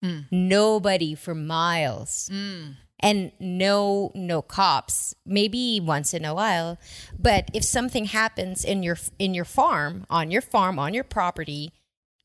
Mm. 0.05 0.26
Nobody 0.30 1.14
for 1.14 1.34
miles. 1.34 2.28
Mm. 2.32 2.76
And 3.00 3.32
no 3.40 4.12
no 4.14 4.40
cops. 4.40 5.14
Maybe 5.26 5.80
once 5.82 6.14
in 6.14 6.24
a 6.24 6.32
while, 6.32 6.78
but 7.18 7.50
if 7.52 7.64
something 7.64 8.07
happens 8.07 8.64
in 8.64 8.82
your 8.82 8.96
in 9.18 9.34
your 9.34 9.44
farm, 9.44 10.07
on 10.09 10.30
your 10.30 10.40
farm, 10.40 10.78
on 10.78 10.94
your 10.94 11.05
property, 11.05 11.72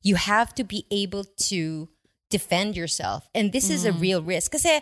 you 0.04 0.16
have 0.16 0.54
to 0.56 0.64
be 0.64 0.86
able 0.92 1.26
to 1.50 1.90
defend 2.30 2.78
yourself. 2.78 3.28
And 3.34 3.52
this 3.52 3.70
is 3.70 3.84
a 3.84 3.92
mm. 3.92 4.00
real 4.00 4.22
risk 4.22 4.52
kasi 4.52 4.80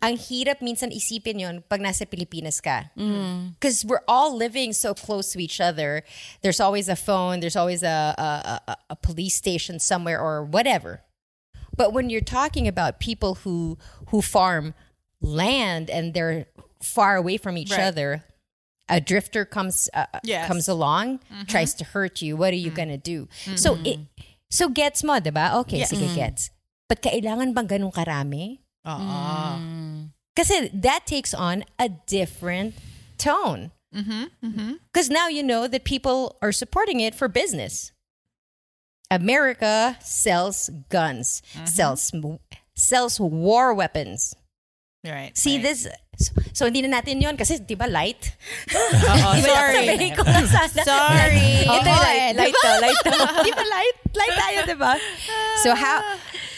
ang 0.00 0.16
hirap 0.16 0.64
minsan 0.64 0.90
isipin 0.90 1.38
yon 1.38 1.62
pag 1.68 1.80
nasa 1.80 2.08
Pilipinas 2.08 2.58
ka. 2.64 2.88
Because 2.96 3.84
we're 3.84 4.04
all 4.08 4.34
living 4.34 4.72
so 4.72 4.96
close 4.96 5.32
to 5.32 5.38
each 5.38 5.60
other. 5.60 6.02
There's 6.40 6.58
always 6.58 6.88
a 6.88 6.96
phone, 6.96 7.40
there's 7.40 7.56
always 7.56 7.84
a, 7.84 8.16
a, 8.16 8.60
a, 8.64 8.76
a 8.90 8.96
police 8.96 9.36
station 9.36 9.78
somewhere 9.78 10.18
or 10.18 10.42
whatever. 10.42 11.04
But 11.80 11.96
when 11.96 12.12
you're 12.12 12.20
talking 12.20 12.68
about 12.68 13.00
people 13.00 13.40
who 13.40 13.80
who 14.12 14.20
farm 14.20 14.76
land 15.24 15.88
and 15.88 16.12
they're 16.12 16.44
far 16.84 17.16
away 17.16 17.40
from 17.40 17.56
each 17.56 17.72
Right. 17.72 17.88
other, 17.88 18.28
a 18.84 19.00
drifter 19.00 19.48
comes 19.48 19.88
uh, 19.96 20.04
uh 20.12 20.20
Yes. 20.20 20.44
comes 20.44 20.68
along, 20.68 21.24
mm-hmm. 21.32 21.48
tries 21.48 21.72
to 21.80 21.88
hurt 21.88 22.20
you. 22.20 22.36
What 22.36 22.52
are 22.52 22.60
you 22.60 22.68
mm. 22.68 22.76
gonna 22.76 23.00
do? 23.00 23.32
So 23.56 23.80
mm-hmm. 23.80 23.86
it, 23.88 23.98
so 24.52 24.68
gets 24.68 25.00
mo, 25.00 25.24
diba? 25.24 25.56
Okay, 25.64 25.80
Yeah. 25.80 25.88
sige, 25.88 26.04
mm-hmm. 26.04 26.20
gets. 26.20 26.52
But 26.84 27.00
kailangan 27.00 27.56
bang 27.56 27.64
ganun 27.72 27.96
karami? 27.96 28.60
Ah. 28.84 29.56
Mm. 29.56 30.12
Kasi 30.36 30.68
that 30.76 31.08
takes 31.08 31.32
on 31.32 31.64
a 31.80 31.88
different 31.88 32.76
tone. 33.16 33.72
Because 34.92 35.08
now 35.08 35.32
you 35.32 35.40
know 35.40 35.64
that 35.64 35.88
people 35.88 36.36
are 36.44 36.52
supporting 36.52 37.00
it 37.00 37.16
for 37.16 37.24
business. 37.24 37.96
America 39.10 39.96
sells 40.00 40.70
guns, 40.88 41.42
sells 41.64 42.12
sells 42.74 43.20
war 43.20 43.74
weapons. 43.74 44.34
Right. 45.04 45.32
See 45.36 45.56
right. 45.56 45.62
this? 45.62 45.88
So, 46.20 46.32
so 46.52 46.64
hindi 46.68 46.82
na 46.84 47.00
natin 47.00 47.22
yon 47.22 47.36
kasi 47.36 47.56
di 47.64 47.72
ba 47.72 47.88
light? 47.88 48.36
Oo, 48.76 49.32
sorry. 49.40 49.88
sasabihin 49.88 50.12
ko 50.12 50.22
na 50.28 50.44
sana? 50.68 50.82
Sorry. 50.84 51.64
Ito 51.64 51.88
Oo, 51.88 52.00
light, 52.04 52.20
eh, 52.20 52.32
light 52.36 52.52
diba? 52.52 52.60
to, 52.60 52.70
light 52.84 53.00
to. 53.08 53.16
di 53.48 53.52
ba 53.56 53.64
light? 53.64 53.96
Light 54.12 54.36
tayo, 54.36 54.58
di 54.68 54.76
ba? 54.76 54.92
So 55.64 55.72
how, 55.72 56.04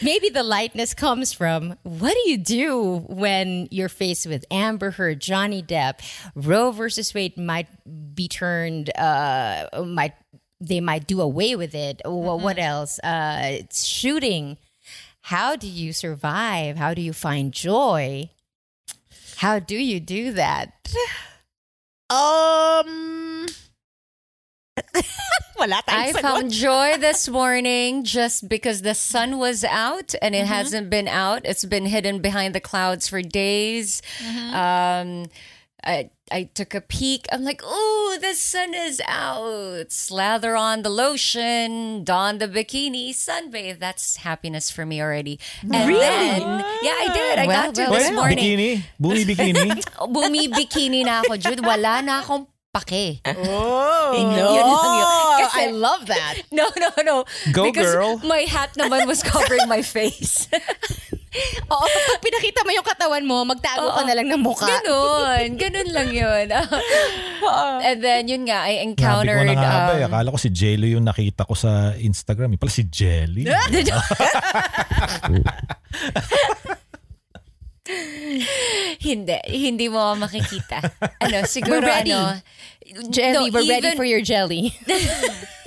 maybe 0.02 0.26
the 0.26 0.42
lightness 0.42 0.90
comes 0.94 1.30
from 1.30 1.78
what 1.86 2.18
do 2.18 2.22
you 2.30 2.38
do 2.38 3.06
when 3.06 3.68
you're 3.70 3.92
faced 3.92 4.26
with 4.26 4.42
Amber 4.50 4.90
Heard, 4.90 5.22
Johnny 5.22 5.62
Depp, 5.62 6.02
Roe 6.34 6.72
versus 6.74 7.14
Wade 7.14 7.38
might 7.38 7.70
be 7.86 8.26
turned, 8.26 8.90
uh, 8.98 9.70
might, 9.86 10.18
they 10.66 10.80
might 10.80 11.06
do 11.06 11.20
away 11.20 11.56
with 11.56 11.74
it. 11.74 12.00
Wha- 12.04 12.36
What 12.36 12.58
else? 12.58 12.98
Uh, 13.00 13.40
it's 13.42 13.84
shooting. 13.84 14.56
How 15.26 15.56
do 15.56 15.66
you 15.68 15.92
survive? 15.92 16.76
How 16.76 16.94
do 16.94 17.00
you 17.02 17.12
find 17.12 17.52
joy? 17.52 18.30
How 19.36 19.58
do 19.58 19.76
you 19.76 20.00
do 20.00 20.32
that? 20.32 20.72
Um. 22.10 23.46
I 25.88 26.12
found 26.22 26.50
joy 26.50 26.96
this 26.98 27.28
morning 27.28 28.04
just 28.04 28.48
because 28.48 28.82
the 28.82 28.94
sun 28.94 29.38
was 29.38 29.64
out 29.64 30.14
and 30.20 30.34
it 30.34 30.46
hasn't 30.46 30.90
been 30.90 31.06
out. 31.08 31.42
It's 31.44 31.64
been 31.64 31.86
hidden 31.86 32.20
behind 32.20 32.54
the 32.54 32.60
clouds 32.60 33.06
for 33.06 33.22
days. 33.22 34.02
Um, 34.52 35.26
I, 35.84 36.10
I 36.32 36.48
took 36.54 36.72
a 36.74 36.80
peek. 36.80 37.26
I'm 37.30 37.44
like, 37.44 37.60
oh, 37.62 38.16
the 38.20 38.32
sun 38.32 38.72
is 38.72 39.02
out. 39.06 39.92
Slather 39.92 40.56
on 40.56 40.80
the 40.82 40.88
lotion, 40.88 42.04
don 42.04 42.38
the 42.38 42.48
bikini, 42.48 43.10
sunbathe. 43.12 43.78
That's 43.78 44.16
happiness 44.24 44.70
for 44.70 44.86
me 44.86 45.02
already. 45.02 45.38
And 45.60 45.86
Really? 45.86 46.00
then, 46.00 46.40
yeah, 46.80 46.96
I 47.04 47.08
did. 47.12 47.38
I 47.38 47.46
Well, 47.46 47.62
got 47.66 47.74
to 47.76 47.82
well, 47.82 47.92
this 47.92 48.08
well. 48.08 48.16
morning. 48.24 48.38
Bikini? 48.58 48.82
Bumi 49.00 49.22
bikini? 49.28 49.66
Bumi 50.08 50.48
bikini 50.48 51.04
na 51.04 51.20
ako, 51.20 51.36
Jude. 51.36 51.60
Wala 51.60 52.00
na 52.00 52.22
akong 52.24 52.46
pake. 52.72 53.20
Oh. 53.28 54.16
Yun 54.16 54.32
lang 54.32 54.54
yun. 54.56 55.44
Kasi- 55.44 55.60
I 55.60 55.70
love 55.76 56.06
that. 56.08 56.40
No, 56.52 56.64
no, 56.80 56.88
no. 57.04 57.16
Go, 57.52 57.64
because 57.68 57.92
girl. 57.92 58.16
My 58.24 58.48
hat 58.48 58.72
naman 58.80 59.04
was 59.06 59.22
covering 59.22 59.68
my 59.68 59.82
face. 59.84 60.48
Oo, 61.72 61.86
kapag 61.88 62.20
pinakita 62.20 62.60
mo 62.68 62.70
yung 62.76 62.84
katawan 62.84 63.24
mo, 63.24 63.48
magtago 63.48 63.88
ka 63.88 64.04
na 64.04 64.12
lang 64.12 64.28
ng 64.28 64.42
mukha. 64.44 64.68
Ganon. 64.68 65.48
Ganon 65.62 65.88
lang 65.88 66.12
yun. 66.12 66.46
And 67.88 67.98
then, 68.04 68.28
yun 68.28 68.44
nga, 68.44 68.68
I 68.68 68.84
Grabe 68.92 69.24
ko 69.24 69.24
encountered... 69.24 69.48
na 69.48 69.56
nga 69.56 69.88
ba, 69.88 69.92
eh. 69.96 70.04
um, 70.04 70.12
Akala 70.12 70.28
ko 70.36 70.38
si 70.38 70.50
Jello 70.52 70.84
yung 70.86 71.04
nakita 71.08 71.48
ko 71.48 71.56
sa 71.56 71.96
Instagram. 71.96 72.52
Yung 72.52 72.60
pala 72.60 72.72
si 72.72 72.84
Jelly. 72.86 73.48
hindi. 79.02 79.38
Hindi 79.48 79.86
mo 79.88 80.14
makikita. 80.14 80.78
Ano, 81.24 81.48
siguro 81.48 81.80
We're 81.82 82.04
ready. 82.04 82.12
ano... 82.12 82.38
Jelly, 83.10 83.50
no, 83.50 83.60
we're 83.60 83.68
ready 83.68 83.96
for 83.96 84.04
your 84.04 84.20
jelly. 84.20 84.74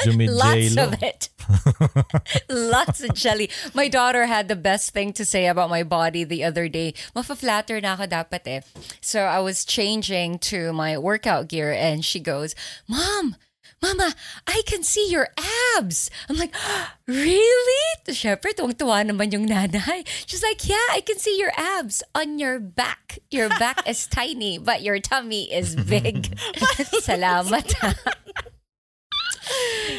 Jumi 0.06 0.30
Lots 0.30 0.76
J-Lo. 0.76 0.88
of 0.88 1.04
it. 1.04 1.30
Lots 2.50 3.02
of 3.04 3.14
jelly. 3.14 3.50
My 3.74 3.88
daughter 3.88 4.26
had 4.26 4.48
the 4.48 4.56
best 4.56 4.92
thing 4.92 5.14
to 5.14 5.26
say 5.26 5.48
about 5.48 5.70
my 5.70 5.84
body 5.84 6.24
the 6.24 6.44
other 6.44 6.68
day. 6.68 6.94
Mafa-flatter 7.16 7.82
na 7.82 7.94
ako 7.94 8.06
dapat 8.08 8.42
eh. 8.46 8.62
So 9.02 9.22
I 9.26 9.40
was 9.40 9.66
changing 9.66 10.40
to 10.52 10.74
my 10.74 10.98
workout 10.98 11.48
gear 11.48 11.72
and 11.72 12.04
she 12.06 12.20
goes, 12.20 12.56
Mom, 12.88 13.36
Mama, 13.86 14.16
I 14.48 14.64
can 14.66 14.82
see 14.82 15.06
your 15.14 15.28
abs. 15.78 16.10
I'm 16.28 16.38
like, 16.38 16.56
really? 17.06 17.86
Syempre, 18.10 18.50
tuwang-tuwa 18.58 19.06
naman 19.06 19.30
yung 19.32 19.46
nanay. 19.46 20.02
She's 20.26 20.42
like, 20.42 20.66
yeah, 20.68 20.90
I 20.90 21.02
can 21.06 21.20
see 21.20 21.38
your 21.38 21.52
abs 21.56 22.02
on 22.18 22.40
your 22.40 22.58
back. 22.60 23.20
Your 23.30 23.50
back 23.50 23.86
is 23.88 24.08
tiny, 24.10 24.58
but 24.58 24.82
your 24.82 24.98
tummy 24.98 25.54
is 25.54 25.76
big. 25.86 26.34
Salamat. 27.06 27.78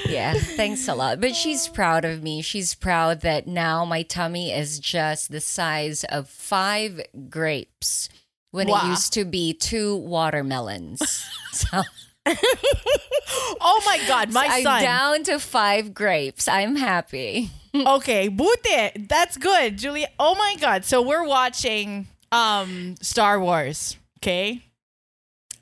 yeah, 0.09 0.35
thanks 0.35 0.89
a 0.89 0.95
lot. 0.95 1.21
But 1.21 1.37
she's 1.37 1.69
proud 1.69 2.05
of 2.05 2.23
me. 2.23 2.43
She's 2.43 2.75
proud 2.75 3.21
that 3.23 3.47
now 3.47 3.85
my 3.85 4.03
tummy 4.03 4.51
is 4.53 4.79
just 4.81 5.31
the 5.31 5.41
size 5.41 6.03
of 6.11 6.29
five 6.29 7.01
grapes 7.31 8.09
when 8.51 8.67
Wow. 8.69 8.83
it 8.83 8.89
used 8.89 9.13
to 9.15 9.25
be 9.25 9.53
two 9.55 9.95
watermelons. 9.97 10.99
so 11.53 11.83
Oh 13.61 13.83
my 13.85 14.01
God, 14.07 14.33
my 14.33 14.47
I'm 14.51 14.63
son. 14.63 14.83
down 14.83 15.23
to 15.25 15.39
five 15.39 15.93
grapes. 15.95 16.49
I'm 16.49 16.77
happy. 16.77 17.51
Okay, 17.77 18.29
buti. 18.29 18.93
That's 19.07 19.37
good, 19.37 19.77
Julia. 19.77 20.09
Oh 20.19 20.35
my 20.35 20.57
God. 20.59 20.87
So 20.87 21.03
we're 21.03 21.27
watching 21.27 22.07
um 22.33 22.95
Star 23.03 23.39
Wars. 23.39 23.99
Okay. 24.19 24.63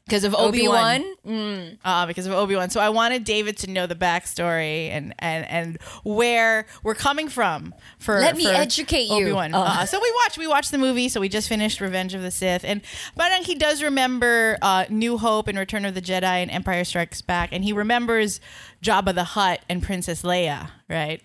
Because 0.06 0.24
of 0.24 0.34
Obi 0.34 0.68
Wan. 0.68 1.02
Mm. 1.26 1.78
uh, 1.82 2.04
because 2.04 2.26
of 2.26 2.32
Obi 2.32 2.54
Wan. 2.54 2.68
So 2.68 2.78
I 2.78 2.90
wanted 2.90 3.24
David 3.24 3.56
to 3.58 3.70
know 3.70 3.86
the 3.86 3.94
backstory 3.94 4.90
and 4.90 5.14
and 5.18 5.46
and 5.48 5.78
where 6.02 6.66
we're 6.82 6.94
coming 6.94 7.28
from. 7.28 7.74
For 7.98 8.20
Let 8.20 8.36
me 8.36 8.44
for 8.44 8.50
educate 8.52 9.06
you. 9.06 9.14
Obi 9.14 9.32
Wan. 9.32 9.54
Oh. 9.54 9.62
Uh, 9.62 9.86
so 9.86 9.98
we 9.98 10.12
watched 10.22 10.36
we 10.36 10.46
watched 10.46 10.72
the 10.72 10.78
movie. 10.78 11.08
So 11.08 11.20
we 11.20 11.30
just 11.30 11.48
finished 11.48 11.80
Revenge 11.80 12.12
of 12.12 12.20
the 12.20 12.30
Sith, 12.30 12.64
and 12.64 12.82
but 13.16 13.32
he 13.44 13.54
does 13.54 13.82
remember 13.82 14.58
uh, 14.60 14.84
New 14.90 15.16
Hope 15.16 15.48
and 15.48 15.58
Return 15.58 15.86
of 15.86 15.94
the 15.94 16.02
Jedi 16.02 16.22
and 16.22 16.50
Empire 16.50 16.84
Strikes 16.84 17.22
Back, 17.22 17.50
and 17.52 17.64
he 17.64 17.72
remembers 17.72 18.40
Jabba 18.82 19.14
the 19.14 19.24
Hutt 19.24 19.60
and 19.70 19.82
Princess 19.82 20.20
Leia, 20.20 20.68
right? 20.88 21.22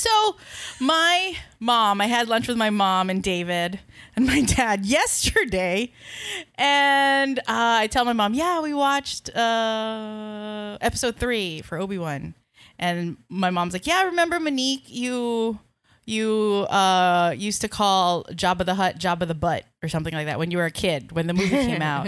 So, 0.00 0.36
my 0.80 1.36
mom, 1.58 2.00
I 2.00 2.06
had 2.06 2.26
lunch 2.26 2.48
with 2.48 2.56
my 2.56 2.70
mom 2.70 3.10
and 3.10 3.22
David 3.22 3.80
and 4.16 4.24
my 4.24 4.40
dad 4.40 4.86
yesterday. 4.86 5.92
And 6.54 7.38
uh, 7.40 7.42
I 7.84 7.86
tell 7.86 8.06
my 8.06 8.14
mom, 8.14 8.32
yeah, 8.32 8.62
we 8.62 8.72
watched 8.72 9.28
uh, 9.36 10.78
episode 10.80 11.16
three 11.16 11.60
for 11.60 11.76
Obi 11.78 11.98
Wan. 11.98 12.34
And 12.78 13.18
my 13.28 13.50
mom's 13.50 13.74
like, 13.74 13.86
yeah, 13.86 14.04
remember 14.04 14.40
Monique, 14.40 14.84
you 14.86 15.58
you 16.06 16.66
uh, 16.70 17.34
used 17.36 17.60
to 17.60 17.68
call 17.68 18.24
Jabba 18.24 18.64
the 18.64 18.76
Hutt 18.76 18.98
Jabba 18.98 19.28
the 19.28 19.34
Butt 19.34 19.64
or 19.82 19.90
something 19.90 20.14
like 20.14 20.24
that 20.24 20.38
when 20.38 20.50
you 20.50 20.56
were 20.56 20.64
a 20.64 20.70
kid 20.70 21.12
when 21.12 21.26
the 21.26 21.34
movie 21.34 21.50
came 21.50 21.82
out. 21.82 22.06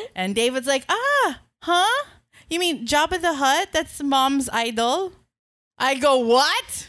and 0.16 0.34
David's 0.34 0.66
like, 0.66 0.86
ah, 0.88 1.42
huh? 1.60 2.04
You 2.48 2.58
mean 2.58 2.86
Jabba 2.86 3.20
the 3.20 3.34
Hutt? 3.34 3.68
That's 3.70 4.02
mom's 4.02 4.48
idol? 4.48 5.12
I 5.76 5.96
go, 5.96 6.18
what? 6.18 6.88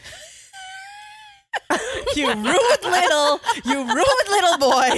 you 2.18 2.28
rude 2.28 2.84
little, 2.84 3.40
you 3.64 3.78
rude 3.84 4.28
little 4.28 4.58
boy. 4.58 4.90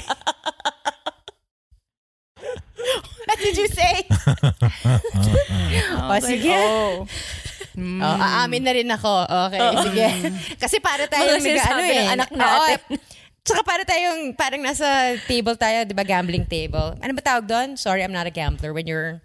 what 3.27 3.39
did 3.39 3.57
you 3.57 3.69
say? 3.69 4.07
O, 6.09 6.17
sige. 6.25 6.57
Oh. 6.57 7.05
Oh, 7.79 8.17
aamin 8.19 8.65
na 8.65 8.73
rin 8.73 8.89
ako. 8.89 9.13
Okay, 9.29 9.61
sige. 9.85 10.07
Kasi 10.63 10.81
para 10.81 11.05
tayong 11.07 11.39
Mga 11.39 11.53
nag 11.53 11.69
ano 11.69 11.83
eh. 11.85 11.95
ng 11.95 12.11
anak 12.17 12.31
natin. 12.33 12.79
eh. 12.91 12.99
Tsaka 13.45 13.61
para 13.65 13.83
tayong, 13.85 14.33
parang 14.35 14.61
nasa 14.61 15.15
table 15.25 15.57
tayo, 15.57 15.85
di 15.85 15.95
ba, 15.97 16.05
gambling 16.05 16.45
table. 16.45 16.97
Ano 17.01 17.13
ba 17.17 17.23
tawag 17.23 17.47
doon? 17.49 17.69
Sorry, 17.77 18.03
I'm 18.03 18.13
not 18.13 18.27
a 18.27 18.35
gambler. 18.35 18.73
When 18.73 18.89
you're 18.89 19.21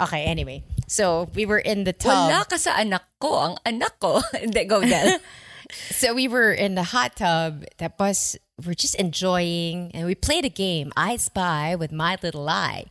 Okay, 0.00 0.24
anyway. 0.24 0.64
So 0.88 1.28
we 1.36 1.44
were 1.44 1.60
in 1.60 1.84
the 1.84 1.92
tub. 1.92 2.32
Wala 2.32 2.48
ka 2.48 2.56
sa 2.56 2.80
anak 2.80 3.04
ko. 3.20 3.36
Ang 3.36 3.54
anak 3.68 4.00
ko. 4.00 4.24
Hindi, 4.32 4.64
go 4.64 4.80
Del. 4.80 5.20
So 5.72 6.14
we 6.14 6.28
were 6.28 6.52
in 6.52 6.74
the 6.74 6.82
hot 6.82 7.16
tub. 7.16 7.64
Tapos 7.78 8.36
we're 8.64 8.74
just 8.74 8.94
enjoying 8.96 9.90
and 9.94 10.06
we 10.06 10.14
played 10.14 10.44
a 10.44 10.50
game, 10.50 10.92
I 10.96 11.16
Spy 11.16 11.74
with 11.74 11.92
My 11.92 12.16
Little 12.22 12.48
Eye. 12.48 12.86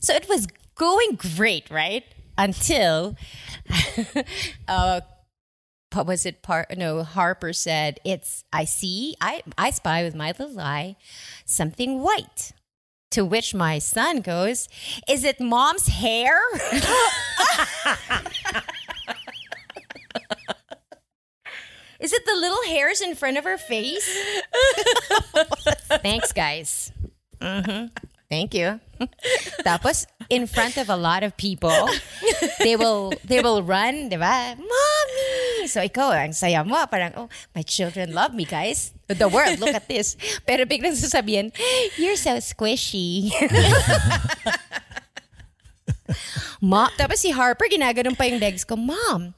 So 0.00 0.14
it 0.14 0.28
was 0.28 0.46
going 0.74 1.16
great, 1.16 1.70
right? 1.70 2.04
Until 2.36 3.16
uh 4.68 5.00
what 5.92 6.06
was 6.06 6.26
it 6.26 6.42
part 6.42 6.76
no 6.76 7.04
Harper 7.04 7.52
said 7.52 8.00
it's 8.04 8.42
I 8.52 8.64
see 8.64 9.14
I 9.20 9.42
I 9.56 9.70
spy 9.70 10.02
with 10.02 10.16
my 10.16 10.34
little 10.36 10.58
eye 10.58 10.96
something 11.44 12.00
white. 12.00 12.52
To 13.12 13.24
which 13.24 13.54
my 13.54 13.78
son 13.78 14.22
goes, 14.22 14.68
Is 15.08 15.22
it 15.22 15.40
mom's 15.40 15.86
hair? 15.86 16.40
Is 22.04 22.12
it 22.12 22.28
the 22.28 22.36
little 22.36 22.60
hairs 22.68 23.00
in 23.00 23.16
front 23.16 23.40
of 23.40 23.48
her 23.48 23.56
face? 23.56 24.04
Thanks, 26.04 26.36
guys. 26.36 26.92
Mhm. 27.40 27.96
Thank 28.28 28.52
you. 28.52 28.80
Tapos, 29.64 30.04
in 30.28 30.44
front 30.44 30.76
of 30.76 30.92
a 30.92 30.96
lot 31.00 31.24
of 31.24 31.32
people, 31.40 31.88
they 32.60 32.76
will 32.76 33.16
they 33.24 33.40
will 33.40 33.64
run, 33.64 34.12
di 34.12 34.20
ba? 34.20 34.52
Mommy! 34.52 35.64
So 35.64 35.80
I 35.80 35.88
ikaw, 35.88 36.12
ang 36.12 36.36
saya 36.36 36.60
mo. 36.60 36.76
Parang, 36.92 37.16
oh, 37.16 37.28
my 37.56 37.64
children 37.64 38.12
love 38.12 38.36
me, 38.36 38.44
guys. 38.44 38.92
The 39.08 39.28
world, 39.28 39.56
look 39.60 39.72
at 39.72 39.88
this. 39.88 40.16
Pero 40.44 40.68
biglang 40.68 41.00
sasabihin, 41.00 41.56
you're 41.96 42.20
so 42.20 42.36
squishy. 42.44 43.32
Mom, 46.60 46.92
tapos 47.00 47.20
si 47.20 47.32
Harper, 47.32 47.68
ginaganon 47.68 48.16
pa 48.16 48.24
yung 48.28 48.40
legs 48.40 48.64
ko, 48.64 48.76
Mom, 48.76 49.32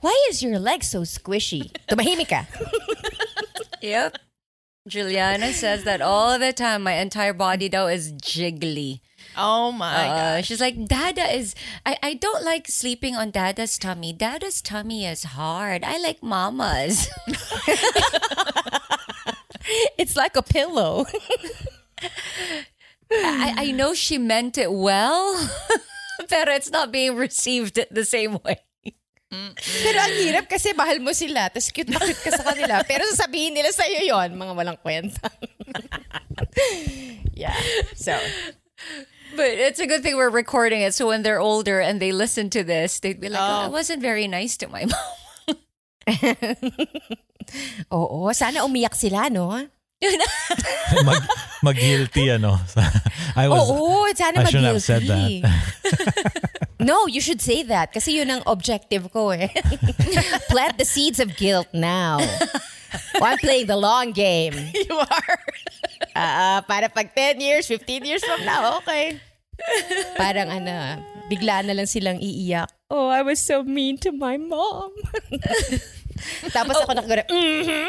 why 0.00 0.14
is 0.30 0.42
your 0.42 0.58
leg 0.58 0.82
so 0.84 1.02
squishy? 1.02 1.70
Tumahimik 1.88 2.28
ka. 2.28 2.46
yep. 3.82 4.16
Juliana 4.88 5.52
says 5.52 5.84
that 5.84 6.00
all 6.00 6.38
the 6.38 6.52
time. 6.52 6.82
My 6.82 6.94
entire 6.94 7.32
body 7.34 7.68
though 7.68 7.86
is 7.86 8.12
jiggly. 8.14 9.00
Oh 9.36 9.70
my 9.70 10.08
Uh, 10.08 10.16
god. 10.40 10.44
she's 10.44 10.60
like, 10.60 10.74
Dada 10.88 11.22
is. 11.32 11.54
I, 11.86 11.96
I 12.02 12.14
don't 12.14 12.42
like 12.44 12.66
sleeping 12.66 13.14
on 13.14 13.30
Dada's 13.30 13.78
tummy. 13.78 14.12
Dada's 14.12 14.60
tummy 14.60 15.06
is 15.06 15.22
hard. 15.36 15.84
I 15.84 15.98
like 15.98 16.22
Mama's. 16.22 17.08
it's 19.98 20.16
like 20.16 20.34
a 20.36 20.42
pillow. 20.42 21.06
I, 23.12 23.54
I 23.68 23.70
know 23.72 23.94
she 23.94 24.18
meant 24.18 24.56
it 24.58 24.72
well, 24.72 25.36
but 26.18 26.48
it's 26.48 26.70
not 26.70 26.90
being 26.90 27.14
received 27.16 27.78
the 27.90 28.04
same 28.04 28.38
way. 28.44 28.60
Pero 29.86 29.98
ang 30.02 30.14
hirap 30.18 30.50
kasi 30.50 30.74
mahal 30.74 30.98
mo 30.98 31.14
sila, 31.14 31.46
tapos 31.54 31.70
cute 31.70 31.86
na 31.86 32.02
cute 32.02 32.18
ka 32.18 32.34
sa 32.34 32.42
kanila. 32.42 32.82
Pero 32.90 33.06
sasabihin 33.06 33.54
nila 33.54 33.70
sa'yo 33.70 34.02
yon 34.10 34.34
mga 34.34 34.52
walang 34.58 34.78
kwenta. 34.82 35.30
yeah. 37.38 37.54
So, 37.94 38.18
But 39.38 39.54
it's 39.54 39.78
a 39.78 39.86
good 39.86 40.02
thing 40.02 40.18
we're 40.18 40.34
recording 40.34 40.82
it. 40.82 40.90
So 40.98 41.06
when 41.06 41.22
they're 41.22 41.38
older 41.38 41.78
and 41.78 42.02
they 42.02 42.10
listen 42.10 42.50
to 42.50 42.66
this, 42.66 42.98
they'd 42.98 43.20
be 43.22 43.30
like, 43.30 43.38
Oh. 43.38 43.62
oh, 43.62 43.66
I 43.66 43.70
wasn't 43.70 44.02
very 44.02 44.26
nice 44.26 44.58
to 44.58 44.66
my 44.66 44.84
mom. 44.90 45.06
oo, 47.94 48.26
sana 48.34 48.66
umiyak 48.66 48.94
sila, 48.98 49.30
no? 49.30 49.54
mag, 51.04 51.20
mag-guilty, 51.62 52.32
ano. 52.32 52.56
I 53.36 53.48
was, 53.48 53.68
Oo, 53.68 54.08
sana 54.16 54.40
I 54.40 54.44
shouldn't 54.48 54.72
have 54.72 54.82
said 54.82 55.04
that. 55.04 55.28
No, 56.80 57.04
you 57.04 57.20
should 57.20 57.44
say 57.44 57.60
that 57.68 57.92
kasi 57.92 58.16
yun 58.16 58.32
ang 58.32 58.40
objective 58.48 59.12
ko 59.12 59.36
eh. 59.36 59.52
Plant 60.48 60.80
the 60.80 60.88
seeds 60.88 61.20
of 61.20 61.36
guilt 61.36 61.68
now. 61.76 62.16
Oh, 63.20 63.28
I'm 63.28 63.36
playing 63.36 63.68
the 63.68 63.76
long 63.76 64.16
game. 64.16 64.56
You 64.72 64.96
are. 64.96 65.38
Ah, 66.16 66.64
para 66.64 66.88
pag 66.88 67.12
10 67.12 67.36
years, 67.36 67.68
15 67.68 68.08
years 68.08 68.24
from 68.24 68.48
now, 68.48 68.80
okay. 68.80 69.20
Parang 70.16 70.48
ano, 70.48 71.04
bigla 71.28 71.60
na 71.68 71.76
lang 71.76 71.84
silang 71.84 72.16
iiyak. 72.16 72.72
Oh, 72.88 73.12
I 73.12 73.20
was 73.20 73.44
so 73.44 73.60
mean 73.60 74.00
to 74.00 74.10
my 74.10 74.40
mom. 74.40 74.96
Tapos 76.56 76.80
ako 76.80 76.96
nakagano, 76.96 77.28
mm-hmm. 77.28 77.88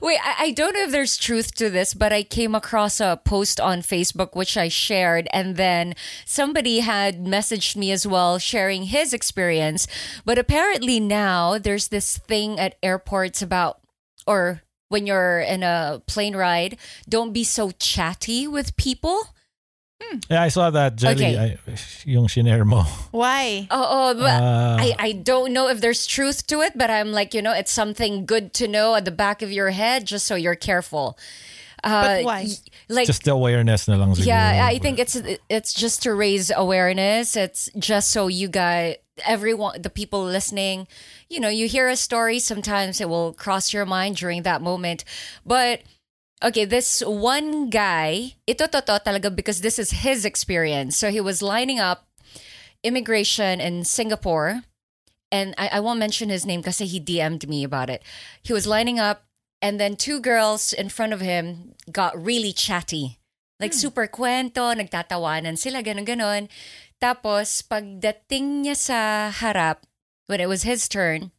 Wait, 0.00 0.18
I, 0.22 0.46
I 0.46 0.50
don't 0.52 0.74
know 0.74 0.84
if 0.84 0.90
there's 0.90 1.16
truth 1.16 1.54
to 1.56 1.70
this, 1.70 1.94
but 1.94 2.12
I 2.12 2.22
came 2.22 2.54
across 2.54 3.00
a 3.00 3.20
post 3.24 3.60
on 3.60 3.80
Facebook 3.80 4.34
which 4.34 4.56
I 4.56 4.68
shared, 4.68 5.28
and 5.32 5.56
then 5.56 5.94
somebody 6.24 6.80
had 6.80 7.24
messaged 7.24 7.76
me 7.76 7.92
as 7.92 8.06
well, 8.06 8.38
sharing 8.38 8.84
his 8.84 9.12
experience. 9.12 9.86
But 10.24 10.38
apparently 10.38 11.00
now 11.00 11.58
there's 11.58 11.88
this 11.88 12.18
thing 12.18 12.58
at 12.58 12.76
airports 12.82 13.42
about, 13.42 13.80
or 14.26 14.62
when 14.88 15.06
you're 15.06 15.40
in 15.40 15.62
a 15.62 16.02
plane 16.06 16.36
ride, 16.36 16.76
don't 17.08 17.32
be 17.32 17.44
so 17.44 17.70
chatty 17.70 18.46
with 18.46 18.76
people. 18.76 19.28
Yeah, 20.30 20.42
I 20.42 20.48
saw 20.48 20.70
that, 20.70 20.96
Jelly. 20.96 21.14
Okay. 21.36 21.58
I, 21.66 21.74
yung 22.04 22.26
shinare 22.26 22.64
mo. 22.66 22.82
Why? 23.10 23.66
Oh, 23.70 23.86
oh 24.10 24.14
but 24.14 24.42
Ah. 24.42 24.76
I, 24.78 24.94
I 24.98 25.12
don't 25.12 25.52
know 25.52 25.68
if 25.68 25.80
there's 25.80 26.06
truth 26.06 26.46
to 26.48 26.60
it, 26.60 26.76
but 26.76 26.90
I'm 26.90 27.12
like, 27.12 27.34
you 27.34 27.42
know, 27.42 27.52
it's 27.52 27.72
something 27.72 28.26
good 28.26 28.52
to 28.54 28.68
know 28.68 28.94
at 28.94 29.04
the 29.04 29.10
back 29.10 29.42
of 29.42 29.50
your 29.52 29.70
head 29.70 30.04
just 30.06 30.26
so 30.26 30.34
you're 30.34 30.54
careful. 30.56 31.18
Uh, 31.84 32.02
But 32.02 32.24
why? 32.24 32.42
y- 32.46 32.54
Like, 32.88 33.06
Just 33.06 33.24
the 33.24 33.32
awareness 33.32 33.88
na 33.88 33.96
lang 33.96 34.14
siguro. 34.14 34.26
yeah, 34.26 34.66
I 34.70 34.78
think 34.78 34.98
it's 35.00 35.16
it's 35.48 35.72
just 35.74 36.02
to 36.04 36.14
raise 36.14 36.52
awareness. 36.54 37.34
It's 37.34 37.70
just 37.78 38.10
so 38.12 38.28
you 38.28 38.46
guys, 38.46 38.96
everyone, 39.26 39.82
the 39.82 39.90
people 39.90 40.22
listening, 40.22 40.86
you 41.28 41.40
know, 41.40 41.48
you 41.50 41.66
hear 41.66 41.88
a 41.88 41.96
story. 41.96 42.38
Sometimes 42.38 43.00
it 43.00 43.08
will 43.08 43.32
cross 43.34 43.72
your 43.72 43.86
mind 43.86 44.16
during 44.16 44.42
that 44.44 44.62
moment, 44.62 45.04
but. 45.46 45.80
Okay, 46.42 46.64
this 46.66 47.06
one 47.06 47.70
guy, 47.70 48.34
ito 48.50 48.66
totoo 48.66 48.98
talaga 48.98 49.30
because 49.30 49.62
this 49.62 49.78
is 49.78 50.02
his 50.02 50.26
experience. 50.26 50.98
So 50.98 51.14
he 51.14 51.22
was 51.22 51.38
lining 51.38 51.78
up 51.78 52.10
immigration 52.82 53.62
in 53.62 53.86
Singapore, 53.86 54.66
and 55.30 55.54
I, 55.56 55.78
I 55.78 55.80
won't 55.80 56.02
mention 56.02 56.34
his 56.34 56.42
name 56.44 56.58
because 56.58 56.82
he 56.82 56.98
DM'd 56.98 57.46
me 57.46 57.62
about 57.62 57.86
it. 57.86 58.02
He 58.42 58.52
was 58.52 58.66
lining 58.66 58.98
up, 58.98 59.22
and 59.62 59.78
then 59.78 59.94
two 59.94 60.18
girls 60.18 60.74
in 60.74 60.90
front 60.90 61.14
of 61.14 61.22
him 61.22 61.78
got 61.94 62.18
really 62.18 62.52
chatty. 62.52 63.22
Like 63.62 63.70
hmm. 63.70 63.78
super 63.78 64.10
kwento, 64.10 64.74
nagtatawanan 64.74 65.54
sila, 65.54 65.78
ganun 65.78 66.02
ganon. 66.02 66.50
Tapos, 66.98 67.62
pagdating 67.62 68.66
niya 68.66 68.74
sa 68.74 69.30
harap, 69.30 69.86
when 70.26 70.42
it 70.42 70.50
was 70.50 70.66
his 70.66 70.90
turn, 70.90 71.30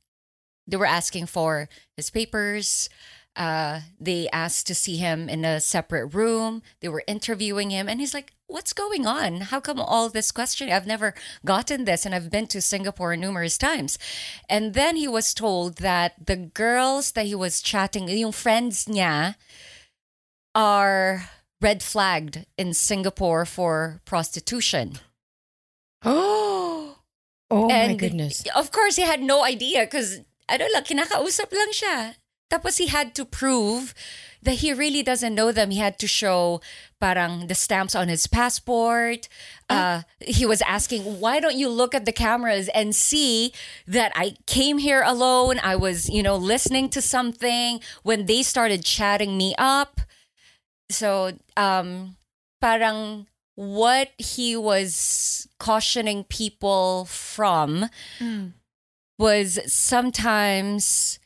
they 0.64 0.80
were 0.80 0.88
asking 0.88 1.28
for 1.28 1.68
his 2.00 2.10
papers. 2.10 2.88
Uh, 3.36 3.82
they 4.00 4.30
asked 4.30 4.68
to 4.68 4.76
see 4.76 4.98
him 4.98 5.28
in 5.28 5.44
a 5.44 5.60
separate 5.60 6.14
room. 6.14 6.62
They 6.82 6.90
were 6.90 7.04
interviewing 7.08 7.72
him, 7.72 7.90
and 7.90 8.00
he's 8.00 8.14
like, 8.14 8.34
"What's 8.46 8.74
going 8.74 9.08
on? 9.08 9.50
How 9.50 9.60
come 9.60 9.80
all 9.82 10.10
this 10.10 10.32
questioning? 10.32 10.74
I've 10.74 10.86
never 10.86 11.16
gotten 11.44 11.86
this, 11.86 12.06
and 12.06 12.14
I've 12.14 12.30
been 12.30 12.46
to 12.54 12.62
Singapore 12.62 13.18
numerous 13.18 13.58
times." 13.58 13.98
And 14.50 14.76
then 14.76 14.98
he 14.98 15.08
was 15.08 15.34
told 15.34 15.78
that 15.78 16.14
the 16.28 16.38
girls 16.38 17.14
that 17.14 17.26
he 17.26 17.34
was 17.34 17.62
chatting, 17.62 18.08
yung 18.08 18.32
friends 18.32 18.86
niya, 18.86 19.36
are 20.54 21.30
red 21.60 21.82
flagged 21.82 22.46
in 22.58 22.74
Singapore 22.74 23.46
for 23.46 24.02
prostitution. 24.06 25.00
Oh, 26.04 26.98
oh 27.50 27.68
my 27.68 27.74
And 27.74 28.00
goodness. 28.00 28.44
Of 28.56 28.72
course, 28.72 28.98
he 28.98 29.04
had 29.04 29.22
no 29.24 29.44
idea 29.44 29.90
because, 29.90 30.22
I 30.48 30.58
don't 30.58 30.74
lang, 30.74 30.84
kinakausap 30.84 31.50
lang 31.50 31.72
siya. 31.74 32.16
Tapos 32.50 32.78
he 32.78 32.88
had 32.88 33.16
to 33.16 33.26
prove 33.26 33.94
that 34.44 34.56
he 34.56 34.74
really 34.74 35.02
doesn't 35.02 35.34
know 35.34 35.52
them. 35.52 35.72
He 35.72 35.80
had 35.80 35.98
to 36.00 36.08
show 36.08 36.62
parang 37.02 37.48
the 37.48 37.56
stamps 37.56 37.96
on 37.96 38.10
his 38.10 38.28
passport. 38.28 39.28
Uh, 39.70 40.04
he 40.20 40.46
was 40.46 40.62
asking, 40.62 41.20
why 41.20 41.40
don't 41.40 41.56
you 41.58 41.70
look 41.70 41.96
at 41.96 42.06
the 42.06 42.12
cameras 42.12 42.70
and 42.70 42.96
see 42.96 43.54
that 43.88 44.12
I 44.16 44.36
came 44.46 44.78
here 44.78 45.02
alone? 45.02 45.60
I 45.64 45.76
was, 45.76 46.10
you 46.10 46.22
know, 46.22 46.36
listening 46.36 46.90
to 46.90 47.02
something 47.02 47.80
when 48.04 48.26
they 48.26 48.44
started 48.44 48.86
chatting 48.86 49.38
me 49.38 49.56
up. 49.58 50.02
So, 50.90 51.32
um, 51.58 52.18
parang 52.62 53.28
what 53.56 54.12
he 54.18 54.56
was 54.56 55.48
cautioning 55.60 56.24
people 56.26 57.06
from 57.06 57.90
was 59.18 59.60
sometimes 59.72 61.20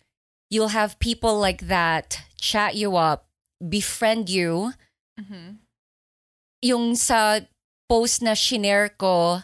you'll 0.50 0.70
have 0.70 1.00
people 1.00 1.40
like 1.40 1.68
that 1.68 2.22
chat 2.40 2.76
you 2.76 2.96
up, 2.96 3.28
befriend 3.68 4.30
you. 4.30 4.74
Mm-hmm. 5.20 5.62
Yung 6.62 6.96
sa 6.96 7.42
post 7.90 8.22
na 8.22 8.32
shinare 8.32 8.92
ko, 8.98 9.42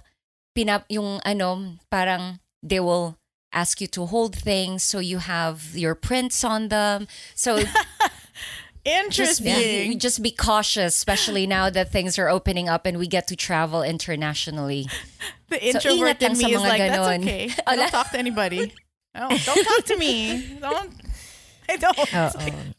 pinap, 0.58 0.86
yung 0.90 1.20
ano, 1.26 1.78
parang 1.92 2.40
they 2.62 2.80
will 2.80 3.18
ask 3.54 3.82
you 3.82 3.88
to 3.88 4.06
hold 4.06 4.36
things 4.36 4.84
so 4.84 4.98
you 4.98 5.20
have 5.20 5.76
your 5.76 5.94
prints 5.94 6.44
on 6.44 6.70
them. 6.70 7.08
So 7.36 7.62
Just 9.10 9.44
be, 9.44 9.50
Interesting. 9.50 10.00
just 10.00 10.22
be 10.22 10.32
cautious, 10.32 10.96
especially 10.96 11.48
now 11.48 11.70
that 11.70 11.92
things 11.92 12.20
are 12.20 12.28
opening 12.28 12.68
up 12.68 12.86
and 12.86 12.98
we 12.98 13.08
get 13.08 13.28
to 13.28 13.36
travel 13.36 13.82
internationally. 13.82 14.88
The 15.50 15.64
introvert 15.64 16.20
lang 16.20 16.32
in 16.32 16.38
me 16.40 16.56
is 16.56 16.62
like, 16.62 16.82
ganon. 16.82 16.90
that's 16.90 17.24
okay. 17.24 17.50
I 17.68 17.76
don't 17.76 17.92
talk 17.92 18.10
to 18.10 18.18
anybody. 18.18 18.74
I 19.16 19.20
don't, 19.30 19.46
don't 19.46 19.64
talk 19.64 19.86
to 19.86 19.98
me. 19.98 20.58
Don't. 20.62 20.92
I 21.70 21.78
don't. 21.78 22.76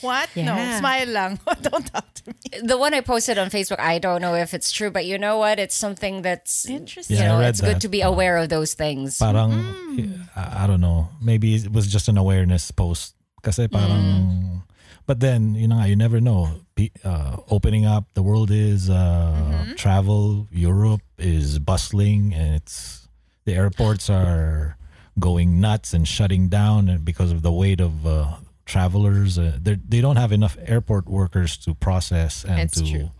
What? 0.00 0.28
No. 0.34 0.56
Smile 0.78 1.08
lang. 1.08 1.38
don't 1.62 1.86
talk 1.92 2.08
to 2.14 2.30
me. 2.30 2.34
The 2.62 2.76
one 2.78 2.94
I 2.94 3.00
posted 3.02 3.36
on 3.38 3.50
Facebook, 3.50 3.78
I 3.78 3.98
don't 3.98 4.22
know 4.22 4.34
if 4.34 4.54
it's 4.54 4.72
true, 4.72 4.90
but 4.90 5.04
you 5.04 5.18
know 5.18 5.36
what? 5.38 5.58
It's 5.60 5.74
something 5.76 6.22
that's 6.22 6.64
interesting. 6.66 7.16
You 7.16 7.22
Yeah, 7.22 7.28
I 7.28 7.34
know, 7.36 7.40
read 7.40 7.48
it's 7.50 7.60
good 7.60 7.80
to 7.82 7.88
be 7.88 8.00
aware 8.00 8.38
of 8.38 8.48
those 8.48 8.72
things. 8.74 9.18
Parang, 9.18 9.52
Mm. 9.94 10.26
I, 10.34 10.64
I 10.64 10.66
don't 10.66 10.80
know. 10.80 11.08
Maybe 11.20 11.54
it 11.54 11.70
was 11.70 11.86
just 11.86 12.08
an 12.08 12.16
awareness 12.16 12.70
post. 12.72 13.14
Kasi 13.44 13.68
parang, 13.68 14.00
Mm. 14.00 14.62
but 15.06 15.20
then, 15.20 15.54
you 15.54 15.68
know, 15.68 15.84
you 15.84 15.96
never 15.96 16.18
know. 16.20 16.64
Uh, 17.04 17.36
opening 17.52 17.84
up, 17.86 18.08
the 18.14 18.22
world 18.24 18.50
is 18.50 18.88
uh, 18.88 18.96
Mm-hmm. 19.36 19.74
travel. 19.76 20.48
Europe 20.50 21.04
is 21.20 21.58
bustling, 21.60 22.32
and 22.34 22.56
it's 22.56 23.06
the 23.44 23.52
airports 23.54 24.08
are 24.08 24.76
going 25.18 25.60
nuts 25.60 25.94
and 25.94 26.06
shutting 26.06 26.48
down 26.48 27.00
because 27.04 27.30
of 27.30 27.42
the 27.42 27.52
weight 27.52 27.80
of 27.80 28.06
uh, 28.06 28.36
travelers. 28.66 29.38
Uh, 29.38 29.58
they 29.60 29.76
they 29.76 30.00
don't 30.00 30.16
have 30.16 30.32
enough 30.32 30.56
airport 30.66 31.06
workers 31.06 31.56
to 31.58 31.74
process 31.74 32.44
and 32.44 32.58
That's 32.58 32.80
to 32.80 32.90
true. 32.90 33.10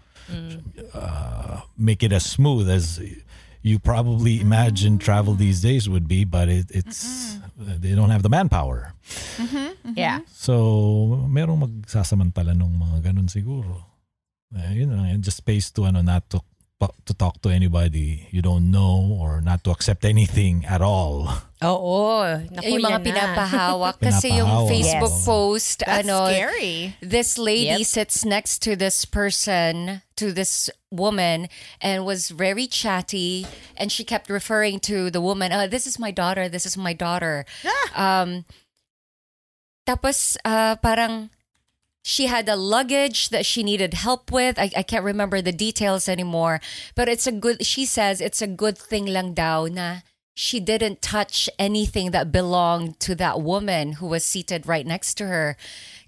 uh, 0.94 1.60
make 1.76 2.02
it 2.02 2.12
as 2.12 2.24
smooth 2.24 2.68
as 2.70 3.00
you 3.64 3.78
probably 3.78 4.40
imagine 4.40 4.98
travel 4.98 5.32
these 5.34 5.62
days 5.62 5.88
would 5.88 6.06
be, 6.06 6.24
but 6.24 6.48
it, 6.48 6.66
it's 6.68 7.38
they 7.56 7.94
don't 7.94 8.10
have 8.10 8.22
the 8.22 8.28
manpower. 8.28 8.92
Yeah. 9.96 10.20
So, 10.32 11.24
merong 11.28 11.60
magsasamantala 11.64 12.52
nung 12.56 12.76
mga 12.76 13.08
ganun 13.12 13.28
siguro. 13.32 13.84
Eh, 14.54 14.84
yun 14.84 14.92
lang, 14.96 15.08
and 15.10 15.22
just 15.24 15.38
space 15.38 15.70
to 15.72 15.84
ano, 15.88 16.02
not 16.02 16.28
to 16.30 16.40
to 17.08 17.14
talk 17.16 17.40
to 17.40 17.48
anybody 17.48 18.28
you 18.28 18.42
don't 18.44 18.68
know 18.68 19.16
or 19.16 19.40
not 19.40 19.64
to 19.64 19.70
accept 19.72 20.04
anything 20.04 20.64
at 20.68 20.82
all. 20.84 21.32
Oo. 21.64 22.28
Naku, 22.52 22.76
yung 22.76 22.84
mga 22.84 23.00
pinapahawak 23.00 23.96
kasi 24.00 24.36
yung. 24.36 24.68
Facebook 24.68 25.16
Yes. 25.16 25.24
post 25.24 25.76
That's 25.84 26.04
ano 26.08 26.28
scary. 26.28 26.96
this 27.00 27.36
lady 27.40 27.80
Yep. 27.82 27.88
sits 27.88 28.24
next 28.24 28.60
to 28.64 28.76
this 28.76 29.04
person 29.04 30.00
to 30.16 30.32
this 30.32 30.68
woman 30.92 31.48
and 31.80 32.04
was 32.06 32.30
very 32.30 32.66
chatty 32.68 33.46
and 33.76 33.90
she 33.90 34.04
kept 34.04 34.30
referring 34.30 34.78
to 34.88 35.10
the 35.10 35.20
woman 35.20 35.50
oh, 35.52 35.66
this 35.66 35.86
is 35.90 35.98
my 35.98 36.10
daughter 36.14 36.48
this 36.48 36.64
is 36.64 36.76
my 36.78 36.92
daughter 36.94 37.44
um 37.98 38.44
tapos 39.86 40.36
uh, 40.44 40.76
parang 40.80 41.30
she 42.02 42.26
had 42.26 42.48
a 42.48 42.56
luggage 42.56 43.28
that 43.30 43.44
she 43.46 43.62
needed 43.62 43.94
help 43.94 44.30
with. 44.32 44.58
I, 44.58 44.70
I 44.76 44.82
can't 44.84 45.04
remember 45.04 45.40
the 45.40 45.52
details 45.52 46.08
anymore, 46.08 46.60
but 46.94 47.08
it's 47.08 47.26
a 47.26 47.32
good, 47.32 47.64
she 47.64 47.84
says 47.84 48.20
it's 48.20 48.40
a 48.42 48.46
good 48.46 48.76
thing 48.76 49.06
lang 49.08 49.32
daw 49.32 49.64
na 49.66 50.00
she 50.34 50.58
didn't 50.58 51.00
touch 51.00 51.48
anything 51.58 52.10
that 52.10 52.32
belonged 52.32 52.98
to 53.00 53.14
that 53.14 53.40
woman 53.40 53.92
who 53.92 54.06
was 54.06 54.24
seated 54.24 54.66
right 54.66 54.86
next 54.86 55.14
to 55.14 55.26
her. 55.26 55.56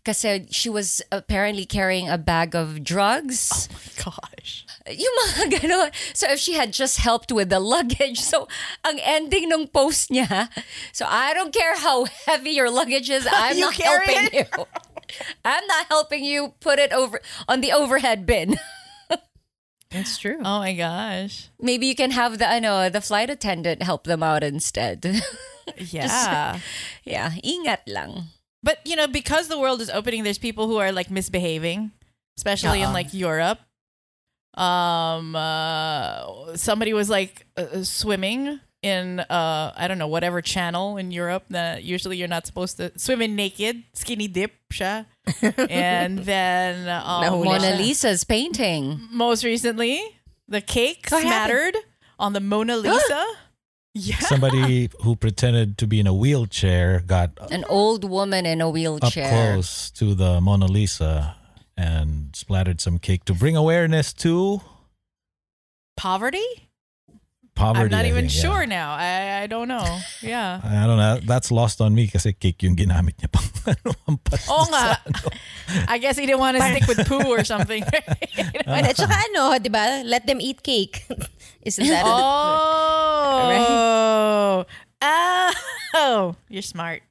Kasi 0.05 0.29
uh, 0.29 0.39
she 0.51 0.68
was 0.68 1.03
apparently 1.11 1.64
carrying 1.64 2.09
a 2.09 2.18
bag 2.18 2.55
of 2.55 2.83
drugs. 2.83 3.68
Oh 3.70 3.74
my 3.74 4.05
gosh. 4.05 4.66
Yung 4.91 5.14
mga. 5.35 5.91
So 6.14 6.31
if 6.31 6.39
she 6.39 6.55
had 6.55 6.72
just 6.72 6.99
helped 6.99 7.33
with 7.33 7.51
the 7.51 7.59
luggage, 7.59 8.20
so 8.20 8.47
ang 8.87 8.99
ending 9.03 9.51
ng 9.51 9.66
post 9.68 10.11
niya, 10.11 10.51
so 10.93 11.07
I 11.09 11.35
don't 11.35 11.55
care 11.55 11.74
how 11.79 12.07
heavy 12.27 12.51
your 12.51 12.70
luggage 12.70 13.11
is, 13.11 13.27
I'm 13.31 13.59
not 13.59 13.74
helping 13.74 14.31
it? 14.31 14.47
you. 14.55 14.66
I'm 15.45 15.66
not 15.66 15.87
helping 15.87 16.24
you 16.24 16.55
put 16.61 16.79
it 16.79 16.93
over 16.93 17.20
on 17.47 17.61
the 17.62 17.72
overhead 17.72 18.27
bin. 18.27 18.59
That's 19.91 20.18
true. 20.18 20.39
Oh 20.41 20.59
my 20.59 20.74
gosh. 20.74 21.49
Maybe 21.61 21.87
you 21.87 21.95
can 21.95 22.11
have 22.11 22.39
the 22.39 22.49
I 22.49 22.59
know 22.59 22.89
the 22.91 23.01
flight 23.01 23.30
attendant 23.30 23.82
help 23.82 24.05
them 24.05 24.22
out 24.22 24.43
instead. 24.43 25.05
Yeah. 25.91 26.61
yeah, 27.03 27.34
ingat 27.43 27.91
lang. 27.91 28.30
But 28.62 28.78
you 28.87 28.95
know, 28.95 29.09
because 29.11 29.49
the 29.49 29.59
world 29.59 29.80
is 29.82 29.91
opening, 29.91 30.22
there's 30.22 30.39
people 30.39 30.68
who 30.70 30.78
are 30.78 30.93
like 30.93 31.11
misbehaving, 31.11 31.91
especially 32.39 32.82
in 32.82 32.95
Uh-uh. 32.95 33.03
like 33.03 33.11
Europe. 33.12 33.59
Um, 34.55 35.34
uh, 35.34 36.55
somebody 36.57 36.95
was 36.95 37.11
like 37.11 37.47
uh, 37.57 37.82
swimming 37.82 38.61
in 38.82 39.20
uh, 39.20 39.72
I 39.76 39.89
don't 39.89 39.99
know 39.99 40.07
whatever 40.07 40.41
channel 40.41 40.97
in 40.97 41.11
Europe 41.11 41.45
that 41.51 41.82
usually 41.82 42.16
you're 42.16 42.30
not 42.30 42.47
supposed 42.47 42.76
to 42.78 42.97
swim 42.97 43.20
in 43.20 43.34
naked, 43.34 43.82
skinny 43.93 44.28
dip, 44.28 44.53
siya. 44.72 45.07
And 45.43 46.18
then 46.20 46.89
um, 47.05 47.24
Nahuli 47.24 47.45
Mona. 47.45 47.77
Lisa's 47.77 48.24
painting. 48.24 49.01
most 49.11 49.45
recently, 49.45 50.03
the 50.49 50.61
cake 50.61 51.07
What 51.11 51.24
happened? 51.24 51.51
smattered 51.74 51.77
on 52.18 52.33
the 52.33 52.41
Mona 52.41 52.77
Lisa. 52.87 53.27
yeah. 53.95 54.18
Somebody 54.20 54.91
who 55.03 55.16
pretended 55.16 55.79
to 55.79 55.87
be 55.87 56.01
in 56.01 56.07
a 56.07 56.14
wheelchair 56.14 57.01
got 57.01 57.31
An 57.51 57.64
old 57.68 58.05
woman 58.05 58.47
in 58.47 58.61
a 58.61 58.68
up 58.68 58.74
wheelchair. 58.74 59.53
close 59.55 59.91
to 59.93 60.14
the 60.14 60.41
Mona 60.41 60.66
Lisa 60.66 61.37
and 61.77 62.35
splattered 62.35 62.81
some 62.81 62.99
cake 62.99 63.24
to 63.27 63.35
bring 63.35 63.57
awareness 63.57 64.12
to 64.14 64.61
Poverty? 65.97 66.66
Poverty. 67.57 67.89
I'm 67.89 67.91
not 67.91 68.05
even 68.05 68.29
think, 68.29 68.37
yeah. 68.37 68.45
sure 68.45 68.67
now. 68.69 68.95
I, 68.95 69.43
I 69.43 69.47
don't 69.49 69.67
know. 69.67 69.83
Yeah. 70.21 70.61
I 70.65 70.87
don't 70.87 71.01
know. 71.01 71.19
That's 71.25 71.51
lost 71.51 71.81
on 71.81 71.97
me 71.97 72.07
kasi 72.07 72.37
cake 72.37 72.63
yung 72.63 72.77
ginamit 72.77 73.17
niya 73.19 73.33
pang 73.33 73.49
ano, 73.75 73.91
Oo 74.53 74.65
sa 74.69 74.71
nga. 74.71 74.85
ano. 75.09 75.29
I 75.89 75.99
guess 75.99 76.21
he 76.21 76.29
didn't 76.29 76.39
want 76.39 76.61
to 76.61 76.63
stick 76.63 76.87
with 76.87 77.09
poo 77.09 77.27
or 77.27 77.43
something. 77.43 77.83
At 78.69 78.95
saka 78.95 79.17
ano, 79.33 79.59
di 79.59 79.73
ba? 79.73 80.05
Let 80.05 80.29
them 80.29 80.39
eat 80.39 80.63
cake. 80.63 81.09
Isn't 81.65 81.89
that 81.89 82.05
oh. 82.07 82.23
Oh. 85.97 86.37
You're 86.53 86.63
smart. 86.63 87.03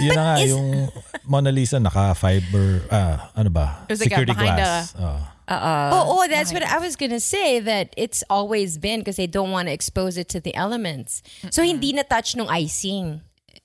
Yun 0.00 0.12
na 0.16 0.22
nga, 0.22 0.34
yung 0.44 0.88
Mona 1.24 1.52
Lisa 1.52 1.80
naka-fiber, 1.80 2.88
ah, 2.92 3.32
ano 3.36 3.50
ba? 3.52 3.84
It 3.88 3.96
was 3.96 4.00
like 4.00 4.12
a 4.12 4.16
Security 4.16 4.32
behind 4.32 4.56
glass. 4.56 4.94
Oh. 4.96 5.20
Uh-uh. 5.50 5.90
Oh, 5.92 6.22
oh, 6.22 6.28
that's 6.28 6.52
what 6.52 6.62
I 6.62 6.78
was 6.78 6.94
gonna 6.96 7.18
say. 7.20 7.58
That 7.58 7.92
it's 7.96 8.22
always 8.30 8.78
been 8.78 9.00
because 9.00 9.16
they 9.16 9.26
don't 9.26 9.50
want 9.50 9.66
to 9.68 9.72
expose 9.74 10.16
it 10.16 10.28
to 10.30 10.40
the 10.40 10.54
elements. 10.54 11.22
So 11.50 11.62
hindi 11.62 11.92
na 11.92 12.02
touch 12.02 12.36
nung 12.36 12.48
icing. 12.48 13.20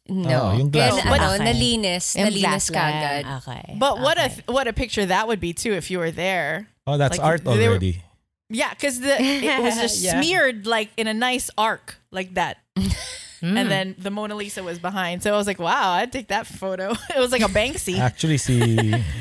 No. 0.10 0.54
Oh, 0.54 0.58
yung 0.58 0.70
glass 0.70 0.98
Kaya, 1.02 1.06
lang. 1.10 1.22
ano, 1.22 1.34
Okay. 1.34 1.46
nalinis. 1.54 2.16
Yung 2.18 2.28
Nalinis 2.30 2.42
glass 2.42 2.70
kagad. 2.70 3.24
Okay. 3.42 3.76
But 3.78 4.02
what 4.02 4.18
okay. 4.18 4.42
a 4.48 4.52
what 4.52 4.68
a 4.68 4.74
picture 4.74 5.06
that 5.06 5.28
would 5.28 5.40
be 5.40 5.54
too 5.54 5.74
if 5.74 5.90
you 5.90 5.98
were 5.98 6.12
there. 6.12 6.68
Oh, 6.86 6.98
that's 6.98 7.18
Like, 7.18 7.26
art 7.26 7.42
they 7.46 7.58
were- 7.70 7.78
already. 7.78 8.02
Yeah, 8.50 8.70
because 8.70 9.00
the 9.02 9.18
it 9.18 9.62
was 9.62 9.74
just 9.82 10.02
Yeah. 10.06 10.22
smeared 10.22 10.68
like 10.70 10.90
in 10.98 11.08
a 11.08 11.14
nice 11.14 11.50
arc 11.58 11.98
like 12.12 12.34
that. 12.38 12.58
Hmm. 13.46 13.58
And 13.62 13.70
then 13.70 13.94
the 14.02 14.10
Mona 14.10 14.34
Lisa 14.34 14.64
was 14.66 14.80
behind. 14.80 15.22
So 15.22 15.32
I 15.32 15.38
was 15.38 15.46
like, 15.46 15.60
wow, 15.60 15.92
I'd 15.94 16.10
take 16.12 16.30
that 16.34 16.48
photo. 16.50 16.98
It 17.16 17.20
was 17.22 17.30
like 17.32 17.46
a 17.46 17.52
Banksy. 17.54 18.00
Actually, 18.02 18.42
si, 18.42 18.58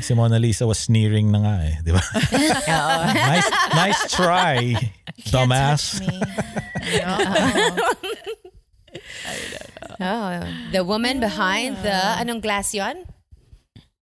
si 0.00 0.14
Mona 0.14 0.38
Lisa 0.40 0.66
was 0.66 0.78
sneering 0.80 1.28
na 1.28 1.38
nga 1.44 1.56
eh. 1.68 1.74
Di 1.84 1.92
ba? 1.92 2.00
nice, 3.12 3.48
nice 3.76 4.00
try, 4.08 4.72
dumbass. 5.28 6.00
Oh, 10.00 10.42
the 10.72 10.82
woman 10.82 11.20
behind 11.20 11.76
the 11.86 11.94
anong 12.18 12.42
glass 12.42 12.74
yon? 12.74 13.06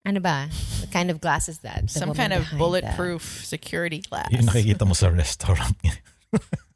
Ano 0.07 0.21
ba? 0.23 0.47
What 0.79 0.91
kind 0.95 1.11
of 1.11 1.19
glass 1.21 1.49
is 1.49 1.67
that? 1.67 1.91
The 1.91 1.99
Some 1.99 2.15
kind 2.15 2.33
of 2.33 2.47
behind 2.47 2.59
bulletproof 2.63 3.43
security 3.43 3.99
glass. 4.07 4.31
Yung 4.31 4.47
nakikita 4.47 4.87
mo 4.87 4.95
sa 4.95 5.11
restaurant 5.11 5.75
niya. 5.83 5.99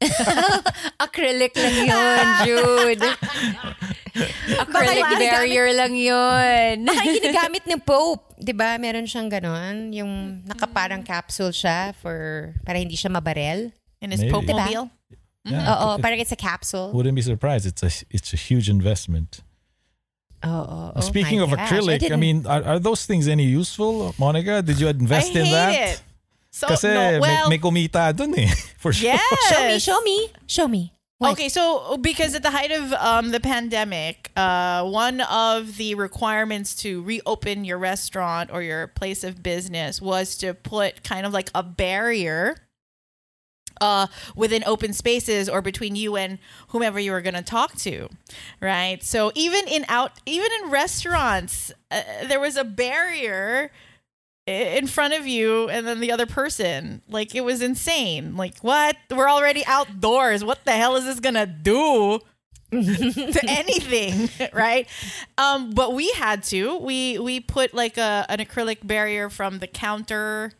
Acrylic 1.05 1.53
lang 1.55 1.75
yun, 1.87 2.25
Jude. 2.45 3.05
Acrylic 4.59 5.03
Baka 5.03 5.19
barrier 5.19 5.67
lang 5.75 5.93
yun. 5.95 6.75
Baka 6.85 7.01
yung 7.03 7.17
ginagamit 7.19 7.63
ng 7.71 7.81
Pope. 7.81 8.35
Di 8.39 8.51
ba? 8.51 8.75
Meron 8.77 9.07
siyang 9.07 9.27
ganon. 9.27 9.91
Yung 9.91 10.43
nakaparang 10.45 11.03
capsule 11.03 11.51
siya 11.51 11.95
for 11.99 12.51
para 12.63 12.79
hindi 12.79 12.95
siya 12.95 13.11
mabarel. 13.11 13.71
in 14.01 14.11
his. 14.11 14.21
Pope 14.27 14.45
Diba? 14.45 14.59
mobile. 14.61 14.85
Yeah, 15.45 15.61
Oo, 15.71 15.87
it- 15.97 16.01
parang 16.01 16.19
it's 16.19 16.33
a 16.33 16.39
capsule. 16.39 16.89
wouldn't 16.91 17.15
be 17.15 17.21
surprised. 17.21 17.65
It's 17.65 17.83
a 17.83 17.91
it's 18.09 18.33
a 18.33 18.39
huge 18.39 18.67
investment. 18.69 19.41
Oh, 20.45 20.93
oh, 20.93 21.01
Speaking 21.01 21.39
my 21.41 21.45
of 21.49 21.51
gosh, 21.57 21.71
acrylic, 21.71 22.05
I, 22.05 22.05
didn't- 22.05 22.19
mean, 22.19 22.45
are, 22.45 22.61
are 22.75 22.79
those 22.79 23.05
things 23.09 23.25
any 23.27 23.45
useful, 23.45 24.13
Monica? 24.19 24.61
Did 24.61 24.77
you 24.79 24.87
invest 24.89 25.33
I 25.33 25.39
in 25.39 25.45
hate 25.45 25.51
that? 25.57 25.73
it. 25.73 25.97
So 26.55 26.67
Kasi 26.67 26.87
no, 26.87 27.19
well, 27.19 27.49
may, 27.49 27.57
may 27.57 27.59
kumita 27.59 28.15
dun 28.15 28.31
eh, 28.39 28.47
for 28.79 28.93
sure. 28.93 29.11
yes. 29.11 29.51
show 29.51 29.67
me, 29.67 29.79
show 29.79 30.01
me, 30.01 30.29
show 30.47 30.67
me. 30.69 30.93
What? 31.17 31.33
Okay, 31.33 31.49
so 31.49 31.97
because 31.97 32.33
at 32.33 32.43
the 32.43 32.51
height 32.51 32.71
of 32.71 32.93
um, 32.93 33.31
the 33.31 33.41
pandemic, 33.41 34.31
uh, 34.37 34.83
one 34.87 35.19
of 35.19 35.75
the 35.75 35.95
requirements 35.95 36.73
to 36.77 37.03
reopen 37.03 37.65
your 37.65 37.77
restaurant 37.77 38.51
or 38.53 38.61
your 38.61 38.87
place 38.87 39.23
of 39.25 39.43
business 39.43 40.01
was 40.01 40.37
to 40.37 40.53
put 40.53 41.03
kind 41.03 41.25
of 41.25 41.33
like 41.33 41.51
a 41.53 41.63
barrier 41.63 42.55
uh, 43.81 44.07
within 44.35 44.63
open 44.65 44.93
spaces 44.93 45.49
or 45.49 45.61
between 45.61 45.95
you 45.97 46.15
and 46.15 46.39
whomever 46.69 46.99
you 46.99 47.11
were 47.11 47.21
going 47.21 47.35
to 47.35 47.41
talk 47.41 47.75
to, 47.79 48.07
right? 48.61 49.03
So 49.03 49.31
even 49.35 49.67
in 49.67 49.85
out, 49.89 50.11
even 50.25 50.47
in 50.63 50.71
restaurants, 50.71 51.71
uh, 51.91 52.01
there 52.27 52.39
was 52.39 52.55
a 52.55 52.63
barrier 52.63 53.71
i- 53.71 53.94
in 54.47 54.87
front 54.87 55.13
of 55.13 55.25
you 55.25 55.69
and 55.69 55.87
then 55.87 55.99
the 55.99 56.11
other 56.11 56.25
person. 56.25 57.01
Like 57.09 57.35
it 57.35 57.41
was 57.41 57.61
insane. 57.61 58.35
Like 58.35 58.59
what? 58.59 58.95
We're 59.09 59.29
already 59.29 59.65
outdoors. 59.65 60.43
What 60.43 60.65
the 60.65 60.73
hell 60.73 60.95
is 60.95 61.05
this 61.05 61.19
gonna 61.19 61.47
do? 61.47 62.19
to 62.71 63.39
anything, 63.47 64.27
right? 64.53 64.87
Um, 65.37 65.71
but 65.71 65.93
we 65.93 66.11
had 66.13 66.43
to. 66.45 66.77
We 66.79 67.19
we 67.19 67.39
put 67.39 67.73
like 67.73 67.97
a 67.97 68.25
an 68.27 68.39
acrylic 68.39 68.85
barrier 68.85 69.29
from 69.29 69.59
the 69.59 69.67
counter 69.67 70.51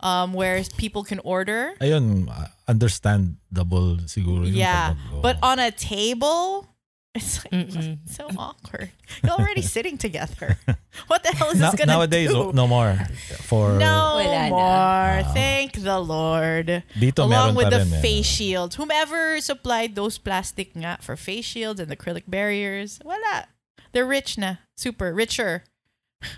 um, 0.00 0.32
where 0.32 0.64
people 0.78 1.04
can 1.04 1.20
order. 1.20 1.74
Ayun, 1.80 2.28
uh, 2.28 2.48
understandable 2.66 3.98
siguro 4.08 4.46
yung 4.46 4.56
Yeah, 4.56 4.94
but 5.22 5.36
on 5.42 5.58
a 5.58 5.70
table, 5.70 6.66
it's 7.14 7.44
like 7.44 7.52
it's 7.52 8.14
so 8.16 8.28
awkward. 8.38 8.90
You're 9.22 9.32
already 9.32 9.62
sitting 9.76 9.98
together. 9.98 10.58
What 11.06 11.22
the 11.22 11.30
hell 11.30 11.50
is 11.50 11.58
Now- 11.60 11.70
this 11.70 11.78
gonna 11.78 11.92
nowadays, 11.92 12.30
do? 12.30 12.52
no 12.52 12.66
more. 12.66 12.98
For 13.46 13.78
No 13.78 14.18
Wala 14.22 14.48
na. 14.48 14.48
more. 14.50 15.32
Thank 15.34 15.74
the 15.82 15.98
Lord. 16.00 16.82
Dito 16.98 17.18
Along 17.24 17.30
meron 17.30 17.54
with 17.54 17.64
pa 17.66 17.70
the 17.70 17.78
rin 17.78 17.94
eh. 17.94 18.00
face 18.02 18.26
shields. 18.26 18.74
Whomever 18.76 19.40
supplied 19.40 19.94
those 19.94 20.18
plastic 20.18 20.74
nga 20.74 20.98
for 21.00 21.16
face 21.16 21.44
shields 21.46 21.78
and 21.80 21.90
acrylic 21.90 22.24
barriers, 22.26 22.98
wala. 23.04 23.46
They're 23.92 24.06
rich 24.06 24.36
na. 24.38 24.56
Super 24.76 25.14
richer. 25.14 25.62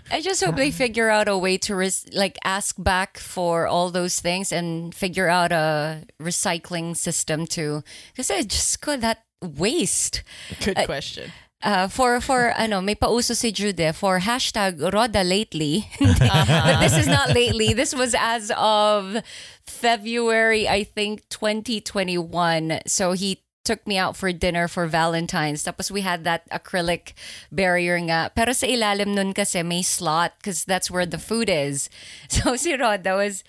I 0.09 0.21
just 0.21 0.41
hope 0.41 0.55
they 0.55 0.71
figure 0.71 1.09
out 1.09 1.27
a 1.27 1.37
way 1.37 1.57
to 1.67 1.75
res- 1.75 2.07
like 2.13 2.37
ask 2.45 2.75
back 2.81 3.17
for 3.19 3.67
all 3.67 3.91
those 3.91 4.21
things 4.21 4.51
and 4.53 4.95
figure 4.95 5.27
out 5.27 5.51
a 5.51 6.05
recycling 6.21 6.95
system 6.95 7.45
too. 7.45 7.83
because 8.13 8.31
I 8.31 8.43
just 8.43 8.79
got 8.81 9.01
that 9.01 9.23
waste. 9.43 10.23
Good 10.63 10.77
Uh, 10.79 10.85
question. 10.87 11.31
Uh, 11.63 11.87
for 11.87 12.19
for 12.19 12.51
ano 12.59 12.81
may 12.83 12.91
pauso 12.95 13.31
si 13.31 13.47
Jude 13.51 13.95
for 13.95 14.19
hashtag 14.19 14.79
Roda 14.91 15.23
lately. 15.23 15.87
But 15.99 16.79
this 16.83 16.97
is 16.97 17.07
not 17.07 17.31
lately. 17.31 17.71
This 17.71 17.95
was 17.95 18.11
as 18.17 18.51
of 18.59 19.23
February 19.63 20.67
I 20.67 20.83
think 20.83 21.23
2021 21.29 22.79
so 22.85 23.13
he 23.13 23.39
took 23.63 23.87
me 23.87 23.95
out 23.97 24.17
for 24.19 24.31
dinner 24.35 24.67
for 24.67 24.87
Valentine's. 24.87 25.63
Tapos 25.63 25.87
we 25.89 26.01
had 26.03 26.25
that 26.27 26.43
acrylic 26.51 27.15
barrier 27.47 27.95
nga. 27.95 28.27
Pero 28.35 28.51
sa 28.51 28.67
ilalim 28.67 29.15
nun 29.15 29.31
kasi 29.31 29.63
may 29.63 29.81
slot 29.81 30.35
because 30.39 30.65
that's 30.67 30.91
where 30.91 31.05
the 31.07 31.17
food 31.19 31.47
is. 31.47 31.87
So 32.27 32.55
si 32.59 32.75
Roda 32.75 33.15
was 33.15 33.43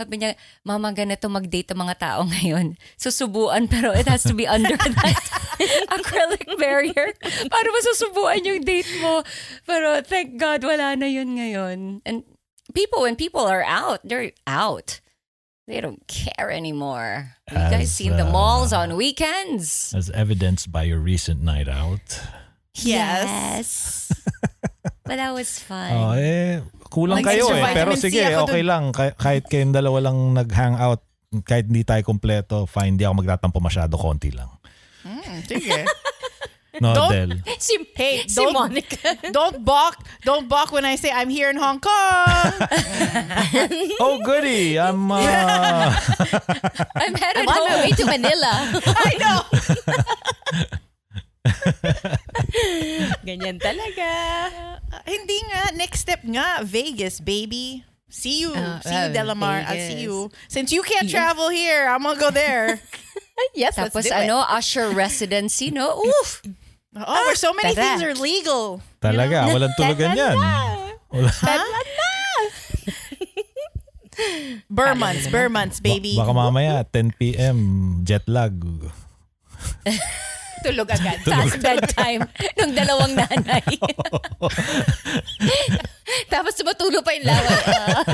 sabi 0.00 0.16
niya, 0.16 0.32
Mama, 0.64 0.96
ganito 0.96 1.28
mag-date 1.28 1.76
ang 1.76 1.84
mga 1.84 1.96
tao 2.00 2.20
ngayon. 2.24 2.80
Susubuan, 2.96 3.68
pero 3.68 3.92
it 3.92 4.08
has 4.08 4.24
to 4.24 4.32
be 4.32 4.48
under 4.48 4.72
that 4.80 5.20
acrylic 5.96 6.48
barrier. 6.56 7.12
Paano 7.20 7.68
mo 7.68 7.78
susubuan 7.92 8.40
yung 8.48 8.64
date 8.64 8.88
mo? 9.04 9.20
Pero 9.68 10.00
thank 10.00 10.40
God, 10.40 10.64
wala 10.64 10.96
na 10.96 11.04
yun 11.04 11.36
ngayon. 11.36 12.00
And 12.08 12.24
people, 12.72 13.04
when 13.04 13.20
people 13.20 13.44
are 13.44 13.62
out, 13.62 14.00
they're 14.00 14.32
out. 14.48 15.04
They 15.68 15.84
don't 15.84 16.02
care 16.08 16.50
anymore. 16.50 17.36
You 17.52 17.60
guys 17.70 17.86
As, 17.86 17.94
seen 17.94 18.16
the 18.16 18.26
uh, 18.26 18.32
malls 18.32 18.72
on 18.72 18.96
weekends? 18.96 19.94
As 19.94 20.10
evidenced 20.10 20.72
by 20.72 20.82
your 20.82 20.98
recent 20.98 21.44
night 21.44 21.68
out. 21.68 22.18
Yes. 22.74 24.10
but 25.10 25.18
that 25.18 25.34
was 25.34 25.58
fun. 25.58 25.90
Oh, 25.90 26.14
eh, 26.14 26.62
kulang 26.86 27.18
Like 27.18 27.34
kayo 27.34 27.50
extra 27.50 27.66
eh. 27.66 27.74
Pero 27.74 27.90
C 27.98 28.02
sige, 28.06 28.22
ako 28.30 28.46
okay 28.46 28.62
lang. 28.62 28.94
Kah- 28.94 29.18
Kahit 29.18 29.50
kayong 29.50 29.74
dalawa 29.74 29.98
lang 30.06 30.38
nag-hangout, 30.38 31.02
kahit 31.42 31.66
hindi 31.66 31.82
tayo 31.82 32.06
kompleto, 32.06 32.62
fine. 32.64 32.94
Hindi 32.94 33.02
ako 33.02 33.14
magtatampo 33.18 33.58
masyado, 33.58 33.98
konti 33.98 34.30
lang. 34.30 34.54
Sige. 35.44 35.82
No, 36.80 36.94
Don't- 36.94 37.10
Del. 37.10 37.30
Si, 37.58 37.74
Hey, 37.98 38.24
si 38.30 38.38
don't, 38.38 38.54
Monica. 38.54 39.18
don't 39.36 39.58
balk. 39.60 39.98
Don't 40.22 40.46
balk 40.46 40.70
when 40.70 40.86
I 40.86 40.94
say 40.94 41.10
I'm 41.10 41.26
here 41.28 41.50
in 41.50 41.58
Hong 41.58 41.82
Kong. 41.82 42.46
Oh, 43.98 44.22
goody. 44.22 44.78
I'm, 44.78 45.10
uh, 45.10 45.18
I'm 46.94 47.14
headed 47.18 47.42
I'm 47.42 47.50
on 47.50 47.60
my 47.66 47.74
home. 47.74 47.82
way 47.82 47.90
to 47.98 48.04
Manila. 48.06 48.52
I 48.86 49.12
know. 49.18 49.38
Ganyan 53.26 53.56
talaga. 53.56 54.08
Uh, 54.92 55.02
hindi 55.08 55.38
nga. 55.48 55.72
Next 55.72 56.04
step 56.04 56.20
nga. 56.24 56.60
Vegas, 56.64 57.20
baby. 57.20 57.84
See 58.10 58.42
you. 58.44 58.52
Uh, 58.52 58.80
see 58.82 58.92
you, 58.92 59.08
uh, 59.08 59.14
Delamar. 59.14 59.64
I'll 59.64 59.78
Vegas. 59.78 59.88
see 59.88 60.00
you. 60.04 60.30
Since 60.50 60.72
you 60.74 60.82
can't 60.82 61.08
travel 61.08 61.48
here, 61.48 61.88
I'm 61.88 62.02
gonna 62.02 62.18
go 62.18 62.30
there. 62.34 62.76
yes, 63.54 63.78
let's 63.78 63.94
Tapos 63.94 64.04
do 64.04 64.12
it. 64.12 64.26
ano, 64.26 64.42
usher 64.42 64.90
residency, 64.90 65.70
no? 65.70 65.96
Oof! 66.06 66.42
oh, 66.98 67.22
where 67.24 67.38
so 67.38 67.54
many 67.54 67.72
tara. 67.72 67.96
things 67.96 68.02
are 68.02 68.16
legal. 68.18 68.82
talaga, 69.00 69.46
walang 69.54 69.72
tulugan 69.78 70.12
yan. 70.18 70.36
Wala. 71.08 71.30
Burr 74.68 74.92
months, 74.98 75.24
burr 75.32 75.48
months, 75.48 75.80
baby. 75.80 76.12
Baka 76.18 76.34
mamaya, 76.34 76.84
10 76.84 77.16
p.m., 77.16 77.58
jet 78.04 78.26
lag. 78.28 78.52
Tulog 80.60 80.90
agad. 80.90 81.18
Past 81.24 81.56
bedtime 81.60 82.24
ng 82.60 82.70
dalawang 82.76 83.14
nanay. 83.16 83.64
Tapos 86.32 86.54
tumatulo 86.58 87.00
pa 87.04 87.12
yung 87.16 87.26
laway. 87.26 87.62
Ah. 87.66 88.04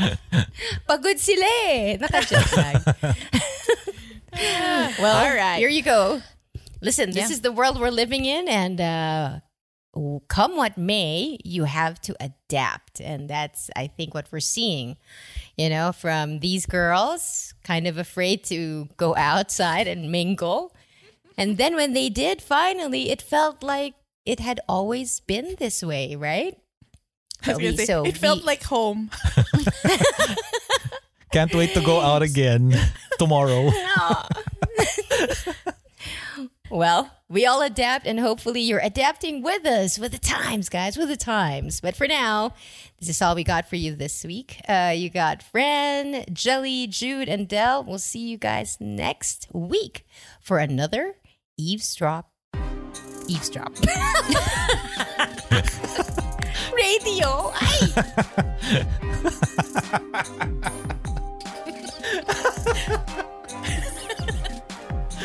Pagod 0.88 1.18
sila 1.18 1.46
eh. 1.68 1.96
Naka-jet 1.98 2.46
lag. 2.56 2.82
well, 5.00 5.16
All 5.26 5.34
right. 5.34 5.58
here 5.58 5.68
you 5.72 5.82
go. 5.82 6.20
Listen, 6.80 7.10
this 7.10 7.30
Yeah. 7.30 7.34
is 7.38 7.40
the 7.40 7.52
world 7.52 7.80
we're 7.80 7.94
living 7.94 8.24
in, 8.26 8.48
and 8.50 8.80
uh, 8.80 9.38
come 10.26 10.56
what 10.56 10.76
may, 10.76 11.38
you 11.44 11.64
have 11.64 12.00
to 12.02 12.16
adapt. 12.18 13.00
And 13.00 13.30
that's, 13.30 13.70
I 13.76 13.86
think, 13.86 14.14
what 14.14 14.26
we're 14.32 14.40
seeing. 14.42 14.96
You 15.56 15.70
know, 15.70 15.92
from 15.92 16.40
these 16.40 16.66
girls, 16.66 17.54
kind 17.62 17.86
of 17.86 17.98
afraid 17.98 18.42
to 18.50 18.88
go 18.96 19.14
outside 19.16 19.86
and 19.86 20.10
mingle. 20.10 20.74
And 21.36 21.58
then 21.58 21.74
when 21.74 21.92
they 21.92 22.08
did, 22.08 22.42
finally, 22.42 23.10
it 23.10 23.22
felt 23.22 23.62
like 23.62 23.94
it 24.24 24.40
had 24.40 24.60
always 24.68 25.20
been 25.20 25.56
this 25.58 25.82
way, 25.82 26.14
right? 26.16 26.56
I 27.44 27.56
was 27.56 27.76
say, 27.76 27.84
So 27.86 28.04
it 28.04 28.16
felt 28.16 28.44
like 28.44 28.62
home. 28.64 29.10
Can't 31.32 31.54
wait 31.54 31.74
to 31.74 31.80
go 31.80 32.00
out 32.00 32.22
again 32.22 32.74
tomorrow. 33.18 33.70
Well, 36.72 37.10
we 37.28 37.44
all 37.44 37.60
adapt, 37.60 38.06
and 38.06 38.18
hopefully 38.18 38.62
you're 38.62 38.80
adapting 38.80 39.42
with 39.42 39.66
us, 39.66 39.98
with 39.98 40.12
the 40.12 40.18
times, 40.18 40.70
guys, 40.70 40.96
with 40.96 41.08
the 41.08 41.18
times. 41.18 41.82
But 41.82 41.94
for 41.94 42.08
now, 42.08 42.54
this 42.98 43.10
is 43.10 43.20
all 43.20 43.34
we 43.34 43.44
got 43.44 43.68
for 43.68 43.76
you 43.76 43.94
this 43.94 44.24
week. 44.24 44.58
Uh, 44.66 44.94
you 44.96 45.10
got 45.10 45.42
Fran, 45.42 46.24
Jelly, 46.32 46.86
Jude, 46.86 47.28
and 47.28 47.46
Dell. 47.46 47.84
We'll 47.84 47.98
see 47.98 48.20
you 48.20 48.38
guys 48.38 48.78
next 48.80 49.48
week 49.52 50.06
for 50.40 50.58
another 50.58 51.16
eavesdrop. 51.58 52.26
Eavesdrop. 53.28 53.72
Radio. 56.72 57.52
Ay! 57.54 57.92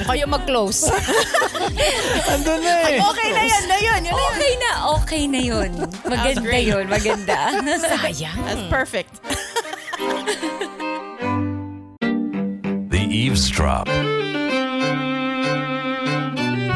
Kayo 0.07 0.23
mag-close. 0.30 0.88
Andun 2.32 2.61
na 2.63 2.73
eh. 2.86 3.01
Okay 3.01 3.30
na 3.34 3.43
yan, 3.43 3.63
na 3.67 3.78
yun, 3.82 4.01
yun. 4.07 4.15
Okay 4.15 4.53
na, 4.55 4.71
okay 4.95 5.23
na 5.28 5.39
yun. 5.41 5.71
Maganda 6.05 6.57
yun, 6.61 6.86
maganda. 6.88 7.39
Sayang. 7.82 8.39
That's 8.45 8.65
perfect. 8.69 9.19
The 12.88 13.01
Eavesdrop. 13.09 13.89